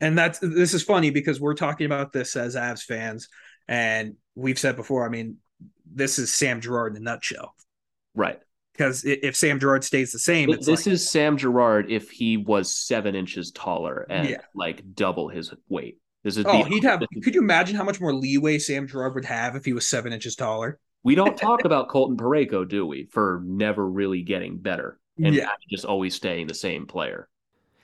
And 0.00 0.18
that's 0.18 0.38
this 0.38 0.74
is 0.74 0.82
funny 0.82 1.10
because 1.10 1.40
we're 1.40 1.54
talking 1.54 1.86
about 1.86 2.12
this 2.12 2.36
as 2.36 2.56
Avs 2.56 2.82
fans, 2.82 3.28
and 3.68 4.16
we've 4.34 4.58
said 4.58 4.76
before. 4.76 5.06
I 5.06 5.08
mean, 5.08 5.36
this 5.90 6.18
is 6.18 6.32
Sam 6.32 6.60
Girard 6.60 6.94
in 6.94 7.02
a 7.02 7.04
nutshell. 7.04 7.54
Right. 8.14 8.40
Because 8.72 9.04
if 9.04 9.36
Sam 9.36 9.60
Girard 9.60 9.84
stays 9.84 10.10
the 10.10 10.18
same, 10.18 10.50
it's 10.50 10.66
this 10.66 10.86
like, 10.86 10.94
is 10.94 11.10
Sam 11.10 11.36
Girard 11.36 11.90
if 11.90 12.10
he 12.10 12.36
was 12.36 12.74
seven 12.74 13.14
inches 13.14 13.50
taller 13.52 14.06
and 14.08 14.28
Yeah. 14.28 14.38
like 14.54 14.82
double 14.94 15.28
his 15.28 15.52
weight. 15.68 15.98
This 16.24 16.36
is 16.36 16.44
oh, 16.46 16.64
the- 16.64 16.68
he'd 16.68 16.84
have. 16.84 17.02
Could 17.22 17.34
you 17.34 17.40
imagine 17.42 17.76
how 17.76 17.84
much 17.84 18.00
more 18.00 18.14
leeway 18.14 18.58
Sam 18.58 18.86
Girard 18.86 19.14
would 19.14 19.24
have 19.26 19.54
if 19.56 19.64
he 19.64 19.72
was 19.72 19.86
seven 19.88 20.12
inches 20.12 20.34
taller? 20.34 20.78
We 21.02 21.14
don't 21.14 21.36
talk 21.36 21.64
about 21.64 21.88
Colton 21.88 22.16
Parayko, 22.16 22.68
do 22.68 22.86
we? 22.86 23.04
For 23.06 23.42
never 23.44 23.88
really 23.88 24.22
getting 24.22 24.58
better 24.58 24.98
and 25.22 25.34
Yeah. 25.34 25.52
just 25.68 25.84
always 25.84 26.14
staying 26.14 26.46
the 26.46 26.54
same 26.54 26.86
player. 26.86 27.28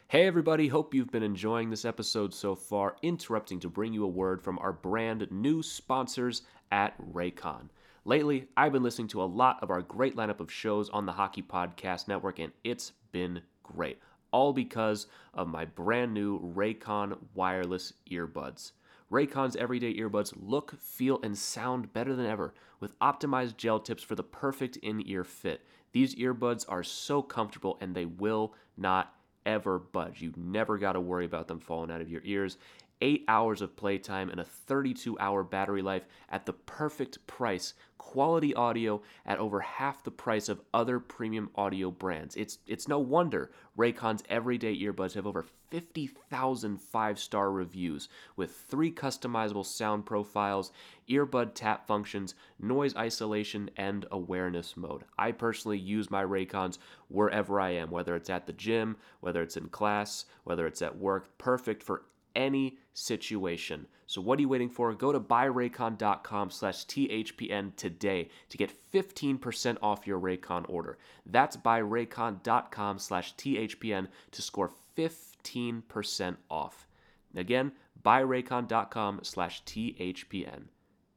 Hey, 0.09 0.27
everybody. 0.27 0.69
Hope 0.69 0.95
you've 0.95 1.11
been 1.11 1.23
enjoying 1.23 1.71
this 1.71 1.85
episode 1.85 2.33
so 2.35 2.55
far. 2.55 2.97
Interrupting 3.03 3.59
to 3.61 3.71
bring 3.71 3.93
you 3.93 4.05
a 4.05 4.09
word 4.09 4.43
from 4.43 4.59
our 4.59 4.73
brand 4.73 5.27
new 5.31 5.63
sponsors 5.63 6.43
at 6.71 6.95
Raycon. 7.13 7.71
Lately, 8.05 8.47
I've 8.57 8.73
been 8.73 8.85
listening 8.85 9.09
to 9.09 9.23
a 9.23 9.25
lot 9.25 9.61
of 9.63 9.71
our 9.71 9.83
great 9.83 10.15
lineup 10.15 10.39
of 10.39 10.53
shows 10.53 10.89
on 10.91 11.07
the 11.07 11.13
Hockey 11.13 11.43
Podcast 11.43 12.07
Network, 12.07 12.39
and 12.39 12.53
it's 12.63 12.93
been 13.11 13.41
great. 13.65 13.99
All 14.31 14.53
because 14.53 15.07
of 15.35 15.49
my 15.49 15.65
brand 15.65 16.15
new 16.15 16.39
Raycon 16.55 17.19
wireless 17.35 17.95
earbuds. 18.11 18.73
Raycon's 19.11 19.57
everyday 19.57 19.95
earbuds 19.95 20.33
look, 20.37 20.81
feel, 20.81 21.21
and 21.23 21.39
sound 21.39 21.93
better 21.93 22.17
than 22.17 22.27
ever 22.27 22.55
with 22.81 22.99
optimized 22.99 23.57
gel 23.57 23.79
tips 23.79 24.03
for 24.03 24.15
the 24.15 24.23
perfect 24.23 24.77
in 24.79 25.03
ear 25.09 25.25
fit. 25.25 25.65
These 25.93 26.17
earbuds 26.17 26.65
are 26.69 26.83
so 26.83 27.23
comfortable 27.23 27.79
and 27.81 27.95
they 27.95 28.05
will 28.05 28.55
not 28.77 29.15
ever 29.47 29.79
budge. 29.79 30.21
You 30.21 30.33
never 30.37 30.77
got 30.77 30.93
to 30.93 31.01
worry 31.01 31.25
about 31.25 31.47
them 31.47 31.61
falling 31.61 31.91
out 31.91 32.01
of 32.01 32.11
your 32.11 32.23
ears. 32.25 32.59
Eight 33.03 33.25
hours 33.29 33.61
of 33.61 33.77
playtime 33.77 34.31
and 34.31 34.41
a 34.41 34.45
32 34.45 35.19
hour 35.19 35.43
battery 35.43 35.83
life 35.83 36.07
at 36.31 36.47
the 36.47 36.55
perfect 36.55 37.27
price. 37.27 37.75
Quality 37.99 38.55
audio 38.55 39.03
at 39.27 39.39
over 39.39 39.61
half 39.61 40.03
the 40.03 40.11
price 40.11 40.49
of 40.49 40.63
other 40.73 40.99
premium 40.99 41.51
audio 41.57 41.91
brands. 41.91 42.37
It's, 42.37 42.59
it's 42.67 42.89
no 42.89 42.99
wonder 42.99 43.51
Raycon's 43.77 44.23
everyday 44.31 44.75
earbuds 44.79 45.15
have 45.15 45.27
over 45.27 45.45
50,000 45.71 46.81
five 46.81 47.19
star 47.19 47.51
reviews 47.51 48.09
with 48.37 48.53
three 48.53 48.91
customizable 48.91 49.67
sound 49.67 50.07
profiles, 50.07 50.73
earbud 51.09 51.53
tap 51.55 51.87
functions, 51.87 52.35
noise 52.59 52.97
isolation, 52.97 53.69
and 53.77 54.07
awareness 54.11 54.77
mode. 54.77 55.05
I 55.19 55.33
personally 55.33 55.79
use 55.79 56.11
my 56.11 56.25
Raycons 56.25 56.79
wherever 57.09 57.61
I 57.61 57.71
am, 57.71 57.91
whether 57.91 58.17
it's 58.17 58.31
at 58.31 58.47
the 58.47 58.53
gym, 58.53 58.97
whether 59.21 59.43
it's 59.43 59.57
in 59.57 59.69
class, 59.69 60.25
whether 60.45 60.67
it's 60.67 60.81
at 60.81 60.97
work. 60.97 61.37
Perfect 61.37 61.83
for 61.83 62.05
any 62.35 62.79
situation. 62.97 63.87
So 64.07 64.21
what 64.21 64.39
are 64.39 64.43
you 64.43 64.49
waiting 64.49 64.71
for? 64.71 64.93
Go 64.95 65.13
to 65.13 65.21
buyraycon.com 65.21 66.51
slash 66.51 66.87
THPN 66.87 67.77
today 67.77 68.31
to 68.49 68.57
get 68.57 68.73
15% 68.93 69.77
off 69.83 70.07
your 70.07 70.19
Raycon 70.19 70.65
order. 70.69 70.97
That's 71.27 71.57
buyraycon.com 71.57 72.99
slash 72.99 73.35
THPN 73.37 74.09
to 74.31 74.43
score 74.43 74.71
15% 74.97 76.37
off. 76.51 76.87
Again, 77.35 77.73
buyraycon.com 78.03 79.21
slash 79.23 79.63
THPN. 79.65 80.65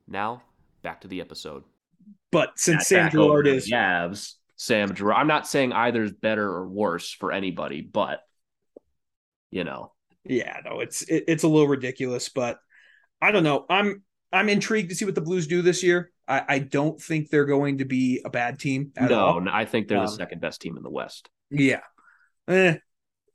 Now, 0.07 0.43
back 0.81 1.01
to 1.01 1.07
the 1.07 1.21
episode. 1.21 1.63
But 2.31 2.59
since 2.59 2.87
Sam 2.87 3.09
Girard 3.09 3.47
is 3.47 3.71
Yavs, 3.71 4.35
Sam 4.57 4.93
Girard. 4.93 5.15
I'm 5.15 5.27
not 5.27 5.47
saying 5.47 5.71
either 5.71 6.03
is 6.03 6.11
better 6.11 6.45
or 6.45 6.67
worse 6.67 7.11
for 7.13 7.31
anybody, 7.31 7.81
but 7.81 8.19
you 9.51 9.63
know, 9.63 9.93
Yeah, 10.25 10.57
no, 10.65 10.79
it's 10.81 11.01
it, 11.03 11.25
it's 11.27 11.43
a 11.43 11.47
little 11.47 11.67
ridiculous, 11.67 12.29
but 12.29 12.59
I 13.21 13.31
don't 13.31 13.43
know. 13.43 13.65
I'm 13.69 14.03
I'm 14.31 14.49
intrigued 14.49 14.89
to 14.89 14.95
see 14.95 15.05
what 15.05 15.15
the 15.15 15.21
Blues 15.21 15.47
do 15.47 15.61
this 15.61 15.81
year. 15.83 16.11
I, 16.27 16.43
I 16.47 16.59
don't 16.59 17.01
think 17.01 17.29
they're 17.29 17.45
going 17.45 17.79
to 17.79 17.85
be 17.85 18.21
a 18.23 18.29
bad 18.29 18.59
team 18.59 18.91
at 18.95 19.09
no, 19.09 19.19
all. 19.19 19.41
no, 19.41 19.51
I 19.51 19.65
think 19.65 19.87
they're 19.87 19.97
Um, 19.97 20.05
the 20.05 20.11
second 20.11 20.41
best 20.41 20.61
team 20.61 20.77
in 20.77 20.83
the 20.83 20.89
West. 20.89 21.29
Yeah, 21.49 21.81
eh, 22.47 22.77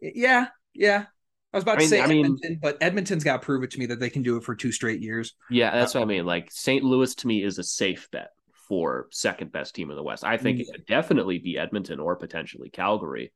yeah, 0.00 0.46
yeah. 0.74 1.06
I 1.52 1.56
was 1.56 1.62
about 1.64 1.76
I 1.76 1.78
mean- 1.78 1.88
to 1.88 1.96
say 1.96 2.00
I 2.02 2.06
mean- 2.06 2.24
Edmonton, 2.24 2.58
but 2.62 2.78
Edmonton's 2.80 3.24
got 3.24 3.40
to 3.40 3.44
prove 3.44 3.62
it 3.64 3.70
to 3.72 3.78
me 3.78 3.86
that 3.86 3.98
they 3.98 4.10
can 4.10 4.22
do 4.22 4.36
it 4.36 4.44
for 4.44 4.54
two 4.54 4.70
straight 4.72 5.00
years. 5.00 5.34
Yeah, 5.50 5.70
that's 5.72 5.94
what 5.94 6.02
I 6.02 6.06
mean. 6.06 6.26
Like 6.26 6.50
St. 6.52 6.84
Louis 6.84 7.14
to 7.16 7.26
me 7.26 7.42
is 7.42 7.58
a 7.58 7.64
safe 7.64 8.08
bet 8.12 8.28
for 8.68 9.08
second 9.10 9.52
best 9.52 9.74
team 9.74 9.90
in 9.90 9.96
the 9.96 10.02
West. 10.02 10.24
I 10.24 10.36
think 10.36 10.60
it 10.60 10.68
could 10.70 10.86
definitely 10.86 11.38
be 11.38 11.58
Edmonton 11.58 11.98
or 12.00 12.16
potentially 12.16 12.70
Calgary, 12.70 13.32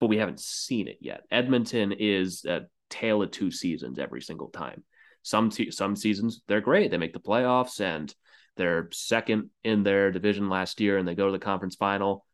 but 0.00 0.06
we 0.08 0.18
haven't 0.18 0.40
seen 0.40 0.86
it 0.88 0.98
yet. 1.00 1.22
Edmonton 1.30 1.92
is 1.92 2.44
a 2.44 2.62
tale 2.90 3.22
of 3.22 3.30
two 3.30 3.50
seasons 3.50 3.98
every 3.98 4.20
single 4.20 4.48
time. 4.48 4.84
Some 5.22 5.50
some 5.50 5.96
seasons 5.96 6.42
they're 6.48 6.60
great. 6.60 6.90
They 6.90 6.96
make 6.98 7.12
the 7.12 7.20
playoffs 7.20 7.80
and 7.80 8.14
they're 8.56 8.88
second 8.92 9.50
in 9.64 9.82
their 9.84 10.10
division 10.10 10.48
last 10.50 10.80
year 10.80 10.98
and 10.98 11.06
they 11.08 11.14
go 11.14 11.26
to 11.26 11.32
the 11.32 11.38
conference 11.38 11.76
final. 11.76 12.24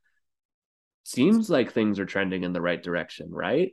Seems 1.04 1.48
like 1.48 1.72
things 1.72 2.00
are 2.00 2.06
trending 2.06 2.42
in 2.42 2.52
the 2.52 2.60
right 2.60 2.82
direction, 2.82 3.28
right? 3.30 3.72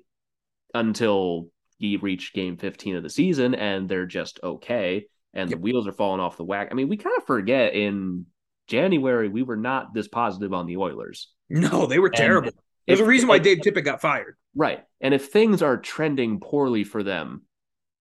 Until 0.73 1.47
you 1.79 1.97
reach 1.99 2.33
game 2.33 2.57
15 2.57 2.95
of 2.97 3.03
the 3.03 3.09
season 3.09 3.55
and 3.55 3.89
they're 3.89 4.05
just 4.05 4.39
okay 4.43 5.07
and 5.33 5.49
Yep. 5.49 5.57
the 5.57 5.61
wheels 5.63 5.87
are 5.87 5.91
falling 5.93 6.19
off 6.21 6.37
the 6.37 6.43
whack. 6.43 6.67
I 6.71 6.75
mean, 6.75 6.89
we 6.89 6.97
kind 6.97 7.17
of 7.17 7.25
forget 7.25 7.73
in 7.73 8.27
January 8.67 9.29
we 9.29 9.41
were 9.43 9.57
not 9.57 9.93
this 9.93 10.07
positive 10.07 10.53
on 10.53 10.67
the 10.67 10.77
Oilers. 10.77 11.29
No, 11.49 11.85
they 11.87 11.99
were 11.99 12.07
And 12.07 12.15
terrible. 12.15 12.51
There's 12.87 12.99
if- 12.99 13.05
a 13.05 13.09
reason 13.09 13.27
why 13.29 13.39
Dave 13.39 13.59
Tippett 13.59 13.83
got 13.83 14.01
fired. 14.01 14.37
Right. 14.55 14.83
And 15.01 15.13
if 15.13 15.27
things 15.27 15.61
are 15.61 15.77
trending 15.77 16.39
poorly 16.39 16.83
for 16.83 17.03
them, 17.03 17.43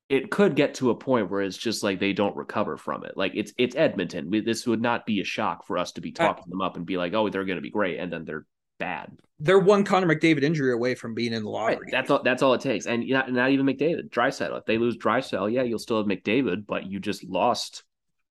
it 0.09 0.31
could 0.31 0.55
get 0.57 0.75
to 0.75 0.91
a 0.91 0.95
point 0.95 1.31
where 1.31 1.41
it's 1.41 1.57
just 1.57 1.83
like 1.83 1.99
they 1.99 2.13
don't 2.13 2.37
recover 2.37 2.77
from 2.77 3.05
it. 3.05 3.17
Like 3.17 3.33
it's 3.35 3.53
it's 3.57 3.75
Edmonton. 3.75 4.29
We, 4.31 4.41
this 4.41 4.67
would 4.67 4.83
not 4.83 5.07
be 5.07 5.21
a 5.21 5.25
shock 5.25 5.67
for 5.67 5.79
us 5.79 5.93
to 5.93 6.01
be 6.03 6.13
talking 6.13 6.45
them 6.49 6.61
up 6.61 6.77
and 6.77 6.85
be 6.85 6.99
like, 6.99 7.15
"Oh, 7.15 7.31
they're 7.31 7.47
going 7.47 7.57
to 7.57 7.63
be 7.63 7.71
great," 7.71 7.99
and 7.99 8.13
then 8.13 8.25
they're 8.27 8.45
bad. 8.79 9.11
They're 9.39 9.59
one 9.59 9.85
Connor 9.85 10.15
McDavid 10.15 10.43
injury 10.43 10.73
away 10.73 10.95
from 10.95 11.15
being 11.15 11.33
in 11.33 11.45
the 11.45 11.51
Right. 11.51 11.73
lottery. 11.73 11.89
That's 11.91 12.11
all. 12.11 12.23
That's 12.23 12.43
all 12.43 12.53
it 12.53 12.61
takes. 12.61 12.87
And 12.87 13.09
not, 13.09 13.33
not 13.33 13.51
even 13.51 13.65
McDavid, 13.65 14.11
Draisaitl. 14.11 14.59
If 14.59 14.67
they 14.67 14.77
lose 14.77 14.99
Draisaitl, 14.99 15.51
yeah, 15.51 15.63
you'll 15.63 15.79
still 15.79 15.97
have 15.99 16.07
McDavid, 16.07 16.67
but 16.67 16.85
you 16.87 17.01
just 17.01 17.25
lost 17.25 17.83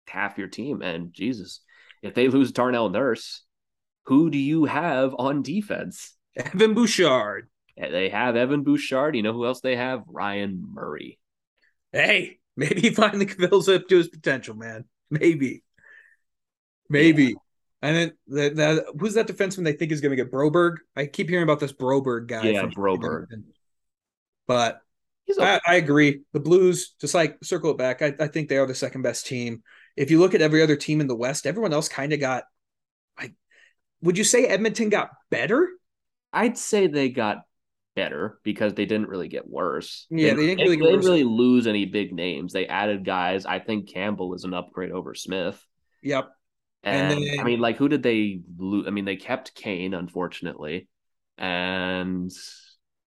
half 0.07 0.37
your 0.37 0.49
team. 0.49 0.81
And 0.83 1.13
Jesus, 1.13 1.61
if 2.03 2.13
they 2.13 2.27
lose 2.27 2.51
Darnell 2.51 2.89
Nurse, 2.89 3.43
who 4.05 4.29
do 4.29 4.37
you 4.37 4.65
have 4.65 5.15
on 5.17 5.41
defense? 5.41 6.15
Evan 6.35 6.73
Bouchard. 6.73 7.49
Eh, 7.77 7.89
they 7.89 8.09
have 8.09 8.35
Evan 8.35 8.63
Bouchard. 8.63 9.15
You 9.15 9.23
know 9.23 9.33
who 9.33 9.45
else 9.45 9.61
they 9.61 9.75
have? 9.75 10.03
Ryan 10.07 10.63
Murray. 10.73 11.19
Hey, 11.91 12.39
maybe 12.55 12.81
he 12.81 12.89
finally 12.91 13.27
fills 13.27 13.69
up 13.69 13.87
to 13.87 13.97
his 13.97 14.07
potential, 14.07 14.55
man. 14.55 14.85
Maybe. 15.09 15.63
Maybe. 16.89 17.35
And 17.81 17.95
then 17.95 18.11
the, 18.27 18.49
the 18.49 18.85
who's 18.99 19.15
that 19.15 19.27
defenseman 19.27 19.63
they 19.63 19.73
think 19.73 19.91
is 19.91 20.01
going 20.01 20.15
to 20.15 20.23
get 20.23 20.31
Broberg? 20.31 20.77
I 20.95 21.05
keep 21.05 21.29
hearing 21.29 21.43
about 21.43 21.59
this 21.59 21.73
Broberg 21.73 22.27
guy. 22.27 22.43
Yeah, 22.43 22.63
Broberg. 22.67 23.27
But 24.47 24.81
He's 25.25 25.37
okay. 25.37 25.59
I, 25.65 25.73
I 25.73 25.75
agree. 25.75 26.21
The 26.33 26.39
Blues, 26.39 26.93
just 26.99 27.13
like 27.13 27.37
circle 27.43 27.71
it 27.71 27.77
back, 27.77 28.01
I, 28.01 28.13
I 28.19 28.27
think 28.27 28.49
they 28.49 28.57
are 28.57 28.65
the 28.65 28.75
second 28.75 29.01
best 29.01 29.25
team. 29.25 29.63
If 29.95 30.11
you 30.11 30.19
look 30.19 30.33
at 30.33 30.41
every 30.41 30.61
other 30.61 30.75
team 30.75 30.99
in 30.99 31.07
the 31.07 31.15
West, 31.15 31.45
everyone 31.45 31.73
else 31.73 31.87
kind 31.87 32.13
of 32.13 32.19
got. 32.19 32.43
I 33.17 33.31
would 34.01 34.17
you 34.17 34.23
say 34.23 34.45
Edmonton 34.45 34.89
got 34.89 35.09
better? 35.29 35.69
I'd 36.33 36.57
say 36.57 36.87
they 36.87 37.09
got 37.09 37.43
better 37.95 38.39
because 38.43 38.73
they 38.73 38.85
didn't 38.85 39.09
really 39.09 39.27
get 39.27 39.47
worse. 39.49 40.07
Yeah, 40.09 40.33
they 40.33 40.47
didn't 40.47 40.63
really 40.63 40.77
get 40.77 40.83
they 40.85 40.91
didn't 40.91 41.05
really 41.05 41.23
lose 41.23 41.67
any 41.67 41.85
big 41.85 42.13
names. 42.13 42.53
They 42.53 42.67
added 42.67 43.05
guys. 43.05 43.45
I 43.45 43.59
think 43.59 43.91
Campbell 43.91 44.33
is 44.33 44.43
an 44.43 44.53
upgrade 44.53 44.91
over 44.91 45.13
Smith. 45.13 45.61
Yep. 46.03 46.29
And, 46.83 47.13
And 47.13 47.23
then- 47.23 47.39
I 47.39 47.43
mean, 47.43 47.59
like, 47.59 47.77
who 47.77 47.89
did 47.89 48.01
they 48.03 48.41
lose? 48.57 48.87
I 48.87 48.91
mean, 48.91 49.05
they 49.05 49.17
kept 49.17 49.53
Kane, 49.55 49.93
unfortunately, 49.93 50.87
and 51.37 52.31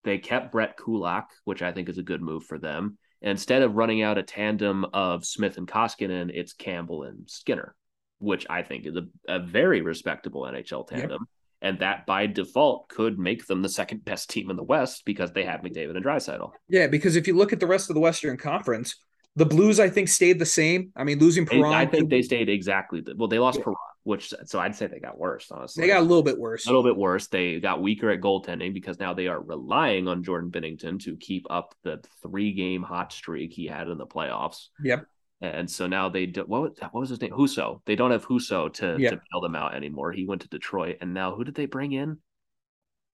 they 0.04 0.18
kept 0.18 0.52
Brett 0.52 0.76
Kulak, 0.76 1.30
which 1.44 1.62
I 1.62 1.72
think 1.72 1.88
is 1.88 1.98
a 1.98 2.02
good 2.02 2.20
move 2.22 2.44
for 2.44 2.58
them. 2.58 2.98
And 3.22 3.30
instead 3.30 3.62
of 3.62 3.74
running 3.76 4.02
out 4.02 4.18
a 4.18 4.22
tandem 4.22 4.84
of 4.92 5.24
Smith 5.24 5.56
and 5.56 5.66
Koskinen, 5.66 6.30
it's 6.32 6.52
Campbell 6.52 7.04
and 7.04 7.28
Skinner, 7.28 7.74
which 8.18 8.46
I 8.50 8.62
think 8.62 8.86
is 8.86 8.96
a, 8.96 9.06
a 9.26 9.38
very 9.38 9.80
respectable 9.80 10.42
NHL 10.42 10.86
Yep. 10.90 11.20
And 11.64 11.78
that 11.78 12.04
by 12.04 12.26
default 12.26 12.90
could 12.90 13.18
make 13.18 13.46
them 13.46 13.62
the 13.62 13.70
second 13.70 14.04
best 14.04 14.28
team 14.28 14.50
in 14.50 14.56
the 14.56 14.62
West 14.62 15.02
because 15.06 15.32
they 15.32 15.44
have 15.44 15.62
McDavid 15.62 15.96
and 15.96 16.04
Draisaitl. 16.04 16.50
Yeah, 16.68 16.88
because 16.88 17.16
if 17.16 17.26
you 17.26 17.34
look 17.34 17.54
at 17.54 17.58
the 17.58 17.66
rest 17.66 17.88
of 17.88 17.94
the 17.94 18.00
Western 18.00 18.36
Conference, 18.36 18.96
the 19.34 19.46
Blues 19.46 19.80
I 19.80 19.88
think 19.88 20.08
stayed 20.08 20.38
the 20.38 20.44
same. 20.46 20.92
I 20.94 21.04
mean, 21.04 21.18
losing 21.18 21.46
Perron, 21.46 21.72
I 21.72 21.86
think 21.86 22.10
they 22.10 22.20
stayed 22.20 22.50
exactly. 22.50 23.00
The, 23.00 23.14
well, 23.16 23.28
they 23.28 23.38
lost 23.38 23.58
Yeah. 23.58 23.64
Perron, 23.64 23.76
which 24.02 24.34
so 24.44 24.60
I'd 24.60 24.76
say 24.76 24.88
they 24.88 25.00
got 25.00 25.18
worse. 25.18 25.50
Honestly, 25.50 25.80
they 25.80 25.88
got 25.88 26.00
a 26.00 26.06
little 26.06 26.22
bit 26.22 26.38
worse. 26.38 26.66
a 26.66 26.68
little 26.68 26.84
bit 26.84 26.96
worse. 26.96 27.28
They 27.28 27.60
got 27.60 27.80
weaker 27.80 28.10
at 28.10 28.20
goaltending 28.20 28.74
because 28.74 29.00
now 29.00 29.14
they 29.14 29.26
are 29.26 29.40
relying 29.40 30.06
on 30.06 30.22
Jordan 30.22 30.50
Binnington 30.50 31.02
to 31.04 31.16
keep 31.16 31.46
up 31.48 31.74
the 31.82 32.04
three 32.22 32.52
game 32.52 32.82
hot 32.82 33.10
streak 33.10 33.54
he 33.54 33.66
had 33.66 33.88
in 33.88 33.96
the 33.96 34.06
playoffs. 34.06 34.68
Yep. 34.82 35.06
And 35.40 35.70
so 35.70 35.86
now 35.86 36.08
they 36.08 36.26
do, 36.26 36.44
what 36.46 36.62
was, 36.62 36.72
what 36.80 37.00
was 37.00 37.10
his 37.10 37.20
name? 37.20 37.32
Husso. 37.32 37.80
They 37.84 37.96
don't 37.96 38.12
have 38.12 38.26
Husso 38.26 38.72
to, 38.74 38.96
Yeah. 38.98 39.10
to 39.10 39.16
bail 39.16 39.40
them 39.42 39.54
out 39.56 39.74
anymore. 39.74 40.10
He 40.12 40.24
went 40.24 40.40
to 40.42 40.48
Detroit, 40.48 40.98
and 41.02 41.12
now 41.12 41.34
who 41.34 41.44
did 41.44 41.54
they 41.54 41.66
bring 41.66 41.92
in? 41.92 42.18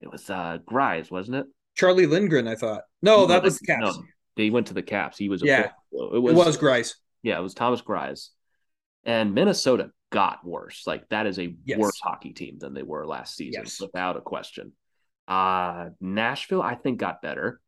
It 0.01 0.11
was 0.13 0.31
uh 0.31 0.59
Greiss, 0.65 1.11
wasn't 1.11 1.39
it? 1.39 1.47
Charlie 1.77 2.07
Lindgren, 2.07 2.47
I 2.47 2.55
thought. 2.55 2.83
No, 3.03 3.27
that 3.27 3.43
was 3.43 3.59
the 3.59 3.67
Caps. 3.67 3.97
no, 3.97 4.03
they 4.37 4.51
went 4.51 4.69
to 4.69 4.75
the 4.75 4.83
Caps. 4.83 5.19
He 5.19 5.29
was 5.29 5.43
a 5.43 5.47
Yeah. 5.47 5.61
it 5.93 6.15
it 6.15 6.19
was, 6.23 6.35
was 6.35 6.57
Greiss. 6.59 6.95
yeah, 7.23 7.39
it 7.39 7.43
was 7.43 7.55
Thomas 7.55 7.83
Greiss. 7.83 8.29
And 9.05 9.35
Minnesota 9.35 9.91
got 10.11 10.45
worse. 10.45 10.87
Like 10.87 11.09
that 11.09 11.27
is 11.27 11.39
a 11.39 11.55
Yes. 11.65 11.79
worse 11.79 11.99
hockey 12.03 12.33
team 12.33 12.59
than 12.59 12.75
they 12.75 12.83
were 12.83 13.07
last 13.07 13.35
season, 13.37 13.63
Yes. 13.65 13.81
without 13.81 14.17
a 14.17 14.21
question. 14.21 14.73
Uh 15.27 15.91
Nashville, 16.01 16.63
I 16.63 16.75
think, 16.77 16.99
got 16.99 17.23
better. 17.23 17.61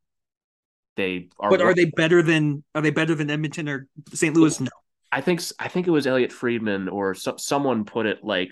They 0.96 1.28
are 1.38 1.50
But 1.50 1.62
are 1.62 1.74
they 1.74 1.86
better 1.86 2.22
than 2.22 2.64
are 2.74 2.82
they 2.82 2.90
better 2.90 3.14
than 3.14 3.30
Edmonton 3.30 3.68
or 3.68 3.86
St. 4.12 4.34
Louis? 4.36 4.60
No. 4.60 4.68
I 5.10 5.20
think 5.20 5.42
I 5.58 5.68
think 5.68 5.86
it 5.86 5.90
was 5.90 6.06
Elliotte 6.06 6.32
Friedman 6.32 6.88
or 6.88 7.14
so, 7.14 7.34
someone 7.38 7.84
put 7.84 8.06
it 8.06 8.18
like 8.22 8.50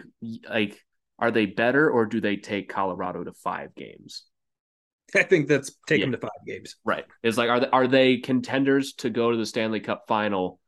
like 0.48 0.78
are 1.18 1.30
they 1.30 1.46
better 1.46 1.90
or 1.90 2.06
do 2.06 2.20
they 2.20 2.36
take 2.36 2.68
Colorado 2.70 3.24
to 3.24 3.32
five 3.32 3.74
games? 3.74 4.24
I 5.14 5.22
think 5.24 5.48
that's 5.48 5.72
take 5.86 5.98
Yeah. 6.00 6.06
them 6.06 6.12
to 6.12 6.18
five 6.18 6.30
games. 6.46 6.76
Right. 6.84 7.04
It's 7.22 7.36
like 7.36 7.50
are 7.50 7.60
they 7.60 7.66
are 7.70 7.86
they 7.86 8.18
contenders 8.18 8.94
to 8.98 9.10
go 9.10 9.30
to 9.30 9.36
the 9.36 9.46
Stanley 9.46 9.80
Cup 9.80 10.04
final 10.08 10.60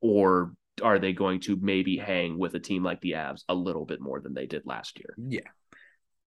or 0.00 0.52
are 0.82 0.98
they 0.98 1.12
going 1.12 1.40
to 1.40 1.56
maybe 1.60 1.96
hang 1.96 2.38
with 2.38 2.54
a 2.54 2.60
team 2.60 2.84
like 2.84 3.00
the 3.00 3.12
Avs 3.12 3.42
a 3.48 3.54
little 3.54 3.86
bit 3.86 4.00
more 4.00 4.20
than 4.20 4.34
they 4.34 4.46
did 4.46 4.62
last 4.66 4.98
year? 4.98 5.14
Yeah. 5.16 5.48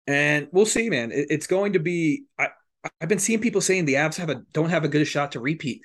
And 0.06 0.48
we'll 0.52 0.64
see, 0.66 0.88
man. 0.88 1.12
It- 1.12 1.26
it's 1.30 1.46
going 1.46 1.74
to 1.74 1.78
be 1.80 2.24
I 2.38 2.48
I've 3.00 3.08
been 3.08 3.18
seeing 3.18 3.40
people 3.40 3.60
saying 3.60 3.84
the 3.84 3.94
Avs 3.94 4.16
have 4.16 4.30
a 4.30 4.42
don't 4.52 4.70
have 4.70 4.84
a 4.84 4.88
good 4.88 5.06
shot 5.06 5.32
to 5.32 5.40
repeat. 5.40 5.82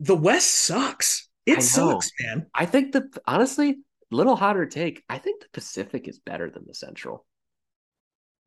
The 0.00 0.16
West 0.16 0.50
sucks. 0.50 1.28
It 1.46 1.62
sucks, 1.62 2.10
man. 2.20 2.46
I 2.54 2.66
think 2.66 2.92
the 2.92 3.08
honestly, 3.26 3.78
little 4.10 4.36
hotter 4.36 4.66
take. 4.66 5.02
I 5.08 5.18
think 5.18 5.40
the 5.40 5.48
Pacific 5.52 6.06
is 6.06 6.18
better 6.18 6.50
than 6.50 6.64
the 6.66 6.74
Central. 6.74 7.24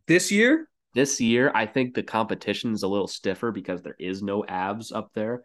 This 0.08 0.32
year, 0.32 0.70
this 0.94 1.20
year, 1.20 1.52
I 1.54 1.66
think 1.66 1.94
the 1.94 2.04
competition 2.04 2.74
is 2.74 2.84
a 2.84 2.88
little 2.88 3.08
stiffer 3.08 3.52
because 3.52 3.82
there 3.82 3.96
is 4.00 4.22
no 4.22 4.44
Avs 4.44 4.94
up 4.94 5.12
there. 5.14 5.44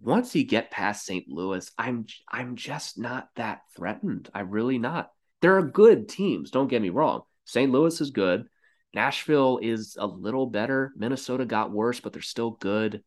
Once 0.00 0.34
you 0.34 0.44
get 0.44 0.70
past 0.70 1.04
St. 1.04 1.28
Louis, 1.28 1.70
I'm 1.76 2.06
I'm 2.30 2.56
just 2.56 2.98
not 2.98 3.28
that 3.36 3.62
threatened. 3.76 4.30
I'm 4.32 4.50
really 4.50 4.78
not. 4.78 5.10
There 5.40 5.56
are 5.56 5.62
good 5.62 6.08
teams. 6.08 6.50
Don't 6.50 6.68
get 6.68 6.82
me 6.82 6.90
wrong. 6.90 7.22
St. 7.44 7.70
Louis 7.70 8.00
is 8.00 8.10
good. 8.10 8.46
Nashville 8.98 9.60
is 9.62 9.96
a 9.96 10.06
little 10.06 10.46
better. 10.46 10.92
Minnesota 10.96 11.44
got 11.44 11.70
worse, 11.70 12.00
but 12.00 12.12
they're 12.12 12.20
still 12.20 12.50
good. 12.50 13.04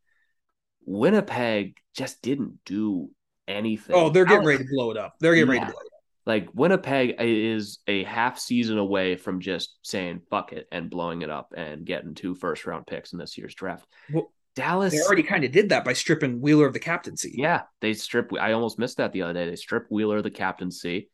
Winnipeg 0.85 1.75
just 1.93 2.21
didn't 2.21 2.59
do 2.65 3.09
anything. 3.45 3.95
oh, 3.95 4.09
they're 4.09 4.23
getting 4.23 4.43
Alex- 4.43 4.47
ready 4.47 4.63
to 4.63 4.69
blow 4.73 4.91
it 4.91 4.97
up. 4.97 5.15
They're 5.19 5.35
getting 5.35 5.49
ready 5.49 5.65
to 5.65 5.71
blow 5.71 5.79
it 5.81 5.85
up. 5.87 6.01
like 6.25 6.49
Winnipeg 6.53 7.15
is 7.19 7.79
a 7.87 8.05
half 8.05 8.39
season 8.39 8.77
away 8.77 9.17
from 9.17 9.41
just 9.41 9.75
saying 9.81 10.21
fuck 10.29 10.53
it 10.53 10.67
and 10.71 10.89
blowing 10.89 11.23
it 11.23 11.29
up 11.29 11.53
and 11.57 11.85
getting 11.85 12.13
two 12.13 12.35
first 12.35 12.65
round 12.65 12.87
picks 12.87 13.11
in 13.11 13.19
this 13.19 13.37
year's 13.37 13.53
draft. 13.53 13.85
Well, 14.13 14.31
Dallas, 14.55 14.93
They 14.93 15.01
already 15.01 15.23
kind 15.23 15.43
of 15.43 15.51
did 15.51 15.69
that 15.69 15.83
by 15.83 15.91
stripping 15.93 16.39
Wheeler 16.39 16.67
of 16.67 16.73
the 16.73 16.79
captaincy. 16.79 17.33
yeah, 17.37 17.63
they 17.81 17.93
strip. 17.93 18.31
I 18.39 18.53
almost 18.53 18.79
missed 18.79 18.95
that 18.97 19.11
the 19.11 19.23
other 19.23 19.33
day. 19.33 19.49
They 19.49 19.55
strip 19.57 19.87
Wheeler 19.89 20.17
of 20.17 20.23
the 20.23 20.31
captaincy, 20.31 21.09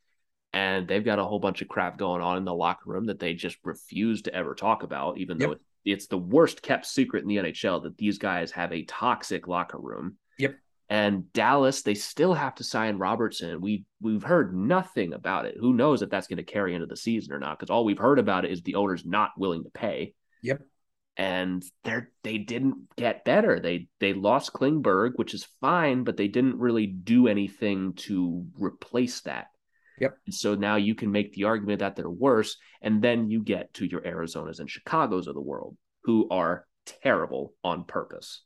and 0.54 0.88
they've 0.88 1.04
got 1.06 1.20
a 1.20 1.24
whole 1.26 1.40
bunch 1.40 1.62
of 1.62 1.68
crap 1.68 1.98
going 1.98 2.22
on 2.22 2.38
in 2.38 2.46
the 2.46 2.54
locker 2.54 2.90
room 2.90 3.06
that 3.08 3.20
they 3.20 3.34
just 3.34 3.58
refuse 3.64 4.22
to 4.24 4.34
ever 4.34 4.56
talk 4.56 4.84
about, 4.84 5.18
even 5.18 5.38
though 5.38 5.50
Yep. 5.50 5.60
it, 5.86 5.92
it's 5.92 6.08
the 6.08 6.18
worst 6.18 6.62
kept 6.62 6.86
secret 6.86 7.24
in 7.24 7.28
the 7.28 7.38
NHL 7.38 7.84
that 7.84 7.98
these 7.98 8.18
guys 8.18 8.52
have 8.52 8.72
a 8.74 8.84
toxic 8.84 9.48
locker 9.48 9.80
room. 9.80 10.18
Yep. 10.38 10.56
And 10.90 11.32
Dallas, 11.34 11.82
they 11.82 11.96
still 11.96 12.34
have 12.34 12.56
to 12.56 12.64
sign 12.64 12.98
Robertson. 12.98 13.60
We 13.60 13.84
we've 14.02 14.24
heard 14.24 14.56
nothing 14.56 15.14
about 15.14 15.46
it. 15.46 15.58
Who 15.60 15.74
knows 15.74 16.02
if 16.02 16.10
that's 16.10 16.28
going 16.28 16.38
to 16.38 16.44
carry 16.44 16.74
into 16.74 16.88
the 16.88 16.96
season 16.96 17.34
or 17.34 17.40
not? 17.40 17.60
Because 17.60 17.70
all 17.70 17.84
we've 17.84 17.98
heard 17.98 18.20
about 18.20 18.46
it 18.46 18.52
is 18.52 18.62
the 18.62 18.76
owner's 18.76 19.06
not 19.06 19.32
willing 19.38 19.64
to 19.64 19.70
pay. 19.70 20.14
Yep. 20.44 20.62
And 21.18 21.64
they're 21.84 22.12
they 22.24 22.38
didn't 22.38 22.96
get 22.96 23.26
better. 23.26 23.60
They 23.60 23.90
they 24.00 24.14
lost 24.14 24.54
Klingberg, 24.54 25.14
which 25.16 25.34
is 25.34 25.48
fine, 25.60 26.04
but 26.04 26.16
they 26.16 26.28
didn't 26.30 26.60
really 26.60 26.86
do 26.88 27.28
anything 27.28 27.94
to 27.94 28.46
replace 28.58 29.22
that. 29.22 29.48
Yep. 30.00 30.18
And 30.26 30.36
so 30.36 30.56
now 30.56 30.76
you 30.76 30.96
can 30.96 31.12
make 31.12 31.34
the 31.34 31.46
argument 31.46 31.80
that 31.80 31.96
they're 31.96 32.10
worse, 32.10 32.58
and 32.82 33.02
then 33.02 33.30
you 33.30 33.42
get 33.42 33.74
to 33.76 33.86
your 33.86 34.02
Arizonas 34.02 34.60
and 34.60 34.70
Chicago's 34.70 35.28
of 35.28 35.36
the 35.36 35.42
world, 35.42 35.76
who 36.04 36.28
are 36.30 36.66
terrible 37.02 37.54
on 37.64 37.84
purpose. 37.84 38.44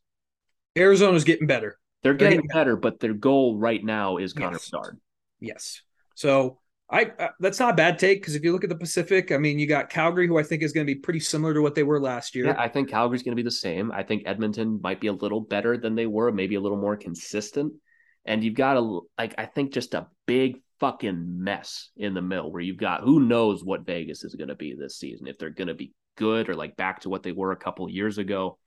Arizona's 0.78 1.24
getting 1.24 1.48
better. 1.48 1.78
They're 2.04 2.14
They're 2.14 2.30
getting 2.30 2.40
getting 2.40 2.58
better, 2.58 2.76
but 2.76 3.00
their 3.00 3.14
goal 3.14 3.58
right 3.58 3.84
now 3.84 4.18
is 4.18 4.34
Connor 4.34 4.54
Yes. 4.54 4.70
Bedard. 4.70 5.00
Yes. 5.40 5.82
So 6.16 6.60
I 6.90 7.12
uh, 7.20 7.30
that's 7.40 7.60
not 7.60 7.74
a 7.74 7.76
bad 7.76 8.00
take 8.00 8.22
because 8.22 8.36
if 8.36 8.44
you 8.44 8.52
look 8.52 8.64
at 8.64 8.70
the 8.70 8.76
Pacific, 8.76 9.32
I 9.32 9.38
mean, 9.38 9.60
you 9.60 9.68
got 9.68 9.90
Calgary, 9.90 10.28
who 10.28 10.38
I 10.38 10.44
think 10.44 10.62
is 10.62 10.74
going 10.74 10.86
to 10.86 10.94
be 10.94 11.00
pretty 11.00 11.20
similar 11.20 11.54
to 11.54 11.62
what 11.62 11.76
they 11.76 11.84
were 11.84 12.02
last 12.02 12.36
year. 12.36 12.48
Yeah, 12.48 12.56
I 12.58 12.68
think 12.68 12.90
Calgary's 12.90 13.24
going 13.24 13.32
to 13.36 13.42
be 13.42 13.46
the 13.46 13.52
same. 13.52 13.92
I 13.92 14.04
think 14.04 14.24
Edmonton 14.26 14.80
might 14.82 15.00
be 15.00 15.08
a 15.08 15.14
little 15.14 15.42
better 15.42 15.78
than 15.78 15.96
they 15.96 16.06
were, 16.06 16.32
maybe 16.32 16.56
a 16.56 16.62
little 16.62 16.78
more 16.78 16.98
consistent. 16.98 17.74
And 18.26 18.44
you've 18.44 18.56
got 18.56 18.78
a 18.78 19.00
like 19.18 19.36
I 19.38 19.46
think 19.46 19.74
just 19.74 19.94
a 19.94 20.08
big 20.26 20.62
fucking 20.82 21.44
mess 21.44 21.92
in 21.96 22.16
the 22.16 22.22
middle 22.22 22.52
where 22.52 22.62
you've 22.62 22.76
got 22.76 23.02
who 23.02 23.20
knows 23.20 23.64
what 23.64 23.86
Vegas 23.86 24.24
is 24.24 24.34
going 24.34 24.48
to 24.48 24.56
be 24.56 24.74
this 24.74 24.98
season 24.98 25.28
if 25.28 25.38
they're 25.38 25.52
going 25.52 25.68
to 25.68 25.76
be 25.76 25.94
good 26.18 26.50
or 26.50 26.56
like 26.56 26.76
back 26.76 27.02
to 27.02 27.10
what 27.10 27.22
they 27.22 27.32
were 27.32 27.52
a 27.52 27.58
couple 27.58 27.88
years 27.88 28.18
ago 28.18 28.58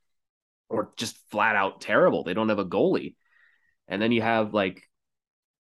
or 0.69 0.93
just 0.97 1.19
flat 1.31 1.57
out 1.57 1.81
terrible. 1.81 2.23
They 2.23 2.33
don't 2.33 2.49
have 2.49 2.61
a 2.61 2.65
goalie. 2.65 3.17
And 3.89 4.01
then 4.01 4.13
you 4.13 4.23
have 4.23 4.55
like 4.55 4.83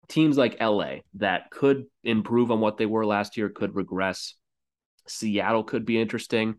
teams 0.07 0.37
like 0.37 0.61
LA 0.61 0.97
that 1.15 1.49
could 1.49 1.85
improve 2.03 2.51
on 2.51 2.59
what 2.59 2.77
they 2.77 2.85
were 2.85 3.07
last 3.07 3.37
year, 3.37 3.49
could 3.49 3.75
regress. 3.75 4.35
Seattle 5.07 5.63
could 5.63 5.83
be 5.83 5.99
interesting. 5.99 6.55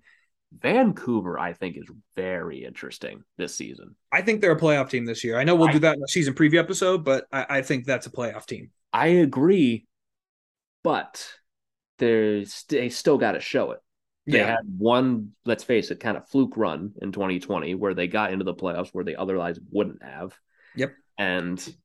Vancouver, 0.53 1.39
I 1.39 1.53
think, 1.53 1.77
is 1.77 1.89
very 2.17 2.65
interesting 2.65 3.23
this 3.39 3.55
season. 3.55 3.95
I 4.13 4.23
think 4.23 4.41
they're 4.41 4.53
a 4.53 4.61
playoff 4.61 4.91
team 4.91 5.05
this 5.05 5.23
year. 5.23 5.39
I 5.39 5.45
know 5.45 5.55
we'll 5.55 5.73
do 5.73 5.79
that 5.81 5.97
in 5.97 6.03
a 6.03 6.09
season 6.09 6.35
preview 6.35 6.59
episode, 6.59 7.05
but 7.05 7.27
I, 7.33 7.47
I 7.49 7.63
think 7.63 7.85
that's 7.85 8.07
a 8.07 8.11
playoff 8.11 8.47
team. 8.47 8.71
I 8.93 9.09
agree, 9.09 9.87
but 10.83 11.27
there's 11.99 12.65
they 12.69 12.89
still 12.89 13.19
got 13.19 13.33
to 13.33 13.41
show 13.41 13.73
it. 13.73 13.81
They 14.27 14.39
Yeah. 14.39 14.47
had 14.57 14.79
one, 14.79 15.33
let's 15.45 15.65
face 15.65 15.91
it, 15.91 16.01
kind 16.01 16.17
of 16.17 16.29
fluke 16.29 16.57
run 16.57 16.93
in 17.01 17.13
2020 17.13 17.75
where 17.75 17.95
they 17.95 18.09
got 18.09 18.33
into 18.33 18.45
the 18.45 18.55
playoffs 18.55 18.91
where 18.93 19.05
they 19.05 19.15
otherwise 19.15 19.59
wouldn't 19.71 20.03
have. 20.03 20.37
Yep. 20.75 20.95
And 21.19 21.77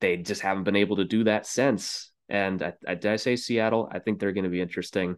they 0.00 0.16
just 0.18 0.40
haven't 0.42 0.64
been 0.64 0.76
able 0.76 0.96
to 0.96 1.04
do 1.04 1.24
that 1.24 1.46
since. 1.46 2.10
And 2.28 2.62
I, 2.62 2.74
I 2.86 2.94
did 2.94 3.10
I 3.12 3.16
say 3.16 3.36
Seattle? 3.36 3.88
I 3.90 3.98
think 3.98 4.18
they're 4.18 4.32
going 4.32 4.44
to 4.44 4.50
be 4.50 4.60
interesting. 4.60 5.16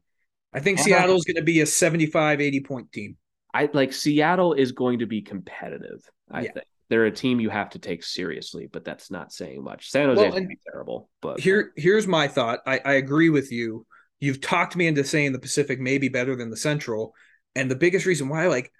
I 0.52 0.60
think 0.60 0.78
Yeah. 0.78 0.84
Seattle's 0.84 1.24
going 1.24 1.36
to 1.36 1.42
be 1.42 1.60
a 1.60 1.66
75, 1.66 2.40
80 2.40 2.60
point 2.60 2.90
team. 2.92 3.16
I 3.52 3.68
like 3.72 3.92
Seattle 3.92 4.52
is 4.52 4.72
going 4.72 5.00
to 5.00 5.06
be 5.06 5.22
competitive. 5.22 6.00
I 6.30 6.42
Yeah. 6.42 6.52
think 6.52 6.66
they're 6.88 7.06
a 7.06 7.10
team 7.10 7.40
you 7.40 7.50
have 7.50 7.70
to 7.70 7.78
take 7.78 8.04
seriously, 8.04 8.68
but 8.70 8.84
that's 8.84 9.10
not 9.10 9.32
saying 9.32 9.62
much. 9.62 9.90
San 9.90 10.08
Jose 10.08 10.16
Well, 10.16 10.26
is 10.26 10.32
going 10.32 10.42
and 10.44 10.50
to 10.50 10.56
be 10.56 10.60
terrible, 10.70 11.10
but 11.20 11.40
Here, 11.40 11.72
here's 11.76 12.06
my 12.06 12.28
thought. 12.28 12.60
I, 12.66 12.80
I 12.84 12.92
agree 12.94 13.30
with 13.30 13.50
you. 13.50 13.86
You've 14.20 14.40
talked 14.40 14.76
me 14.76 14.86
into 14.86 15.04
saying 15.04 15.32
the 15.32 15.38
Pacific 15.38 15.80
may 15.80 15.98
be 15.98 16.08
better 16.08 16.36
than 16.36 16.50
the 16.50 16.56
Central, 16.56 17.14
and 17.54 17.70
the 17.70 17.76
biggest 17.76 18.06
reason 18.06 18.28
why, 18.28 18.46
like, 18.46 18.72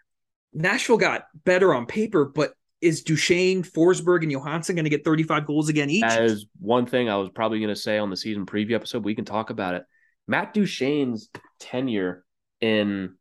Nashville 0.53 0.97
got 0.97 1.25
better 1.45 1.75
on 1.75 1.87
paper, 1.87 2.25
but 2.25 2.53
is 2.81 3.03
Duchene, 3.03 3.63
Forsberg, 3.63 4.23
and 4.23 4.31
Johansen 4.31 4.75
going 4.75 4.85
to 4.85 4.91
get 4.91 5.05
35 5.05 5.47
goals 5.47 5.69
again 5.69 5.91
each? 5.91 6.03
That 6.03 6.23
is 6.23 6.47
one 6.61 6.87
thing 6.87 7.09
I 7.09 7.17
was 7.17 7.31
probably 7.31 7.59
going 7.59 7.75
to 7.75 7.81
say 7.81 7.99
on 7.99 8.11
the 8.11 8.17
season 8.17 8.47
preview 8.47 8.73
episode. 8.73 9.05
We 9.05 9.15
can 9.15 9.25
talk 9.25 9.51
about 9.51 9.75
it. 9.75 9.85
Matt 10.29 10.55
Duchene's 10.55 11.31
tenure 11.59 12.25
in 12.61 13.17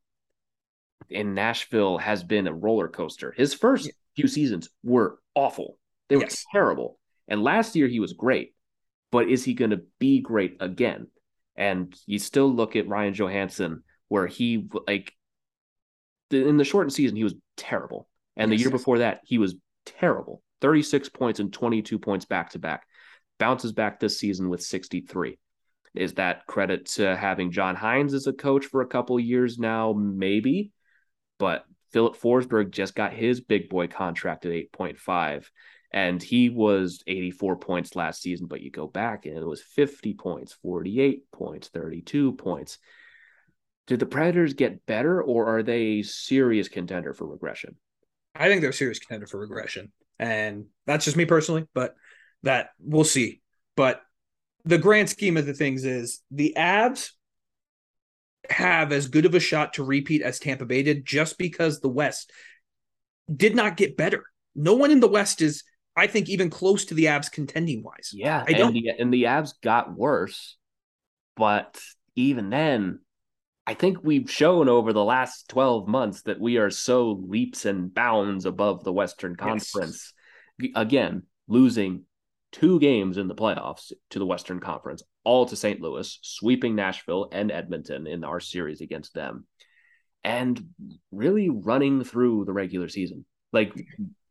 in 1.10 1.34
Nashville 1.34 1.98
has 1.98 2.24
been 2.24 2.48
a 2.48 2.54
roller 2.54 2.88
coaster. 2.88 3.32
His 3.36 3.54
first 3.54 3.86
Yeah. 3.86 3.92
Few 4.16 4.28
seasons 4.28 4.70
were 4.84 5.20
awful. 5.34 5.78
They 6.10 6.16
were 6.16 6.24
Yes. 6.24 6.46
terrible. 6.52 7.00
And 7.28 7.44
last 7.44 7.76
year 7.76 7.88
he 7.88 8.00
was 8.00 8.14
great. 8.14 8.54
But 9.12 9.30
is 9.30 9.44
he 9.44 9.54
going 9.54 9.72
to 9.72 9.84
be 10.00 10.22
great 10.22 10.58
again? 10.60 11.08
And 11.56 11.96
you 12.06 12.20
still 12.20 12.54
look 12.54 12.76
at 12.76 12.88
Ryan 12.88 13.14
Johansen 13.14 13.84
where 14.08 14.28
he 14.28 14.68
like 14.88 15.14
in 16.32 16.58
the 16.58 16.64
shortened 16.64 16.94
season 16.94 17.16
he 17.16 17.24
was 17.24 17.36
terrible. 17.58 18.08
And 18.36 18.52
the 18.52 18.58
year 18.58 18.70
before 18.70 19.00
that 19.00 19.22
he 19.24 19.38
was 19.38 19.56
terrible. 19.86 20.42
36 20.62 21.10
points 21.10 21.40
and 21.40 21.52
22 21.54 22.00
points 22.00 22.26
back 22.26 22.52
to 22.52 22.60
back. 22.60 22.86
Bounces 23.40 23.72
back 23.72 24.00
this 24.00 24.20
season 24.20 24.50
with 24.50 24.62
63. 24.62 25.38
Is 25.94 26.14
that 26.16 26.46
credit 26.46 26.88
to 26.96 27.16
having 27.16 27.52
John 27.52 27.76
Hynes 27.76 28.14
as 28.14 28.28
a 28.28 28.34
coach 28.34 28.66
for 28.66 28.82
a 28.82 28.88
couple 28.88 29.20
years 29.20 29.58
now? 29.58 29.94
Maybe. 29.94 30.72
But 31.40 31.66
Filip 31.96 32.18
Forsberg 32.18 32.72
just 32.72 32.94
got 32.94 33.14
his 33.14 33.40
big 33.40 33.70
boy 33.70 33.88
contract 33.88 34.46
at 34.46 34.52
8.5. 34.52 35.46
And 35.94 36.22
he 36.22 36.50
was 36.50 37.02
84 37.08 37.56
points 37.56 37.96
last 37.96 38.22
season, 38.22 38.48
but 38.48 38.60
you 38.60 38.70
go 38.70 38.86
back 38.86 39.26
and 39.26 39.38
it 39.38 39.48
was 39.48 39.62
50 39.62 40.14
points, 40.16 40.52
48 40.62 41.32
points, 41.32 41.70
32 41.70 42.34
points. 42.34 42.80
Did 43.88 44.02
the 44.02 44.06
Predators 44.06 44.56
get 44.56 44.86
better 44.86 45.24
or 45.24 45.46
are 45.48 45.64
they 45.64 46.00
a 46.00 46.02
serious 46.02 46.68
contender 46.68 47.14
for 47.14 47.26
regression? 47.26 47.78
I 48.36 48.50
think 48.50 48.60
they're 48.60 48.72
a 48.72 48.74
serious 48.74 49.00
contender 49.00 49.26
for 49.26 49.40
regression. 49.40 49.94
And 50.20 50.66
that's 50.86 51.06
just 51.06 51.16
me 51.16 51.24
personally, 51.24 51.66
but 51.74 51.96
that 52.44 52.72
we'll 52.78 53.06
see. 53.06 53.40
But 53.78 54.02
the 54.66 54.80
grand 54.80 55.10
scheme 55.10 55.38
of 55.38 55.46
the 55.46 55.54
things 55.54 55.86
is 55.86 56.22
the 56.30 56.56
Avs 56.58 57.12
have 58.50 58.92
as 58.92 59.08
good 59.08 59.26
of 59.26 59.36
a 59.36 59.40
shot 59.40 59.74
to 59.74 59.84
repeat 59.84 60.22
as 60.22 60.40
Tampa 60.40 60.66
Bay 60.66 60.84
did 60.84 61.06
just 61.06 61.38
because 61.38 61.80
the 61.80 61.90
West 61.90 62.32
did 63.34 63.56
not 63.56 63.78
get 63.78 63.98
better. 63.98 64.24
No 64.56 64.76
one 64.76 64.92
in 64.92 65.00
the 65.00 65.08
West 65.08 65.42
is, 65.42 65.64
I 65.96 66.08
think, 66.08 66.30
even 66.30 66.50
close 66.50 66.86
to 66.86 66.94
the 66.94 67.06
Avs 67.06 67.32
contending 67.32 67.84
wise. 67.84 68.12
Yeah, 68.14 68.44
I 68.48 68.54
don't. 68.54 68.68
and 68.68 68.76
the, 68.76 68.90
and 69.00 69.14
the 69.14 69.24
Avs 69.24 69.54
got 69.62 69.96
worse, 69.96 70.58
but 71.36 71.80
even 72.16 72.50
then, 72.50 73.00
I 73.68 73.74
think 73.74 73.98
we've 74.04 74.30
shown 74.30 74.70
over 74.70 74.94
the 74.94 75.04
last 75.04 75.50
12 75.50 75.88
months 75.88 76.22
that 76.24 76.40
we 76.40 76.58
are 76.58 76.70
so 76.70 77.12
leaps 77.28 77.66
and 77.66 77.94
bounds 77.94 78.46
above 78.46 78.84
the 78.84 78.94
Western 78.94 79.36
Conference. 79.36 80.14
Again, 80.76 81.24
losing 81.48 82.04
two 82.52 82.80
games 82.80 83.18
in 83.18 83.28
the 83.28 83.36
playoffs 83.36 83.92
to 84.12 84.20
the 84.20 84.26
Western 84.26 84.60
Conference, 84.60 85.04
all 85.26 85.46
to 85.48 85.56
St. 85.56 85.82
Louis, 85.82 86.20
sweeping 86.22 86.76
Nashville 86.76 87.28
and 87.32 87.52
Edmonton 87.52 88.08
in 88.08 88.24
our 88.24 88.40
series 88.40 88.82
against 88.82 89.14
them, 89.14 89.46
and 90.24 90.70
really 91.12 91.50
running 91.50 92.04
through 92.04 92.46
the 92.46 92.54
regular 92.54 92.88
season. 92.88 93.26
Like 93.52 93.74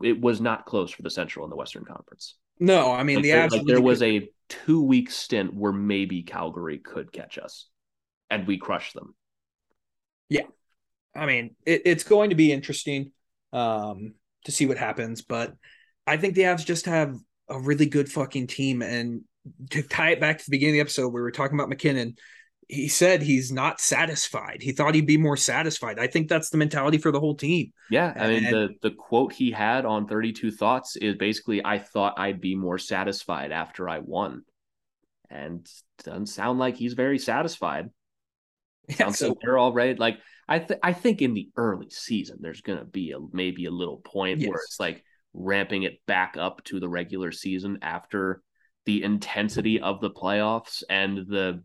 it 0.02 0.20
was 0.20 0.40
not 0.40 0.66
close 0.66 0.90
for 0.90 1.02
the 1.02 1.10
Central 1.10 1.44
and 1.44 1.52
the 1.52 1.56
Western 1.56 1.84
Conference. 1.84 2.36
No, 2.58 2.92
I 2.92 3.02
mean 3.02 3.16
Like, 3.16 3.24
the 3.24 3.30
there, 3.30 3.48
like 3.48 3.66
there 3.66 3.80
was 3.80 4.02
a 4.02 4.28
two 4.48 4.82
week 4.82 5.10
stint 5.10 5.54
where 5.54 5.72
maybe 5.72 6.22
Calgary 6.22 6.78
could 6.78 7.12
catch 7.12 7.38
us, 7.38 7.68
and 8.30 8.46
we 8.46 8.58
crushed 8.58 8.94
them. 8.94 9.14
Yeah, 10.28 10.46
I 11.14 11.26
mean, 11.26 11.56
it, 11.66 11.82
it's 11.84 12.04
going 12.04 12.30
to 12.30 12.36
be 12.36 12.52
interesting 12.52 13.12
um, 13.52 14.14
to 14.44 14.52
see 14.52 14.66
what 14.66 14.78
happens, 14.78 15.22
but 15.22 15.54
I 16.06 16.16
think 16.16 16.34
the 16.34 16.42
Avs 16.42 16.64
just 16.64 16.86
have 16.86 17.16
a 17.48 17.58
really 17.58 17.86
good 17.86 18.10
fucking 18.10 18.46
team. 18.46 18.82
And 18.82 19.22
to 19.70 19.82
tie 19.82 20.10
it 20.10 20.20
back 20.20 20.38
to 20.38 20.44
the 20.44 20.50
beginning 20.50 20.74
of 20.74 20.76
the 20.76 20.80
episode, 20.82 21.08
we 21.08 21.20
were 21.20 21.30
talking 21.30 21.56
about 21.58 21.68
MacKinnon. 21.68 22.16
He 22.66 22.88
said 22.88 23.20
he's 23.20 23.52
not 23.52 23.78
satisfied. 23.78 24.58
He 24.62 24.72
thought 24.72 24.94
he'd 24.94 25.06
be 25.06 25.18
more 25.18 25.36
satisfied. 25.36 25.98
I 25.98 26.06
think 26.06 26.28
that's 26.28 26.48
the 26.48 26.56
mentality 26.56 26.96
for 26.96 27.12
the 27.12 27.20
whole 27.20 27.34
team. 27.34 27.72
Yeah, 27.90 28.14
I 28.16 28.28
mean 28.28 28.44
And- 28.46 28.54
the 28.54 28.68
the 28.80 28.90
quote 28.90 29.32
he 29.34 29.50
had 29.50 29.84
on 29.84 30.06
32 30.08 30.50
Thoughts 30.50 30.96
is 30.96 31.16
basically 31.16 31.64
I 31.64 31.78
thought 31.78 32.18
I'd 32.18 32.40
be 32.40 32.54
more 32.54 32.78
satisfied 32.78 33.52
after 33.52 33.88
I 33.88 33.98
won. 33.98 34.44
And 35.28 35.68
doesn't 36.04 36.26
sound 36.26 36.58
like 36.58 36.76
he's 36.76 36.94
very 36.94 37.18
satisfied. 37.18 37.90
Yeah, 38.88 38.96
Sounds 38.96 39.18
so 39.18 39.28
like 39.28 39.38
they're 39.42 39.58
already 39.58 39.94
like 39.94 40.18
I 40.46 40.58
th- 40.58 40.78
I 40.82 40.92
think 40.92 41.22
in 41.22 41.32
the 41.32 41.48
early 41.56 41.88
season 41.88 42.36
there's 42.40 42.60
gonna 42.60 42.84
be 42.84 43.12
a 43.12 43.18
maybe 43.32 43.64
a 43.64 43.70
little 43.70 43.96
point 43.96 44.40
where 44.40 44.58
it's 44.62 44.78
like 44.78 45.02
ramping 45.32 45.84
it 45.84 46.00
back 46.06 46.36
up 46.38 46.62
to 46.64 46.80
the 46.80 46.88
regular 46.88 47.32
season 47.32 47.78
after 47.80 48.42
the 48.86 49.02
intensity 49.02 49.80
of 49.80 50.00
the 50.00 50.10
playoffs 50.10 50.82
and 50.88 51.18
the 51.26 51.62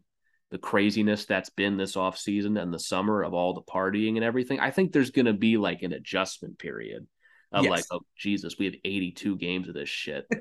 the 0.51 0.57
craziness 0.57 1.25
that's 1.25 1.51
been 1.51 1.77
this 1.77 1.95
off 1.95 2.17
season 2.17 2.57
and 2.57 2.73
the 2.73 2.79
summer 2.79 3.21
of 3.21 3.35
all 3.35 3.53
the 3.53 3.61
partying 3.61 4.15
and 4.15 4.23
everything. 4.23 4.59
I 4.59 4.71
think 4.71 4.91
there's 4.91 5.11
gonna 5.11 5.33
be 5.33 5.57
like 5.57 5.83
an 5.83 5.93
adjustment 5.93 6.57
period 6.57 7.05
of 7.51 7.63
Yes. 7.65 7.71
like, 7.71 7.85
oh 7.91 8.01
Jesus, 8.17 8.55
we 8.57 8.65
have 8.65 8.75
82 8.83 9.37
games 9.37 9.67
of 9.67 9.73
this 9.73 9.89
shit. 9.89 10.25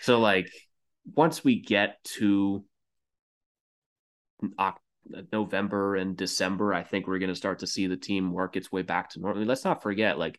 So 0.00 0.20
like 0.20 0.48
once 1.14 1.42
we 1.42 1.60
get 1.60 2.02
to 2.04 2.64
Oc- 4.58 4.80
uh, 5.16 5.22
November 5.32 5.96
and 5.96 6.16
December, 6.16 6.72
I 6.72 6.82
think 6.82 7.06
we're 7.06 7.18
going 7.18 7.30
to 7.30 7.34
start 7.34 7.60
to 7.60 7.66
see 7.66 7.86
the 7.86 7.96
team 7.96 8.32
work 8.32 8.56
its 8.56 8.70
way 8.70 8.82
back 8.82 9.10
to 9.10 9.20
normal. 9.20 9.44
Let's 9.44 9.64
not 9.64 9.82
forget, 9.82 10.18
like 10.18 10.38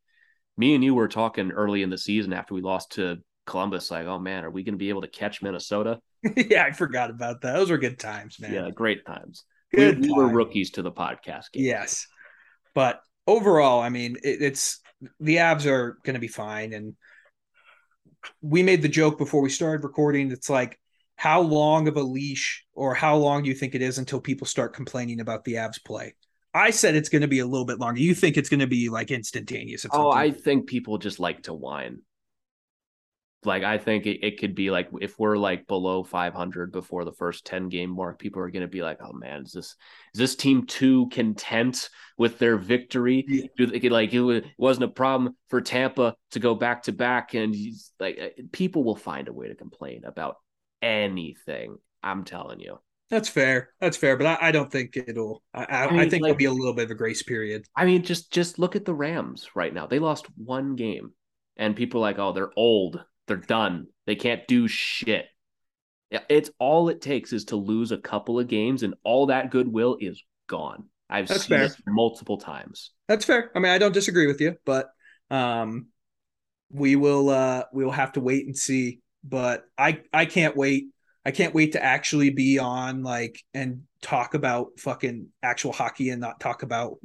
me 0.58 0.76
and 0.76 0.84
you 0.84 0.94
were 0.96 1.08
talking 1.08 1.52
early 1.52 1.84
in 1.84 1.90
the 1.90 1.98
season 1.98 2.34
after 2.34 2.54
we 2.54 2.62
lost 2.62 2.94
to 2.94 3.18
Columbus, 3.50 3.92
like, 3.92 4.06
oh 4.06 4.20
man, 4.20 4.46
are 4.46 4.52
we 4.52 4.64
going 4.64 4.76
to 4.76 4.80
be 4.80 4.90
able 4.90 5.02
to 5.02 5.08
catch 5.08 5.42
Minnesota? 5.42 6.00
yeah, 6.36 6.64
I 6.64 6.72
forgot 6.72 7.10
about 7.10 7.42
that. 7.42 7.54
Those 7.54 7.72
were 7.72 7.78
good 7.78 8.00
times, 8.00 8.40
man. 8.40 8.54
Yeah, 8.54 8.70
great 8.70 9.06
times. 9.06 9.44
We, 9.74 9.80
Good 9.80 10.02
we 10.02 10.12
were 10.14 10.28
rookies 10.28 10.72
to 10.72 10.82
the 10.82 10.92
podcast 10.92 11.52
game. 11.52 11.66
Yes. 11.66 12.08
But 12.74 13.02
overall, 13.28 13.82
I 13.82 13.90
mean, 13.90 14.18
it, 14.24 14.42
it's 14.42 14.80
the 15.20 15.38
Avs 15.38 15.66
are 15.66 15.98
going 16.04 16.16
to 16.16 16.20
be 16.20 16.28
fine. 16.28 16.74
And 16.74 16.96
we 18.42 18.64
made 18.64 18.82
the 18.82 18.90
joke 18.90 19.18
before 19.18 19.42
we 19.42 19.50
started 19.50 19.84
recording. 19.84 20.32
It's 20.32 20.50
like, 20.50 20.80
how 21.16 21.42
long 21.42 21.88
of 21.88 21.98
a 21.98 22.02
leash 22.02 22.66
or 22.74 22.96
how 22.96 23.18
long 23.18 23.44
do 23.44 23.50
you 23.50 23.56
think 23.56 23.76
it 23.76 23.82
is 23.82 23.98
until 23.98 24.22
people 24.22 24.48
start 24.48 24.74
complaining 24.74 25.20
about 25.20 25.44
the 25.44 25.56
Avs 25.56 25.84
play? 25.84 26.16
I 26.54 26.72
said 26.72 26.96
it's 26.96 27.10
going 27.10 27.22
to 27.22 27.28
be 27.28 27.40
a 27.40 27.46
little 27.46 27.66
bit 27.66 27.80
longer. 27.80 28.00
You 28.00 28.16
think 28.16 28.38
it's 28.38 28.50
going 28.50 28.62
to 28.62 28.68
be 28.68 28.90
like 28.90 29.12
instantaneous? 29.12 29.86
Oh, 29.92 30.12
I 30.12 30.32
think 30.32 30.68
people 30.68 30.98
just 30.98 31.20
like 31.20 31.44
to 31.44 31.54
whine. 31.54 32.00
Like 33.46 33.64
I 33.64 33.78
think 33.78 34.06
it, 34.06 34.26
it 34.26 34.38
could 34.40 34.54
be 34.54 34.70
like 34.70 34.90
if 35.00 35.18
we're 35.18 35.38
like 35.38 35.66
below 35.66 36.04
500 36.04 36.72
before 36.74 37.06
the 37.06 37.14
first 37.14 37.46
10 37.46 37.70
game 37.70 37.90
mark, 37.90 38.20
people 38.20 38.42
are 38.42 38.50
going 38.52 38.64
to 38.64 38.68
be 38.68 38.82
like, 38.82 38.98
"Oh 39.02 39.14
man, 39.14 39.44
is 39.44 39.54
this 39.54 39.76
is 40.14 40.20
this 40.20 40.36
team 40.36 40.66
too 40.66 41.08
content 41.10 41.90
with 42.18 42.38
their 42.38 42.58
victory? 42.58 43.24
Yeah. 43.28 43.46
Do 43.58 43.66
they 43.68 43.88
like 43.90 44.14
it, 44.14 44.22
wa- 44.22 44.32
it 44.32 44.46
wasn't 44.58 44.86
a 44.86 44.94
problem 44.94 45.38
for 45.50 45.62
Tampa 45.62 46.16
to 46.32 46.40
go 46.40 46.54
back 46.54 46.84
to 46.84 46.92
back?" 46.92 47.34
And 47.34 47.56
like 48.00 48.20
uh, 48.22 48.42
people 48.52 48.84
will 48.84 48.98
find 48.98 49.30
a 49.30 49.34
way 49.34 49.48
to 49.48 49.56
complain 49.56 50.04
about 50.06 50.36
anything. 50.82 51.78
I'm 52.04 52.24
telling 52.24 52.60
you. 52.60 52.80
that's 53.10 53.30
fair. 53.30 53.70
That's 53.80 53.98
fair. 53.98 54.18
But 54.18 54.28
I, 54.28 54.38
I 54.50 54.52
don't 54.52 54.72
think 54.72 54.96
it'll. 54.98 55.44
I, 55.54 55.64
I, 55.64 55.66
I, 55.66 55.86
I 55.86 55.92
mean, 55.92 56.10
think 56.10 56.24
like- 56.24 56.30
there'll 56.30 56.38
be 56.38 56.46
a 56.46 56.52
little 56.52 56.74
bit 56.74 56.86
of 56.86 56.92
a 56.92 56.96
grace 56.96 57.24
period. 57.24 57.66
I 57.76 57.86
mean, 57.86 58.04
just 58.04 58.32
just 58.34 58.60
look 58.60 58.76
at 58.76 58.86
the 58.86 58.94
Rams 58.94 59.50
right 59.56 59.74
now. 59.74 59.88
They 59.88 60.00
lost 60.00 60.28
one 60.38 60.76
game, 60.76 61.12
and 61.58 61.76
people 61.76 62.00
are 62.02 62.08
like, 62.10 62.20
"Oh, 62.20 62.34
they're 62.34 62.52
old. 62.58 63.04
They're 63.30 63.38
done. 63.38 63.88
They 64.06 64.16
can't 64.16 64.46
do 64.48 64.68
shit." 64.68 65.28
It's 66.28 66.50
all 66.60 66.90
it 66.90 67.02
takes 67.02 67.32
is 67.32 67.46
to 67.46 67.56
lose 67.56 67.92
a 67.92 67.98
couple 67.98 68.40
of 68.40 68.48
games, 68.48 68.84
and 68.84 68.96
all 69.04 69.28
that 69.28 69.52
goodwill 69.52 69.98
is 70.00 70.22
gone. 70.48 70.86
I've 71.10 71.28
That's 71.28 71.44
seen 71.44 71.58
fair. 71.58 71.68
this 71.68 71.82
multiple 71.88 72.38
times. 72.38 72.92
That's 73.08 73.26
fair. 73.26 73.52
I 73.56 73.60
mean, 73.60 73.72
I 73.72 73.78
don't 73.78 73.94
disagree 73.94 74.28
with 74.28 74.42
you, 74.42 74.56
but 74.66 74.90
um, 75.32 75.88
we 76.72 76.96
will 76.96 77.30
uh, 77.30 77.64
we 77.74 77.84
will 77.84 77.92
have 77.92 78.14
to 78.14 78.22
wait 78.22 78.46
and 78.46 78.58
see. 78.58 79.00
But 79.24 79.64
I 79.78 80.02
I 80.14 80.26
can't 80.26 80.56
wait. 80.56 80.86
I 81.26 81.32
can't 81.32 81.54
wait 81.54 81.74
to 81.74 81.84
actually 81.84 82.30
be 82.30 82.60
on 82.60 83.04
like 83.04 83.44
and 83.54 83.84
talk 84.02 84.34
about 84.34 84.80
fucking 84.80 85.28
actual 85.44 85.74
hockey 85.74 86.10
and 86.10 86.22
not 86.22 86.40
talk 86.40 86.64
about 86.64 86.98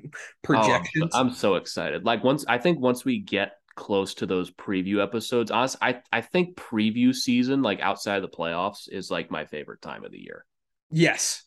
projections. 0.43 1.11
Oh, 1.14 1.20
I'm 1.20 1.33
so 1.33 1.57
excited. 1.57 2.05
Like 2.05 2.22
once 2.22 2.45
I 2.49 2.59
think 2.59 2.81
once 2.81 3.05
we 3.05 3.20
get 3.20 3.53
close 3.75 4.14
to 4.14 4.27
those 4.27 4.51
preview 4.51 5.03
episodes, 5.03 5.51
honestly, 5.51 5.79
I 5.83 6.01
I 6.12 6.20
think 6.20 6.57
preview 6.57 7.14
season, 7.14 7.62
like 7.62 7.81
outside 7.81 8.16
of 8.16 8.22
the 8.31 8.37
playoffs, 8.37 8.89
is 8.89 9.11
like 9.11 9.31
my 9.31 9.45
favorite 9.45 9.83
time 9.83 10.05
of 10.05 10.12
the 10.12 10.20
year. 10.20 10.45
yes, 10.91 11.43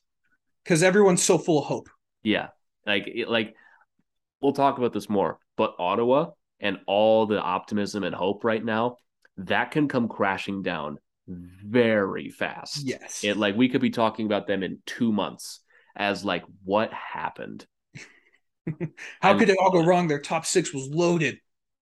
because 0.63 0.83
everyone's 0.83 1.23
so 1.23 1.37
full 1.37 1.59
of 1.59 1.65
hope. 1.65 1.89
Yeah. 2.23 2.49
Like 2.85 3.07
it, 3.07 3.29
like 3.29 3.53
we'll 4.41 4.53
talk 4.53 4.77
about 4.77 4.93
this 4.93 5.09
more, 5.09 5.39
but 5.55 5.75
Ottawa 5.79 6.31
and 6.59 6.79
all 6.87 7.25
the 7.25 7.39
optimism 7.41 8.03
and 8.03 8.13
hope 8.15 8.43
right 8.43 8.63
now, 8.63 8.97
that 9.37 9.71
can 9.71 9.87
come 9.87 10.07
crashing 10.07 10.61
down 10.63 10.97
very 11.27 12.29
fast. 12.29 12.83
Yes, 12.85 13.23
It 13.23 13.37
like 13.37 13.55
we 13.55 13.69
could 13.69 13.81
be 13.81 13.89
talking 13.89 14.25
about 14.25 14.47
them 14.47 14.63
in 14.63 14.79
2 14.85 15.11
months 15.11 15.59
as 15.95 16.23
like 16.25 16.43
what 16.63 16.91
happened. 16.93 17.65
how 19.21 19.29
I'm- 19.29 19.39
could 19.39 19.49
it 19.49 19.57
all 19.61 19.71
go 19.71 19.83
wrong? 19.85 20.07
Their 20.07 20.19
top 20.21 20.45
six 20.45 20.73
was 20.73 20.87
loaded. 20.87 21.37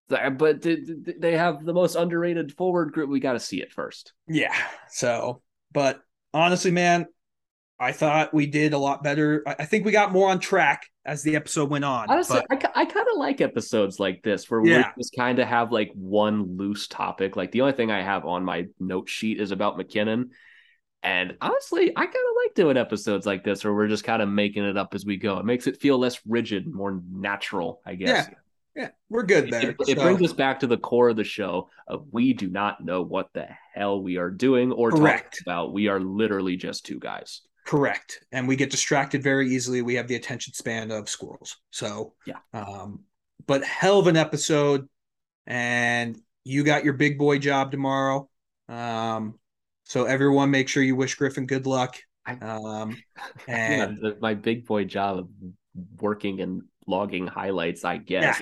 But 0.08 0.62
th- 0.62 0.86
th- 0.86 1.18
they 1.20 1.38
have 1.38 1.66
the 1.66 1.74
most 1.74 1.96
underrated 1.96 2.52
forward 2.54 2.92
group. 2.92 3.10
We 3.10 3.20
got 3.20 3.34
to 3.34 3.40
see 3.40 3.62
it 3.62 3.72
first. 3.72 4.14
Yeah. 4.28 4.56
So, 4.90 5.42
but 5.74 6.00
honestly, 6.34 6.72
man, 6.72 7.08
I 7.80 7.92
thought 7.92 8.34
we 8.34 8.46
did 8.46 8.74
a 8.74 8.78
lot 8.78 9.04
better. 9.04 9.44
I 9.46 9.66
think 9.66 9.86
we 9.86 9.92
got 9.92 10.12
more 10.12 10.30
on 10.30 10.40
track 10.40 10.84
as 11.04 11.24
the 11.24 11.36
episode 11.36 11.70
went 11.70 11.84
on. 11.86 12.06
Honestly, 12.10 12.42
but- 12.50 12.66
I, 12.76 12.82
I 12.82 12.86
kind 12.86 13.08
of 13.12 13.18
like 13.18 13.42
episodes 13.42 14.00
like 14.00 14.22
this 14.24 14.50
where 14.50 14.62
we 14.62 14.70
just 14.98 15.14
kind 15.18 15.40
of 15.40 15.48
have 15.48 15.72
like 15.72 15.92
one 15.94 16.56
loose 16.58 16.88
topic. 16.88 17.36
Like 17.36 17.52
the 17.52 17.62
only 17.62 17.74
thing 17.74 17.92
I 17.92 18.02
have 18.02 18.26
on 18.26 18.46
my 18.46 18.68
note 18.80 19.10
sheet 19.10 19.42
is 19.42 19.52
about 19.52 19.78
MacKinnon. 19.78 20.30
And 21.04 21.36
honestly, 21.42 21.92
I 21.96 22.06
kind 22.06 22.16
of 22.16 22.36
like 22.46 22.56
doing 22.56 22.78
episodes 22.78 23.26
like 23.28 23.44
this 23.44 23.64
where 23.64 23.74
we're 23.74 23.88
just 23.88 24.04
kind 24.04 24.22
of 24.24 24.30
making 24.30 24.64
it 24.64 24.78
up 24.78 24.96
as 24.96 25.06
we 25.06 25.18
go. 25.18 25.38
It 25.38 25.46
makes 25.46 25.68
it 25.68 25.80
feel 25.80 26.00
less 26.00 26.20
rigid, 26.28 26.66
more 26.66 27.00
natural, 27.12 27.82
I 27.86 27.94
guess. 27.96 28.28
Yeah, 28.28 28.34
we're 29.10 29.24
good 29.24 29.50
there. 29.52 29.72
It, 29.72 29.76
it 29.88 29.98
brings 29.98 30.22
us 30.22 30.34
back 30.34 30.60
to 30.62 30.68
the 30.68 30.78
core 30.78 31.10
of 31.10 31.16
the 31.16 31.24
show 31.24 31.70
of 31.88 32.06
we 32.12 32.34
do 32.34 32.48
not 32.50 32.84
know 32.84 33.02
what 33.02 33.30
the 33.34 33.48
hell 33.74 34.02
we 34.02 34.18
are 34.18 34.30
doing 34.30 34.72
or 34.72 34.92
Correct. 34.92 35.36
talking 35.36 35.44
about. 35.46 35.74
We 35.74 35.88
are 35.88 36.00
literally 36.00 36.58
just 36.58 36.86
two 36.86 37.00
guys. 37.00 37.42
correct, 37.66 38.24
and 38.32 38.48
we 38.48 38.56
get 38.56 38.70
distracted 38.72 39.24
very 39.24 39.50
easily. 39.50 39.82
We 39.82 39.96
have 39.96 40.08
the 40.08 40.16
attention 40.16 40.54
span 40.54 40.92
of 40.92 41.10
squirrels. 41.10 41.58
So 41.72 42.14
Yeah. 42.26 42.38
Um, 42.54 43.02
but 43.48 43.64
hell 43.64 44.00
of 44.00 44.08
an 44.08 44.18
episode, 44.18 44.88
and 45.48 46.20
you 46.44 46.64
got 46.64 46.84
your 46.84 46.94
big 46.94 47.18
boy 47.18 47.40
job 47.40 47.72
tomorrow. 47.72 48.30
Um, 48.70 49.40
so 49.84 50.06
everyone, 50.06 50.50
make 50.52 50.68
sure 50.68 50.82
you 50.84 50.96
wish 50.96 51.16
Griffin 51.16 51.46
good 51.46 51.66
luck. 51.68 51.98
Um, 52.28 52.98
Yeah, 53.48 53.84
and 53.86 53.98
the- 54.00 54.18
my 54.20 54.34
big 54.34 54.66
boy 54.66 54.86
job 54.86 55.20
of 55.20 55.28
working 56.00 56.42
and 56.42 56.64
logging 56.88 57.28
highlights, 57.28 57.84
I 57.86 57.98
guess. 57.98 58.42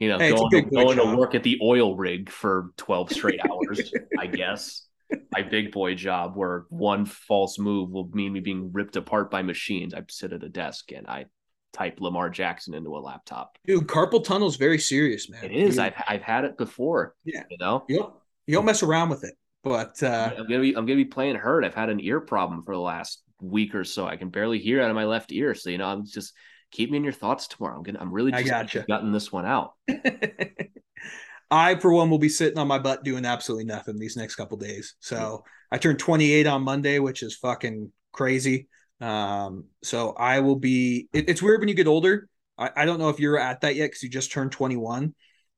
You 0.00 0.08
know, 0.08 0.18
Hey, 0.18 0.32
going, 0.32 0.50
to, 0.50 0.62
going 0.62 0.96
to 0.96 1.14
work 1.16 1.34
at 1.34 1.42
the 1.42 1.60
oil 1.62 1.94
rig 1.94 2.30
for 2.30 2.72
12 2.78 3.12
straight 3.12 3.40
hours, 3.48 3.92
I 4.18 4.26
guess. 4.26 4.86
my 5.32 5.42
big 5.42 5.72
boy 5.72 5.94
job 5.94 6.36
where 6.36 6.64
one 6.70 7.04
false 7.04 7.58
move 7.58 7.90
will 7.90 8.08
mean 8.12 8.32
me 8.32 8.40
being 8.40 8.72
ripped 8.72 8.96
apart 8.96 9.30
by 9.30 9.42
machines. 9.42 9.94
I 9.94 10.02
sit 10.08 10.32
at 10.32 10.42
a 10.42 10.48
desk 10.48 10.90
and 10.92 11.06
I 11.06 11.26
type 11.72 12.00
Lamar 12.00 12.30
Jackson 12.30 12.74
into 12.74 12.96
a 12.96 12.98
laptop. 12.98 13.58
Dude, 13.66 13.86
carpal 13.86 14.24
tunnel 14.24 14.48
is 14.48 14.56
very 14.56 14.78
serious, 14.78 15.28
man. 15.28 15.44
It 15.44 15.52
is. 15.52 15.78
I've 15.78 15.94
I've 16.08 16.22
had 16.22 16.44
it 16.44 16.56
before. 16.56 17.14
Yeah. 17.24 17.44
You 17.50 17.58
know? 17.58 17.84
you 17.88 17.98
don't, 17.98 18.14
you 18.46 18.54
don't 18.54 18.64
mess 18.64 18.82
around 18.82 19.10
with 19.10 19.24
it. 19.24 19.34
But 19.62 20.02
uh, 20.02 20.30
I'm 20.38 20.48
gonna 20.48 20.60
be 20.60 20.70
I'm 20.74 20.86
gonna 20.86 20.96
be 20.96 21.04
playing 21.04 21.36
hurt. 21.36 21.64
I've 21.64 21.74
had 21.74 21.90
an 21.90 22.00
ear 22.00 22.20
problem 22.20 22.62
for 22.62 22.74
the 22.74 22.80
last 22.80 23.22
week 23.42 23.74
or 23.74 23.84
so. 23.84 24.06
I 24.06 24.16
can 24.16 24.30
barely 24.30 24.58
hear 24.58 24.80
out 24.80 24.90
of 24.90 24.96
my 24.96 25.04
left 25.04 25.32
ear. 25.32 25.54
So 25.54 25.70
you 25.70 25.78
know, 25.78 25.86
I'm 25.86 26.06
just 26.06 26.32
keep 26.70 26.90
me 26.90 26.96
in 26.96 27.04
your 27.04 27.12
thoughts 27.12 27.48
tomorrow. 27.48 27.76
I'm 27.76 27.82
gonna 27.82 27.98
I'm 28.00 28.12
really 28.12 28.32
I 28.32 28.40
just 28.40 28.50
gotcha. 28.50 28.84
gutting 28.88 29.12
this 29.12 29.32
one 29.32 29.46
out. 29.46 29.74
I, 31.50 31.74
for 31.76 31.92
one, 31.92 32.10
will 32.10 32.18
be 32.18 32.28
sitting 32.28 32.58
on 32.58 32.68
my 32.68 32.78
butt 32.78 33.02
doing 33.02 33.24
absolutely 33.24 33.64
nothing 33.64 33.98
these 33.98 34.16
next 34.16 34.36
couple 34.36 34.56
days. 34.56 34.94
So 35.00 35.44
I 35.72 35.78
turned 35.78 35.98
28 35.98 36.46
on 36.46 36.62
Monday, 36.62 37.00
which 37.00 37.24
is 37.24 37.36
fucking 37.36 37.90
crazy. 38.12 38.68
Um, 39.00 39.64
so 39.82 40.12
I 40.12 40.40
will 40.40 40.56
be. 40.56 41.08
It, 41.12 41.28
it's 41.28 41.42
weird 41.42 41.60
when 41.60 41.68
you 41.68 41.74
get 41.74 41.88
older. 41.88 42.28
I, 42.56 42.70
I 42.76 42.84
don't 42.84 43.00
know 43.00 43.08
if 43.08 43.18
you're 43.18 43.38
at 43.38 43.62
that 43.62 43.74
yet 43.74 43.86
because 43.86 44.02
you 44.02 44.10
just 44.10 44.30
turned 44.30 44.52
21, 44.52 45.14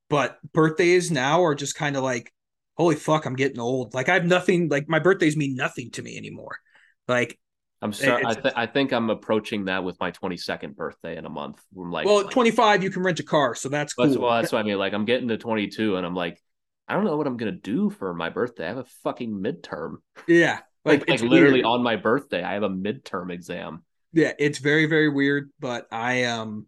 but 0.08 0.38
birthdays 0.52 1.10
now 1.10 1.44
are 1.44 1.54
just 1.54 1.74
kind 1.74 1.96
of 1.96 2.02
like, 2.02 2.32
holy 2.74 2.96
fuck, 2.96 3.26
I'm 3.26 3.36
getting 3.36 3.60
old. 3.60 3.92
Like 3.92 4.08
I 4.08 4.14
have 4.14 4.24
nothing. 4.24 4.68
Like 4.68 4.88
my 4.88 4.98
birthdays 4.98 5.36
mean 5.36 5.56
nothing 5.56 5.90
to 5.92 6.02
me 6.02 6.16
anymore. 6.16 6.58
Like 7.06 7.38
I'm 7.82 7.92
sorry. 7.92 8.24
I, 8.24 8.34
th- 8.34 8.54
I 8.56 8.66
think 8.66 8.92
I'm 8.92 9.10
approaching 9.10 9.64
that 9.66 9.82
with 9.84 9.98
my 10.00 10.12
22nd 10.12 10.76
birthday 10.76 11.16
in 11.16 11.26
a 11.26 11.30
month. 11.30 11.60
I'm 11.76 11.90
like, 11.90 12.06
well, 12.06 12.20
at 12.20 12.30
25 12.30 12.82
you 12.82 12.90
can 12.90 13.02
rent 13.02 13.18
a 13.20 13.24
car, 13.24 13.54
so 13.54 13.68
that's 13.68 13.94
cool. 13.94 14.06
that's, 14.06 14.16
well, 14.16 14.30
that's 14.40 14.52
what 14.52 14.60
I 14.60 14.62
mean. 14.62 14.78
Like, 14.78 14.92
I'm 14.92 15.04
getting 15.04 15.28
to 15.28 15.36
22, 15.36 15.96
and 15.96 16.06
I'm 16.06 16.14
like, 16.14 16.40
I 16.88 16.94
don't 16.94 17.04
know 17.04 17.16
what 17.16 17.26
I'm 17.26 17.36
gonna 17.36 17.52
do 17.52 17.90
for 17.90 18.14
my 18.14 18.30
birthday. 18.30 18.64
I 18.64 18.68
have 18.68 18.78
a 18.78 18.84
fucking 19.02 19.30
midterm. 19.32 19.96
yeah, 20.28 20.60
Like, 20.84 21.00
like, 21.00 21.08
like 21.08 21.14
it's 21.14 21.22
literally 21.22 21.62
on 21.64 21.82
my 21.82 21.96
birthday, 21.96 22.42
I 22.42 22.54
have 22.54 22.62
a 22.62 22.70
midterm 22.70 23.32
exam. 23.32 23.82
yeah 24.12 24.32
it's 24.38 24.58
very 24.58 24.86
very 24.86 25.08
weird 25.08 25.50
but 25.58 25.86
i 25.90 26.12
am 26.28 26.66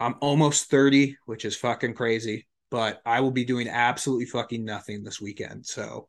i'm 0.00 0.14
almost 0.20 0.70
30 0.70 1.16
which 1.26 1.44
is 1.44 1.54
fucking 1.56 1.94
crazy 1.94 2.46
but 2.70 3.02
i 3.04 3.20
will 3.20 3.30
be 3.32 3.44
doing 3.44 3.68
absolutely 3.68 4.24
fucking 4.26 4.64
nothing 4.64 5.02
this 5.04 5.20
weekend 5.20 5.66
so 5.66 6.08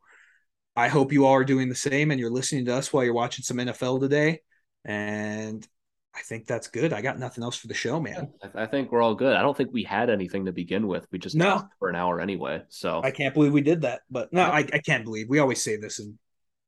i 0.75 0.87
hope 0.87 1.11
you 1.11 1.25
all 1.25 1.33
are 1.33 1.43
doing 1.43 1.69
the 1.69 1.75
same 1.75 2.11
and 2.11 2.19
you're 2.19 2.31
listening 2.31 2.65
to 2.65 2.73
us 2.73 2.91
while 2.91 3.03
you're 3.03 3.13
watching 3.13 3.43
some 3.43 3.57
nfl 3.57 3.99
today 3.99 4.39
and 4.85 5.67
i 6.15 6.21
think 6.21 6.45
that's 6.45 6.67
good 6.67 6.93
i 6.93 7.01
got 7.01 7.19
nothing 7.19 7.43
else 7.43 7.55
for 7.55 7.67
the 7.67 7.73
show 7.73 7.99
man 7.99 8.31
I, 8.55 8.65
think 8.65 8.91
we're 8.91 9.01
all 9.01 9.15
good. 9.15 9.35
I 9.35 9.41
don't 9.41 9.55
think 9.55 9.69
we 9.71 9.83
had 9.83 10.09
anything 10.09 10.45
to 10.45 10.51
begin 10.51 10.87
with. 10.87 11.07
We 11.11 11.19
just 11.19 11.35
No. 11.35 11.63
for 11.79 11.89
an 11.89 11.95
hour 11.95 12.19
anyway. 12.19 12.63
So 12.69 13.01
i 13.03 13.11
can't 13.11 13.33
believe 13.33 13.53
we 13.53 13.61
did 13.61 13.81
that 13.81 14.01
but 14.09 14.31
no 14.33 14.43
i, 14.43 14.59
I 14.59 14.79
can't 14.79 15.03
believe 15.03 15.27
we 15.29 15.39
always 15.39 15.63
say 15.63 15.77
this 15.77 15.99
and 15.99 16.17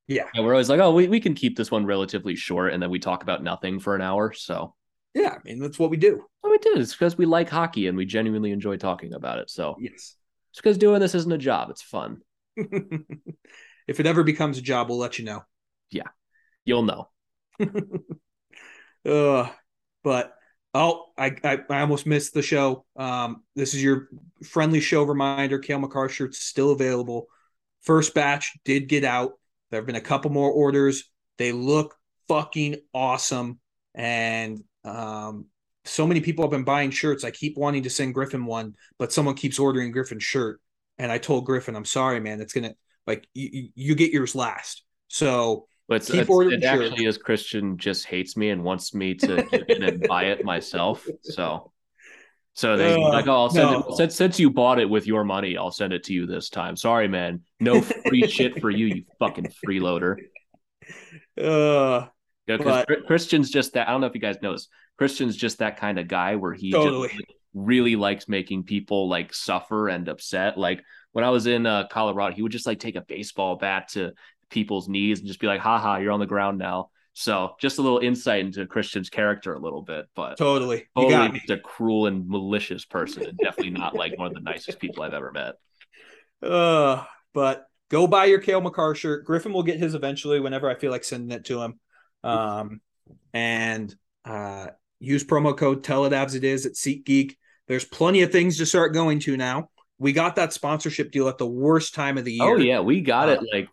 yeah 0.07 0.25
yeah, 0.33 0.41
we're 0.41 0.53
always 0.53 0.69
like, 0.69 0.79
oh, 0.79 0.93
we, 0.93 1.07
we 1.07 1.19
can 1.19 1.33
keep 1.33 1.55
this 1.55 1.71
one 1.71 1.85
relatively 1.85 2.35
short, 2.35 2.73
and 2.73 2.83
then 2.83 2.89
we 2.89 2.99
talk 2.99 3.23
about 3.23 3.41
nothing 3.41 3.79
for 3.79 3.95
an 3.95 4.01
hour. 4.01 4.33
So 4.33 4.75
yeah 5.13 5.35
i 5.35 5.37
mean 5.45 5.59
that's 5.59 5.77
what 5.77 5.89
we 5.91 5.97
do 5.97 6.25
what 6.41 6.49
we 6.49 6.57
did 6.57 6.77
is 6.79 6.91
because 6.91 7.17
we 7.17 7.25
like 7.25 7.49
hockey 7.49 7.87
and 7.87 7.95
we 7.95 8.05
genuinely 8.05 8.51
enjoy 8.51 8.77
talking 8.77 9.13
about 9.13 9.39
it. 9.39 9.49
So 9.49 9.75
yes 9.79 10.15
it's 10.51 10.61
because 10.61 10.77
doing 10.77 10.99
this 10.99 11.15
isn't 11.15 11.31
a 11.31 11.37
job; 11.37 11.69
it's 11.71 11.81
fun. 11.81 12.21
if 13.87 13.99
it 13.99 14.05
ever 14.05 14.23
becomes 14.23 14.57
a 14.57 14.61
job 14.61 14.89
we'll 14.89 14.97
let 14.97 15.19
you 15.19 15.25
know 15.25 15.43
Yeah, 15.91 16.09
You'll 16.65 16.83
know. 16.83 17.09
uh, 19.05 19.49
but 20.03 20.33
oh, 20.73 21.05
I, 21.17 21.35
I 21.43 21.59
I 21.69 21.81
almost 21.81 22.05
missed 22.05 22.33
the 22.33 22.41
show. 22.41 22.85
Um, 22.95 23.43
this 23.55 23.73
is 23.73 23.83
your 23.83 24.09
friendly 24.43 24.79
show 24.79 25.03
reminder. 25.03 25.59
Cale 25.59 25.79
Makar 25.79 26.09
shirts 26.09 26.39
still 26.39 26.71
available. 26.71 27.27
First 27.81 28.13
batch 28.13 28.53
did 28.63 28.87
get 28.87 29.03
out. 29.03 29.33
There 29.69 29.79
have 29.79 29.87
been 29.87 29.95
a 29.95 30.01
couple 30.01 30.31
more 30.31 30.51
orders. 30.51 31.09
They 31.37 31.51
look 31.51 31.95
fucking 32.27 32.77
awesome, 32.93 33.59
and 33.93 34.63
um, 34.83 35.47
so 35.85 36.07
many 36.07 36.21
people 36.21 36.43
have 36.45 36.51
been 36.51 36.63
buying 36.63 36.91
shirts. 36.91 37.23
I 37.23 37.31
keep 37.31 37.57
wanting 37.57 37.83
to 37.83 37.89
send 37.89 38.13
Griffin 38.13 38.45
one, 38.45 38.75
but 38.97 39.11
someone 39.11 39.35
keeps 39.35 39.59
ordering 39.59 39.91
Griffin's 39.91 40.23
shirt, 40.23 40.61
and 40.97 41.11
I 41.11 41.17
told 41.17 41.45
Griffin, 41.45 41.75
"I'm 41.75 41.85
sorry, 41.85 42.19
man. 42.19 42.41
It's 42.41 42.53
gonna 42.53 42.75
like 43.07 43.27
you, 43.33 43.69
you 43.75 43.95
get 43.95 44.11
yours 44.11 44.35
last." 44.35 44.83
So 45.07 45.67
But 45.87 45.95
it's, 45.97 46.09
it's- 46.09 46.27
it 46.29 46.63
actually 46.63 47.05
is 47.05 47.17
Christian 47.17 47.77
just 47.77 48.05
hates 48.05 48.35
me 48.37 48.49
and 48.49 48.63
wants 48.63 48.93
me 48.93 49.13
to 49.15 49.43
get 49.51 49.69
in 49.69 49.83
and 49.83 50.07
buy 50.07 50.25
it 50.25 50.43
myself. 50.45 51.05
So, 51.21 51.71
so 52.53 52.77
they 52.77 52.93
Uh, 52.93 52.99
like, 53.09 53.27
oh, 53.27 53.33
I'll 53.33 53.49
send 53.49 53.71
no. 53.71 53.79
it 53.79 53.95
since 53.97 54.15
since 54.15 54.39
you 54.39 54.49
bought 54.49 54.79
it 54.79 54.89
with 54.89 55.05
your 55.07 55.23
money, 55.23 55.57
I'll 55.57 55.71
send 55.71 55.93
it 55.93 56.03
to 56.05 56.13
you 56.13 56.25
this 56.25 56.49
time. 56.49 56.75
Sorry, 56.75 57.07
man, 57.07 57.41
no 57.59 57.81
free 57.81 58.27
shit 58.27 58.59
for 58.61 58.69
you, 58.69 58.85
you 58.87 59.03
fucking 59.19 59.51
freeloader. 59.65 60.17
uh, 61.41 62.07
Yeah, 62.47 62.57
because 62.57 62.85
But- 62.87 63.05
Christian's 63.07 63.49
just 63.49 63.73
that. 63.73 63.87
I 63.87 63.91
don't 63.91 64.01
know 64.01 64.07
if 64.07 64.15
you 64.15 64.21
guys 64.21 64.37
know 64.41 64.51
this. 64.53 64.67
Christian's 64.97 65.35
just 65.35 65.59
that 65.59 65.77
kind 65.77 65.97
of 65.99 66.07
guy 66.07 66.35
where 66.35 66.53
he 66.53 66.71
Totally. 66.71 67.09
really 67.53 67.95
likes 67.95 68.27
making 68.27 68.63
people 68.63 69.09
like 69.09 69.33
suffer 69.33 69.87
and 69.89 70.07
upset. 70.07 70.57
Like 70.57 70.83
when 71.13 71.23
I 71.23 71.29
was 71.29 71.47
in 71.47 71.65
uh, 71.65 71.87
Colorado, 71.87 72.35
he 72.35 72.41
would 72.41 72.51
just 72.51 72.67
like 72.67 72.79
take 72.79 72.95
a 72.95 73.01
baseball 73.01 73.55
bat 73.55 73.89
to 73.89 74.11
people's 74.49 74.89
knees 74.89 75.19
and 75.19 75.27
just 75.27 75.39
be 75.39 75.47
like, 75.47 75.61
"Haha, 75.61 75.97
you're 75.97 76.11
on 76.11 76.19
the 76.19 76.25
ground 76.25 76.57
now." 76.57 76.89
So 77.13 77.55
just 77.59 77.77
a 77.77 77.81
little 77.81 77.99
insight 77.99 78.43
into 78.43 78.65
Christian's 78.65 79.09
character 79.09 79.53
a 79.53 79.59
little 79.59 79.83
bit, 79.83 80.07
but 80.15 80.37
totally. 80.37 80.87
You 80.97 81.09
totally 81.09 81.39
just 81.39 81.51
a 81.51 81.59
cruel 81.59 82.07
and 82.07 82.27
malicious 82.27 82.85
person, 82.85 83.23
and 83.23 83.37
definitely 83.37 83.71
not 83.71 83.95
like 83.95 84.17
one 84.17 84.27
of 84.27 84.33
the 84.33 84.39
nicest 84.39 84.79
people 84.79 85.03
I've 85.03 85.13
ever 85.13 85.31
met. 85.31 85.55
Uh, 86.41 87.03
but 87.33 87.67
go 87.89 88.07
buy 88.07 88.25
your 88.25 88.39
Cale 88.39 88.61
Makar 88.61 88.95
shirt. 88.95 89.25
Griffin 89.25 89.53
will 89.53 89.63
get 89.63 89.79
his 89.79 89.93
eventually 89.93 90.39
whenever 90.39 90.69
I 90.69 90.75
feel 90.75 90.91
like 90.91 91.03
sending 91.03 91.31
it 91.35 91.45
to 91.45 91.61
him. 91.61 91.79
Um, 92.23 92.81
and 93.33 93.95
uh, 94.25 94.67
use 94.99 95.23
promo 95.23 95.55
code 95.55 95.83
Tell 95.83 96.05
It 96.05 96.13
As 96.13 96.33
It 96.33 96.43
Is 96.43 96.65
at 96.65 96.73
SeatGeek. 96.73 97.35
There's 97.67 97.85
plenty 97.85 98.23
of 98.23 98.31
things 98.31 98.57
to 98.57 98.65
start 98.65 98.93
going 98.93 99.19
to 99.21 99.37
now. 99.37 99.69
We 100.03 100.13
got 100.13 100.35
that 100.35 100.53
sponsorship 100.53 101.11
deal 101.11 101.27
at 101.29 101.37
the 101.37 101.47
worst 101.47 101.95
time 101.95 102.17
of 102.17 102.25
the 102.25 102.33
year. 102.33 102.55
Oh 102.55 102.57
yeah, 102.57 102.79
we 102.81 103.01
got 103.01 103.29
Uh, 103.29 103.31
it 103.33 103.39
like 103.53 103.69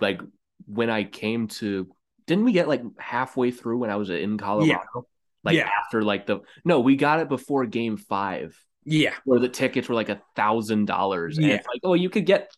like 0.00 0.20
when 0.66 0.88
I 0.90 1.04
came 1.04 1.48
to 1.48 1.94
didn't 2.26 2.44
we 2.44 2.52
get 2.52 2.68
like 2.68 2.82
halfway 2.98 3.50
through 3.50 3.78
when 3.78 3.90
I 3.90 3.96
was 3.96 4.08
in 4.08 4.38
Colorado? 4.38 4.66
Yeah. 4.70 5.00
Like 5.44 5.56
Yeah. 5.56 5.68
after 5.84 6.02
like 6.02 6.26
the 6.26 6.40
no, 6.64 6.80
we 6.80 6.96
got 6.96 7.20
it 7.20 7.28
before 7.28 7.66
game 7.66 7.96
five 7.96 8.56
yeah, 8.84 9.14
where 9.24 9.38
the 9.38 9.48
tickets 9.48 9.88
were 9.88 9.94
like 9.94 10.08
a 10.08 10.20
thousand 10.34 10.86
dollars. 10.86 11.38
And 11.38 11.46
Yeah. 11.46 11.54
it's 11.54 11.66
like, 11.68 11.80
oh, 11.84 11.94
you 11.94 12.10
could 12.10 12.26
get 12.26 12.50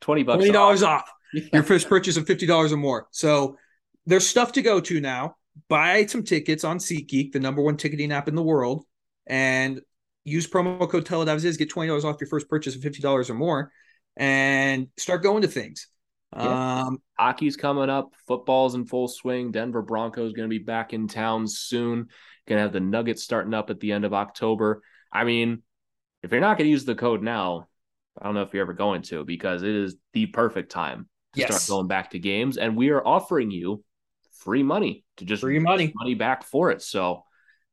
twenty 0.00 0.22
bucks. 0.22 0.38
twenty 0.38 0.52
dollars 0.52 0.82
off. 0.82 1.10
Yeah. 1.34 1.44
your 1.54 1.62
first 1.62 1.88
purchase 1.88 2.18
of 2.18 2.26
fifty 2.26 2.44
dollars 2.46 2.72
or 2.72 2.76
more. 2.76 3.06
So 3.10 3.56
there's 4.04 4.26
stuff 4.26 4.52
to 4.52 4.62
go 4.62 4.80
to 4.80 5.00
now. 5.00 5.36
Buy 5.68 6.04
some 6.06 6.24
tickets 6.24 6.62
on 6.64 6.78
SeatGeek, 6.78 7.32
the 7.32 7.40
number 7.40 7.62
one 7.62 7.76
ticketing 7.78 8.12
app 8.12 8.28
in 8.28 8.34
the 8.34 8.42
world, 8.42 8.84
and 9.26 9.80
use 10.24 10.46
promo 10.48 10.88
code 10.88 11.06
Tell 11.06 11.28
Is. 11.28 11.56
Get 11.56 11.70
twenty 11.70 11.88
dollars 11.88 12.04
off 12.04 12.20
your 12.20 12.28
first 12.28 12.48
purchase 12.48 12.76
of 12.76 12.82
fifty 12.82 13.02
dollars 13.02 13.30
or 13.30 13.34
more, 13.34 13.72
and 14.16 14.88
start 14.96 15.22
going 15.22 15.42
to 15.42 15.48
things. 15.48 15.88
Yeah. 16.36 16.82
Um, 16.86 16.98
Hockey's 17.18 17.56
coming 17.56 17.90
up. 17.90 18.14
Football's 18.26 18.74
in 18.74 18.86
full 18.86 19.08
swing. 19.08 19.52
Denver 19.52 19.82
Broncos 19.82 20.32
going 20.32 20.48
to 20.48 20.58
be 20.58 20.62
back 20.64 20.92
in 20.94 21.06
town 21.06 21.46
soon. 21.46 22.08
Going 22.46 22.58
to 22.58 22.62
have 22.62 22.72
the 22.72 22.80
Nuggets 22.80 23.22
starting 23.22 23.52
up 23.54 23.68
at 23.68 23.80
the 23.80 23.92
end 23.92 24.04
of 24.04 24.14
October. 24.14 24.82
I 25.12 25.24
mean, 25.24 25.62
if 26.22 26.32
you're 26.32 26.40
not 26.40 26.56
going 26.56 26.66
to 26.66 26.70
use 26.70 26.86
the 26.86 26.94
code 26.94 27.22
now, 27.22 27.68
I 28.18 28.24
don't 28.24 28.34
know 28.34 28.42
if 28.42 28.54
you're 28.54 28.62
ever 28.62 28.72
going 28.72 29.02
to 29.02 29.24
because 29.24 29.62
it 29.62 29.74
is 29.74 29.96
the 30.14 30.26
perfect 30.26 30.72
time 30.72 31.08
to 31.34 31.40
Yes. 31.40 31.64
start 31.64 31.78
going 31.78 31.88
back 31.88 32.10
to 32.12 32.18
games. 32.18 32.56
And 32.56 32.76
we 32.76 32.90
are 32.90 33.06
offering 33.06 33.50
you 33.50 33.84
free 34.38 34.62
money 34.62 35.04
to 35.18 35.24
just 35.24 35.42
Free 35.42 35.58
money. 35.58 35.92
money 35.94 36.14
back 36.14 36.44
for 36.44 36.70
it. 36.70 36.82
So 36.82 37.24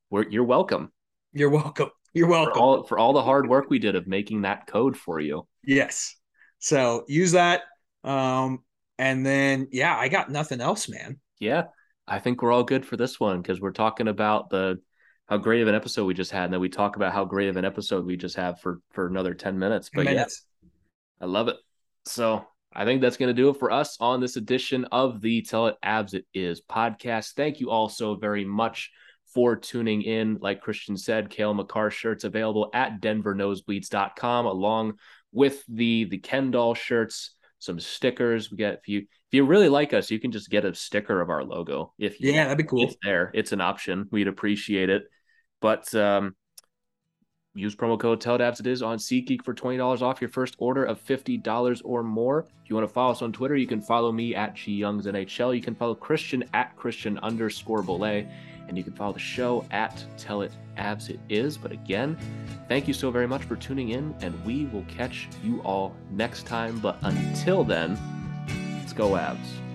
we're 0.09 0.27
you're 0.29 0.43
welcome 0.43 0.91
you're 1.33 1.49
welcome. 1.49 1.89
You're 2.13 2.27
for 2.27 2.31
welcome. 2.31 2.61
all 2.61 2.83
for 2.83 2.97
all 2.97 3.13
the 3.13 3.21
hard 3.23 3.47
work 3.47 3.69
we 3.69 3.79
did 3.79 3.95
of 3.95 4.07
making 4.07 4.41
that 4.43 4.67
code 4.67 4.97
for 4.97 5.19
you. 5.19 5.47
yes. 5.63 6.15
So 6.61 7.05
use 7.07 7.31
that. 7.33 7.61
Um, 8.03 8.63
and 8.97 9.25
then 9.25 9.67
yeah, 9.71 9.95
I 9.97 10.09
got 10.09 10.29
nothing 10.29 10.59
else, 10.59 10.89
man. 10.89 11.19
Yeah, 11.39 11.65
I 12.07 12.19
think 12.19 12.41
we're 12.41 12.51
all 12.51 12.63
good 12.63 12.85
for 12.85 12.97
this 12.97 13.19
one 13.19 13.41
because 13.41 13.61
we're 13.61 13.71
talking 13.71 14.07
about 14.09 14.49
the 14.49 14.81
how 15.27 15.37
great 15.37 15.61
of 15.61 15.67
an 15.67 15.75
episode 15.75 16.05
we 16.05 16.13
just 16.13 16.31
had, 16.31 16.45
and 16.45 16.53
then 16.53 16.59
we 16.59 16.67
talk 16.69 16.95
about 16.95 17.13
how 17.13 17.23
great 17.23 17.47
of 17.49 17.55
an 17.55 17.63
episode 17.65 18.05
we 18.05 18.17
just 18.17 18.35
have 18.35 18.59
for 18.59 18.81
for 18.91 19.07
another 19.07 19.33
ten 19.33 19.57
minutes. 19.57 19.89
But 19.93 20.05
Minutes. 20.05 20.43
yeah, 20.61 20.69
I 21.21 21.25
love 21.27 21.47
it. 21.47 21.55
So 22.05 22.45
I 22.73 22.83
think 22.83 23.01
that's 23.01 23.17
going 23.17 23.33
to 23.33 23.41
do 23.41 23.49
it 23.49 23.57
for 23.57 23.71
us 23.71 23.95
on 24.01 24.19
this 24.19 24.35
edition 24.35 24.85
of 24.91 25.21
the 25.21 25.41
Tell 25.43 25.67
It 25.67 25.77
Avs 25.85 26.13
It 26.13 26.25
Is 26.33 26.61
podcast. 26.61 27.33
Thank 27.35 27.59
you 27.59 27.69
all 27.69 27.87
so 27.89 28.15
very 28.15 28.43
much 28.43 28.91
for 29.33 29.55
tuning 29.55 30.01
in. 30.01 30.37
Like 30.41 30.61
Christian 30.61 30.97
said, 30.97 31.29
Cale 31.29 31.53
Makar 31.53 31.91
shirts 31.91 32.23
available 32.23 32.69
at 32.73 33.01
denvernosebleeds.com 33.01 34.45
along 34.45 34.99
with 35.31 35.63
the 35.67 36.05
the 36.05 36.17
Kendall 36.17 36.73
shirts, 36.75 37.35
some 37.59 37.79
stickers. 37.79 38.49
We 38.51 38.57
get 38.57 38.75
if 38.75 38.87
you 38.87 38.99
if 38.99 39.33
you 39.33 39.45
really 39.45 39.69
like 39.69 39.93
us, 39.93 40.09
you 40.09 40.19
can 40.19 40.31
just 40.31 40.49
get 40.49 40.65
a 40.65 40.73
sticker 40.73 41.21
of 41.21 41.29
our 41.29 41.43
logo. 41.43 41.93
If 41.97 42.19
you 42.19 42.31
Yeah, 42.31 42.45
that'd 42.45 42.57
be 42.57 42.63
cool. 42.63 42.83
it's 42.83 42.95
there. 43.03 43.31
It's 43.33 43.51
an 43.51 43.61
option. 43.61 44.07
We'd 44.11 44.27
appreciate 44.27 44.89
it. 44.89 45.03
But 45.61 45.93
um 45.93 46.35
use 47.59 47.75
promo 47.75 47.99
code 47.99 48.21
TELLITABS 48.21 48.59
it 48.61 48.67
is 48.67 48.81
on 48.81 48.97
SeatGeek 48.97 49.43
for 49.43 49.53
$20 49.53 50.01
off 50.01 50.21
your 50.21 50.29
first 50.29 50.55
order 50.57 50.83
of 50.85 51.03
$50 51.03 51.81
or 51.83 52.03
more. 52.03 52.45
If 52.63 52.69
you 52.69 52.75
want 52.75 52.87
to 52.87 52.93
follow 52.93 53.11
us 53.11 53.21
on 53.21 53.31
Twitter, 53.31 53.55
you 53.55 53.67
can 53.67 53.81
follow 53.81 54.11
me 54.11 54.35
at 54.35 54.55
G 54.55 54.73
Youngs 54.73 55.05
NHL. 55.05 55.55
You 55.55 55.61
can 55.61 55.75
follow 55.75 55.95
Christian 55.95 56.43
at 56.53 56.75
Christian 56.75 57.17
underscore 57.19 57.81
Bolle. 57.81 58.25
And 58.67 58.77
you 58.77 58.83
can 58.83 58.93
follow 58.93 59.13
the 59.13 59.19
show 59.19 59.65
at 59.71 60.03
Tell 60.17 60.43
It 60.43 60.51
Avs 60.77 61.09
It 61.09 61.19
Is. 61.27 61.57
But 61.57 61.71
again, 61.71 62.17
thank 62.67 62.87
you 62.87 62.93
so 62.93 63.09
very 63.09 63.27
much 63.27 63.43
for 63.43 63.55
tuning 63.55 63.89
in, 63.89 64.13
and 64.21 64.45
we 64.45 64.67
will 64.67 64.85
catch 64.87 65.27
you 65.43 65.59
all 65.61 65.95
next 66.11 66.45
time. 66.45 66.79
But 66.79 66.97
until 67.01 67.63
then, 67.63 67.97
let's 68.77 68.93
go 68.93 69.15
Abs. 69.15 69.68